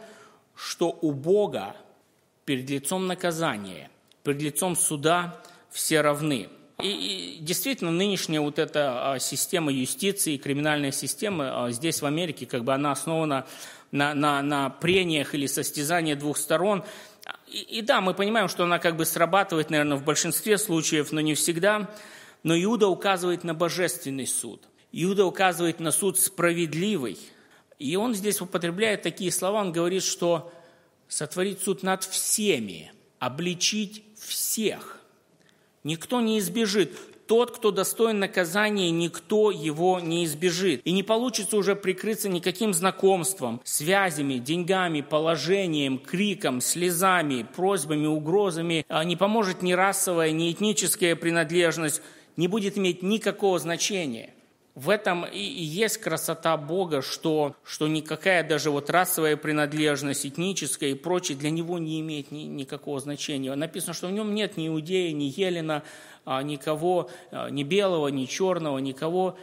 что 0.56 0.96
у 1.02 1.12
Бога 1.12 1.76
перед 2.46 2.70
лицом 2.70 3.08
наказания, 3.08 3.90
перед 4.24 4.42
лицом 4.44 4.76
суда 4.76 5.42
все 5.72 6.02
равны. 6.02 6.50
И, 6.82 6.88
и 6.88 7.38
действительно, 7.40 7.92
нынешняя 7.92 8.42
вот 8.42 8.60
эта 8.60 9.14
а, 9.14 9.20
система 9.20 9.72
юстиции, 9.72 10.38
криминальная 10.38 10.92
система 10.92 11.66
а, 11.66 11.72
здесь, 11.72 12.02
в 12.02 12.06
Америке, 12.06 12.46
как 12.46 12.64
бы 12.64 12.74
она 12.74 12.92
основана 12.92 13.46
на, 13.92 14.14
на, 14.14 14.42
на 14.42 14.70
прениях 14.70 15.36
или 15.36 15.48
состязании 15.48 16.14
двух 16.14 16.38
сторон. 16.38 16.84
И, 17.48 17.60
и 17.60 17.82
да, 17.82 18.02
мы 18.02 18.14
понимаем, 18.14 18.48
что 18.48 18.64
она 18.64 18.80
как 18.80 18.98
бы 18.98 19.06
срабатывает, 19.06 19.70
наверное, 19.70 19.98
в 19.98 20.04
большинстве 20.04 20.58
случаев, 20.58 21.12
но 21.12 21.22
не 21.22 21.36
всегда. 21.36 21.90
Но 22.44 22.56
Иуда 22.62 22.88
указывает 22.88 23.44
на 23.44 23.54
божественный 23.54 24.28
суд. 24.28 24.64
Иуда 24.92 25.26
указывает 25.26 25.80
на 25.80 25.92
суд 25.92 26.20
справедливый. 26.20 27.18
И 27.80 27.96
он 27.96 28.14
здесь 28.14 28.42
употребляет 28.42 29.02
такие 29.02 29.32
слова, 29.32 29.62
он 29.62 29.72
говорит, 29.72 30.04
что 30.04 30.52
сотворить 31.08 31.62
суд 31.62 31.84
над 31.84 32.04
всеми, 32.04 32.92
обличить 33.20 34.04
всех. 34.18 35.01
Никто 35.84 36.22
не 36.22 36.40
избежит. 36.40 36.92
Тот, 37.28 37.52
кто 37.52 37.72
достоин 37.72 38.20
наказания, 38.20 38.92
никто 38.92 39.52
его 39.52 40.00
не 40.00 40.26
избежит. 40.26 40.82
И 40.84 40.92
не 40.92 41.02
получится 41.02 41.56
уже 41.58 41.76
прикрыться 41.76 42.28
никаким 42.28 42.74
знакомством, 42.74 43.62
связями, 43.64 44.36
деньгами, 44.36 45.02
положением, 45.02 45.98
криком, 45.98 46.60
слезами, 46.62 47.46
просьбами, 47.56 48.06
угрозами. 48.06 48.86
А 48.90 49.04
не 49.04 49.16
поможет 49.16 49.62
ни 49.62 49.72
расовая, 49.74 50.32
ни 50.32 50.52
этническая 50.52 51.16
принадлежность, 51.16 52.02
не 52.38 52.48
будет 52.48 52.78
иметь 52.78 53.02
никакого 53.02 53.60
значения– 53.60 54.34
в 54.74 54.90
этом 54.90 55.26
и 55.26 55.40
есть 55.40 55.98
красота 55.98 56.56
Бога, 56.56 57.02
что, 57.02 57.56
что 57.64 57.88
никакая 57.88 58.44
даже 58.48 58.72
вот 58.72 58.90
расовая 58.90 59.36
принадлежность, 59.36 60.26
этническая 60.26 60.92
и 60.92 60.94
прочее 60.94 61.38
для 61.38 61.50
него 61.50 61.78
не 61.78 62.00
имеет 62.00 62.32
ни, 62.32 62.44
никакого 62.44 63.00
значения. 63.02 63.54
Написано, 63.54 63.94
что 63.94 64.08
в 64.08 64.12
нем 64.12 64.34
нет 64.34 64.56
ни 64.56 64.70
иудея, 64.70 65.12
ни 65.12 65.26
елена, 65.26 65.84
а, 66.24 66.42
никого, 66.42 67.10
а, 67.32 67.50
ни 67.50 67.64
белого, 67.64 68.08
ни 68.08 68.26
черного, 68.26 68.78
никого. 68.78 69.38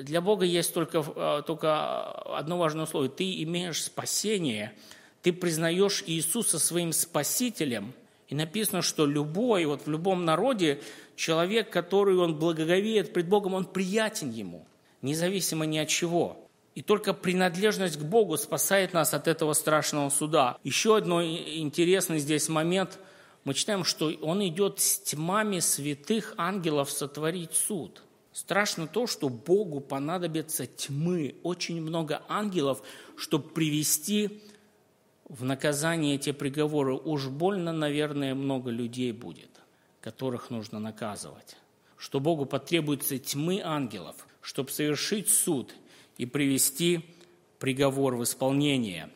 Для 0.00 0.22
Бога 0.22 0.46
есть 0.46 0.72
только, 0.72 1.04
а, 1.06 1.42
только 1.42 2.04
одно 2.38 2.56
важное 2.56 2.84
условие. 2.84 3.10
Ты 3.10 3.42
имеешь 3.42 3.82
спасение, 3.82 4.72
ты 5.20 5.34
признаешь 5.34 6.02
Иисуса 6.06 6.58
своим 6.58 6.92
спасителем. 6.92 7.92
И 8.28 8.34
написано, 8.34 8.80
что 8.80 9.04
любой, 9.04 9.66
вот 9.66 9.84
в 9.84 9.90
любом 9.90 10.24
народе 10.24 10.80
человек, 11.16 11.70
который 11.70 12.16
он 12.16 12.38
благоговеет 12.38 13.12
пред 13.12 13.28
Богом, 13.28 13.54
он 13.54 13.64
приятен 13.64 14.30
ему, 14.30 14.66
независимо 15.02 15.66
ни 15.66 15.78
от 15.78 15.88
чего. 15.88 16.48
И 16.74 16.82
только 16.82 17.12
принадлежность 17.12 17.98
к 17.98 18.02
Богу 18.02 18.36
спасает 18.38 18.94
нас 18.94 19.12
от 19.12 19.28
этого 19.28 19.52
страшного 19.52 20.08
суда. 20.08 20.56
Еще 20.64 20.96
один 20.96 21.20
интересный 21.20 22.18
здесь 22.18 22.48
момент. 22.48 22.98
Мы 23.44 23.52
читаем, 23.54 23.84
что 23.84 24.10
он 24.22 24.46
идет 24.46 24.80
с 24.80 24.98
тьмами 25.00 25.58
святых 25.58 26.34
ангелов 26.38 26.90
сотворить 26.90 27.52
суд. 27.52 28.02
Страшно 28.32 28.86
то, 28.86 29.06
что 29.06 29.28
Богу 29.28 29.80
понадобится 29.80 30.66
тьмы, 30.66 31.34
очень 31.42 31.82
много 31.82 32.22
ангелов, 32.28 32.82
чтобы 33.16 33.50
привести 33.50 34.40
в 35.28 35.44
наказание 35.44 36.14
эти 36.14 36.32
приговоры. 36.32 36.94
Уж 36.94 37.28
больно, 37.28 37.72
наверное, 37.72 38.34
много 38.34 38.70
людей 38.70 39.12
будет 39.12 39.51
которых 40.02 40.50
нужно 40.50 40.78
наказывать. 40.78 41.56
Что 41.96 42.20
Богу 42.20 42.44
потребуется 42.44 43.18
тьмы 43.18 43.62
ангелов, 43.64 44.16
чтобы 44.40 44.70
совершить 44.70 45.30
суд 45.30 45.72
и 46.18 46.26
привести 46.26 47.06
приговор 47.58 48.16
в 48.16 48.24
исполнение. 48.24 49.08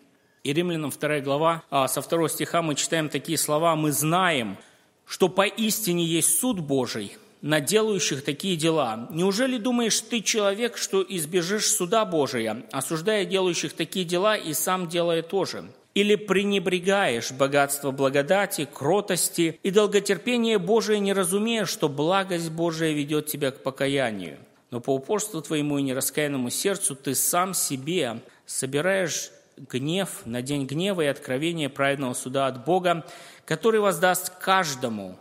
И 0.44 0.52
Римлянам 0.52 0.90
2 0.90 1.20
глава, 1.20 1.64
а 1.68 1.88
со 1.88 2.00
2 2.00 2.28
стиха 2.28 2.62
мы 2.62 2.76
читаем 2.76 3.08
такие 3.08 3.36
слова. 3.36 3.74
«Мы 3.74 3.90
знаем, 3.90 4.56
что 5.04 5.28
поистине 5.28 6.04
есть 6.04 6.38
суд 6.38 6.60
Божий 6.60 7.16
на 7.42 7.60
делающих 7.60 8.24
такие 8.24 8.56
дела. 8.56 9.08
Неужели 9.10 9.58
думаешь 9.58 10.00
ты, 10.00 10.20
человек, 10.20 10.76
что 10.76 11.04
избежишь 11.06 11.66
суда 11.66 12.04
Божия, 12.04 12.64
осуждая 12.72 13.24
делающих 13.24 13.72
такие 13.72 14.04
дела 14.04 14.36
и 14.36 14.54
сам 14.54 14.88
делая 14.88 15.22
тоже? 15.22 15.68
Или 15.96 16.14
пренебрегаешь 16.14 17.32
богатство 17.32 17.90
благодати, 17.90 18.68
кротости 18.70 19.58
и 19.62 19.70
долготерпения 19.70 20.58
Божие, 20.58 21.00
не 21.00 21.14
разумея, 21.14 21.64
что 21.64 21.88
благость 21.88 22.50
Божия 22.50 22.92
ведет 22.92 23.28
тебя 23.28 23.50
к 23.50 23.62
покаянию. 23.62 24.36
Но 24.70 24.82
по 24.82 24.94
упорству 24.94 25.40
твоему 25.40 25.78
и 25.78 25.82
нераскаянному 25.82 26.50
сердцу 26.50 26.96
ты 26.96 27.14
сам 27.14 27.54
себе 27.54 28.20
собираешь 28.44 29.30
гнев 29.56 30.20
на 30.26 30.42
день 30.42 30.66
гнева 30.66 31.00
и 31.00 31.06
откровения 31.06 31.70
праведного 31.70 32.12
суда 32.12 32.46
от 32.46 32.66
Бога, 32.66 33.06
который 33.46 33.80
воздаст 33.80 34.28
каждому 34.28 35.16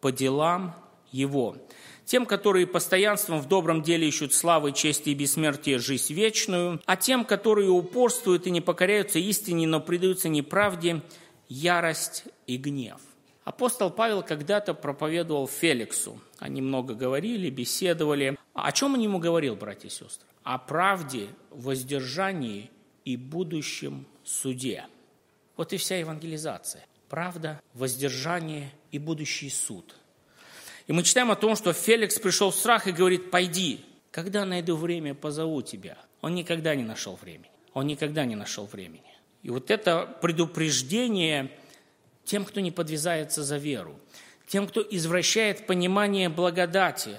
по 0.00 0.12
делам 0.12 0.76
его 1.10 1.56
тем, 2.12 2.26
которые 2.26 2.66
постоянством 2.66 3.40
в 3.40 3.48
добром 3.48 3.80
деле 3.80 4.06
ищут 4.06 4.34
славы, 4.34 4.72
чести 4.72 5.08
и 5.08 5.14
бессмертия, 5.14 5.78
жизнь 5.78 6.12
вечную, 6.12 6.78
а 6.84 6.94
тем, 6.94 7.24
которые 7.24 7.70
упорствуют 7.70 8.46
и 8.46 8.50
не 8.50 8.60
покоряются 8.60 9.18
истине, 9.18 9.66
но 9.66 9.80
предаются 9.80 10.28
неправде, 10.28 11.00
ярость 11.48 12.24
и 12.46 12.58
гнев. 12.58 13.00
Апостол 13.44 13.88
Павел 13.90 14.22
когда-то 14.22 14.74
проповедовал 14.74 15.48
Феликсу. 15.48 16.20
Они 16.38 16.60
много 16.60 16.92
говорили, 16.92 17.48
беседовали. 17.48 18.36
О 18.52 18.72
чем 18.72 18.92
он 18.92 19.00
ему 19.00 19.18
говорил, 19.18 19.56
братья 19.56 19.88
и 19.88 19.90
сестры? 19.90 20.28
О 20.42 20.58
правде, 20.58 21.28
воздержании 21.48 22.70
и 23.06 23.16
будущем 23.16 24.04
суде. 24.22 24.84
Вот 25.56 25.72
и 25.72 25.78
вся 25.78 25.96
евангелизация. 25.96 26.84
Правда, 27.08 27.62
воздержание 27.72 28.70
и 28.90 28.98
будущий 28.98 29.48
суд– 29.48 29.96
и 30.92 30.94
мы 30.94 31.04
читаем 31.04 31.30
о 31.30 31.36
том, 31.36 31.56
что 31.56 31.72
Феликс 31.72 32.18
пришел 32.18 32.50
в 32.50 32.54
страх 32.54 32.86
и 32.86 32.92
говорит, 32.92 33.30
пойди, 33.30 33.82
когда 34.10 34.44
найду 34.44 34.76
время, 34.76 35.14
позову 35.14 35.62
тебя. 35.62 35.96
Он 36.20 36.34
никогда 36.34 36.74
не 36.74 36.82
нашел 36.82 37.16
времени. 37.16 37.50
Он 37.72 37.86
никогда 37.86 38.26
не 38.26 38.36
нашел 38.36 38.66
времени. 38.66 39.10
И 39.42 39.48
вот 39.48 39.70
это 39.70 40.18
предупреждение 40.20 41.50
тем, 42.26 42.44
кто 42.44 42.60
не 42.60 42.70
подвязается 42.70 43.42
за 43.42 43.56
веру, 43.56 43.98
тем, 44.46 44.68
кто 44.68 44.82
извращает 44.82 45.66
понимание 45.66 46.28
благодати, 46.28 47.16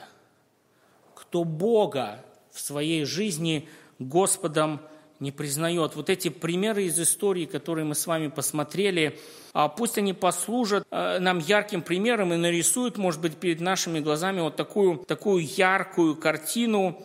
кто 1.15 1.43
Бога 1.43 2.23
в 2.51 2.59
своей 2.61 3.05
жизни 3.05 3.67
Господом 3.97 4.81
не 5.23 5.31
признает. 5.31 5.95
Вот 5.95 6.09
эти 6.09 6.27
примеры 6.27 6.83
из 6.83 6.99
истории, 6.99 7.45
которые 7.45 7.85
мы 7.85 7.95
с 7.95 8.05
вами 8.05 8.27
посмотрели, 8.27 9.17
а 9.53 9.69
пусть 9.69 9.97
они 9.97 10.13
послужат 10.13 10.85
э, 10.91 11.19
нам 11.19 11.39
ярким 11.39 11.81
примером 11.81 12.33
и 12.33 12.37
нарисуют, 12.37 12.97
может 12.97 13.21
быть, 13.21 13.37
перед 13.37 13.61
нашими 13.61 13.99
глазами 14.01 14.41
вот 14.41 14.55
такую, 14.57 14.97
такую 14.97 15.45
яркую 15.45 16.15
картину, 16.17 17.01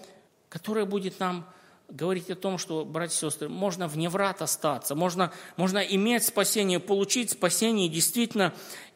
которая 0.49 0.85
будет 0.85 1.21
нам 1.21 1.47
говорить 1.89 2.29
о 2.29 2.35
том, 2.35 2.59
что, 2.59 2.85
братья 2.85 3.15
и 3.15 3.31
сестры, 3.31 3.49
можно 3.49 3.89
в 3.89 3.97
неврат 3.97 4.43
остаться, 4.43 4.95
можно, 4.95 5.33
можно 5.57 5.79
иметь 5.79 6.25
спасение, 6.25 6.81
получить 6.81 7.31
спасение 7.31 7.87
и 7.87 7.91
действительно 7.91 8.53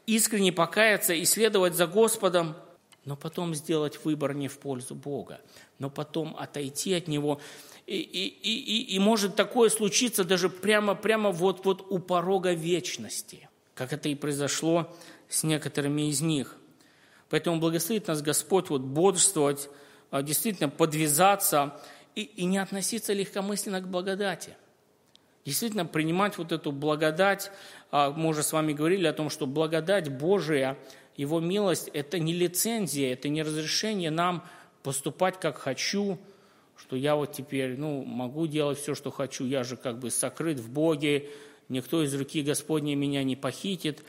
искренне 0.07 0.53
покаяться 0.53 1.15
и 1.15 1.25
следовать 1.25 1.75
за 1.75 1.87
Господом, 1.87 2.57
но 3.05 3.17
потом 3.17 3.55
сделать 3.55 4.05
выбор 4.05 4.35
не 4.35 4.49
в 4.49 4.59
пользу 4.59 4.95
Бога, 4.95 5.41
но 5.79 5.91
потом 5.91 6.37
отойти 6.37 6.93
от 6.95 7.09
Него 7.09 7.41
и, 7.87 7.97
и, 7.97 8.27
и, 8.27 8.95
и 8.95 8.99
может 8.99 9.35
такое 9.35 9.69
случиться 9.69 10.25
даже 10.25 10.49
прямо, 10.49 10.95
прямо 10.95 11.31
вот, 11.31 11.65
вот 11.65 11.85
у 11.91 11.99
порога 11.99 12.53
вечности, 12.53 13.49
как 13.75 13.93
это 13.93 14.09
и 14.09 14.15
произошло 14.15 14.95
с 15.29 15.43
некоторыми 15.43 16.09
из 16.09 16.21
них. 16.21 16.57
Поэтому 17.29 17.59
благословит 17.59 18.07
нас 18.07 18.23
Господь 18.23 18.71
вот 18.71 18.83
бодрствовать, 18.83 19.69
а, 20.11 20.23
действительно 20.23 20.69
подвязаться 20.69 21.81
и, 22.15 22.23
и 22.23 22.45
не 22.45 22.59
относиться 22.59 23.13
легкомысленно 23.13 23.81
к 23.81 23.89
благодати. 23.89 24.57
Действительно 25.45 25.85
принимать 25.85 26.39
вот 26.39 26.53
эту 26.53 26.71
благодать, 26.71 27.51
а, 27.91 28.11
мы 28.11 28.29
уже 28.29 28.43
с 28.43 28.53
вами 28.53 28.75
говорили 28.75 29.07
о 29.07 29.13
том, 29.13 29.29
что 29.29 29.47
благодать 29.47 30.09
Божия, 30.09 30.79
Его 31.17 31.41
милость– 31.41 31.89
это 31.93 32.19
не 32.19 32.33
лицензия, 32.33 33.13
это 33.13 33.29
не 33.29 33.43
разрешение 33.43 34.11
нам 34.11 34.47
поступать 34.85 35.41
как 35.41 35.59
хочу– 35.59 36.21
что 36.83 36.97
я 36.97 37.15
вот 37.15 37.33
теперь, 37.33 37.79
ну, 37.79 38.05
могу 38.05 38.49
делать 38.49 38.79
все, 38.79 38.97
что 38.97 39.13
хочу, 39.13 39.47
я 39.47 39.63
же 39.63 39.77
как 39.77 39.99
бы 40.01 40.11
сокрыт 40.11 40.59
в 40.59 40.69
Боге, 40.69 41.31
никто 41.69 42.03
из 42.03 42.13
руки 42.15 42.43
Господней 42.43 42.97
меня 42.97 43.23
не 43.23 43.37
похитит. 43.37 44.03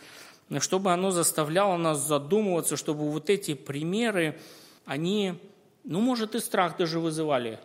Чтобы 0.59 0.91
оно 0.91 1.11
заставляло 1.11 1.77
нас 1.77 2.05
задумываться, 2.05 2.75
чтобы 2.75 3.09
вот 3.11 3.29
эти 3.29 3.53
примеры, 3.53 4.39
они, 4.85 5.35
ну, 5.83 6.01
может, 6.01 6.33
и 6.33 6.39
страх 6.39 6.77
даже 6.77 6.99
вызывали 6.99 7.59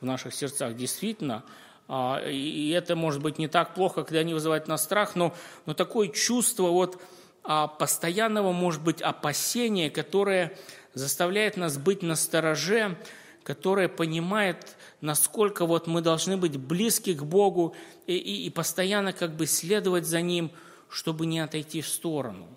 в 0.00 0.06
наших 0.06 0.34
сердцах, 0.34 0.74
действительно. 0.74 1.44
А, 1.86 2.20
и 2.26 2.70
это 2.70 2.96
может 2.96 3.22
быть 3.22 3.38
не 3.38 3.46
так 3.46 3.74
плохо, 3.74 4.04
когда 4.04 4.20
они 4.20 4.32
вызывают 4.32 4.68
нас 4.68 4.82
страх, 4.82 5.16
но, 5.16 5.34
но 5.66 5.74
такое 5.74 6.08
чувство 6.08 6.68
вот 6.68 7.00
а, 7.44 7.68
постоянного, 7.68 8.52
может 8.52 8.82
быть, 8.82 9.02
опасения, 9.02 9.90
которое 9.90 10.56
заставляет 10.94 11.56
нас 11.58 11.76
быть 11.76 12.02
настороже, 12.02 12.96
которая 13.42 13.88
понимает, 13.88 14.76
насколько 15.00 15.66
вот 15.66 15.86
мы 15.86 16.02
должны 16.02 16.36
быть 16.36 16.56
близки 16.56 17.14
к 17.14 17.22
Богу 17.22 17.74
и, 18.06 18.16
и, 18.16 18.46
и 18.46 18.50
постоянно 18.50 19.12
как 19.12 19.34
бы 19.36 19.46
следовать 19.46 20.06
за 20.06 20.20
Ним, 20.20 20.50
чтобы 20.88 21.26
не 21.26 21.40
отойти 21.40 21.80
в 21.80 21.88
сторону. 21.88 22.48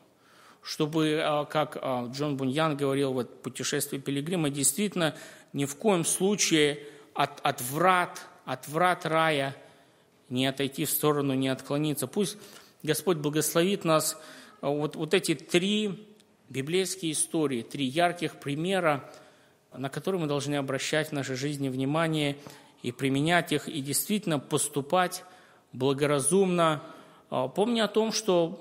Чтобы, 0.62 1.20
а, 1.22 1.46
как 1.46 1.78
а, 1.82 2.08
Джон 2.12 2.38
Буньян 2.38 2.78
говорил, 2.78 3.14
вот 3.14 3.42
путешествие 3.42 4.02
пилигрима, 4.02 4.50
действительно 4.50 5.16
ни 5.52 5.66
в 5.66 5.76
коем 5.76 6.06
случае 6.06 6.80
от, 7.14 7.40
от 7.44 7.62
врат, 7.62 8.22
от 8.46 8.68
врат 8.68 9.06
рая 9.06 9.56
не 10.30 10.48
отойти 10.48 10.86
в 10.86 10.90
сторону, 10.90 11.34
не 11.34 11.50
отклониться. 11.50 12.08
Пусть 12.08 12.38
Господь 12.82 13.18
благословит 13.18 13.86
нас. 13.86 14.18
А, 14.62 14.70
вот, 14.70 14.96
вот 14.96 15.14
эти 15.14 15.36
три 15.36 16.08
библейские 16.50 17.14
истории, 17.14 17.62
три 17.62 17.86
ярких 17.86 18.40
примера, 18.40 19.10
на 19.78 19.90
которые 19.90 20.22
мы 20.22 20.28
должны 20.28 20.56
обращать 20.56 21.10
в 21.10 21.12
нашей 21.14 21.36
жизни 21.36 21.70
внимание 21.70 22.38
и 22.82 22.92
применять 22.92 23.52
их, 23.52 23.68
и 23.68 23.82
действительно 23.82 24.40
поступать 24.40 25.24
благоразумно, 25.72 26.84
а, 27.30 27.48
помня 27.48 27.86
о 27.86 27.88
том, 27.88 28.12
что 28.12 28.60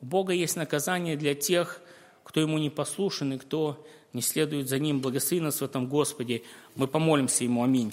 у 0.00 0.06
Бога 0.06 0.32
есть 0.32 0.56
наказание 0.56 1.16
для 1.16 1.34
тех, 1.34 1.80
кто 2.24 2.40
Ему 2.40 2.58
не 2.58 2.70
послушен 2.70 3.34
и 3.34 3.38
кто 3.38 3.84
не 4.12 4.22
следует 4.22 4.68
за 4.68 4.78
Ним. 4.78 5.00
Благослови 5.00 5.40
нас 5.40 5.60
в 5.60 5.64
этом 5.64 5.88
Господе. 5.88 6.42
Мы 6.74 6.86
помолимся 6.86 7.44
Ему. 7.44 7.62
Аминь. 7.62 7.92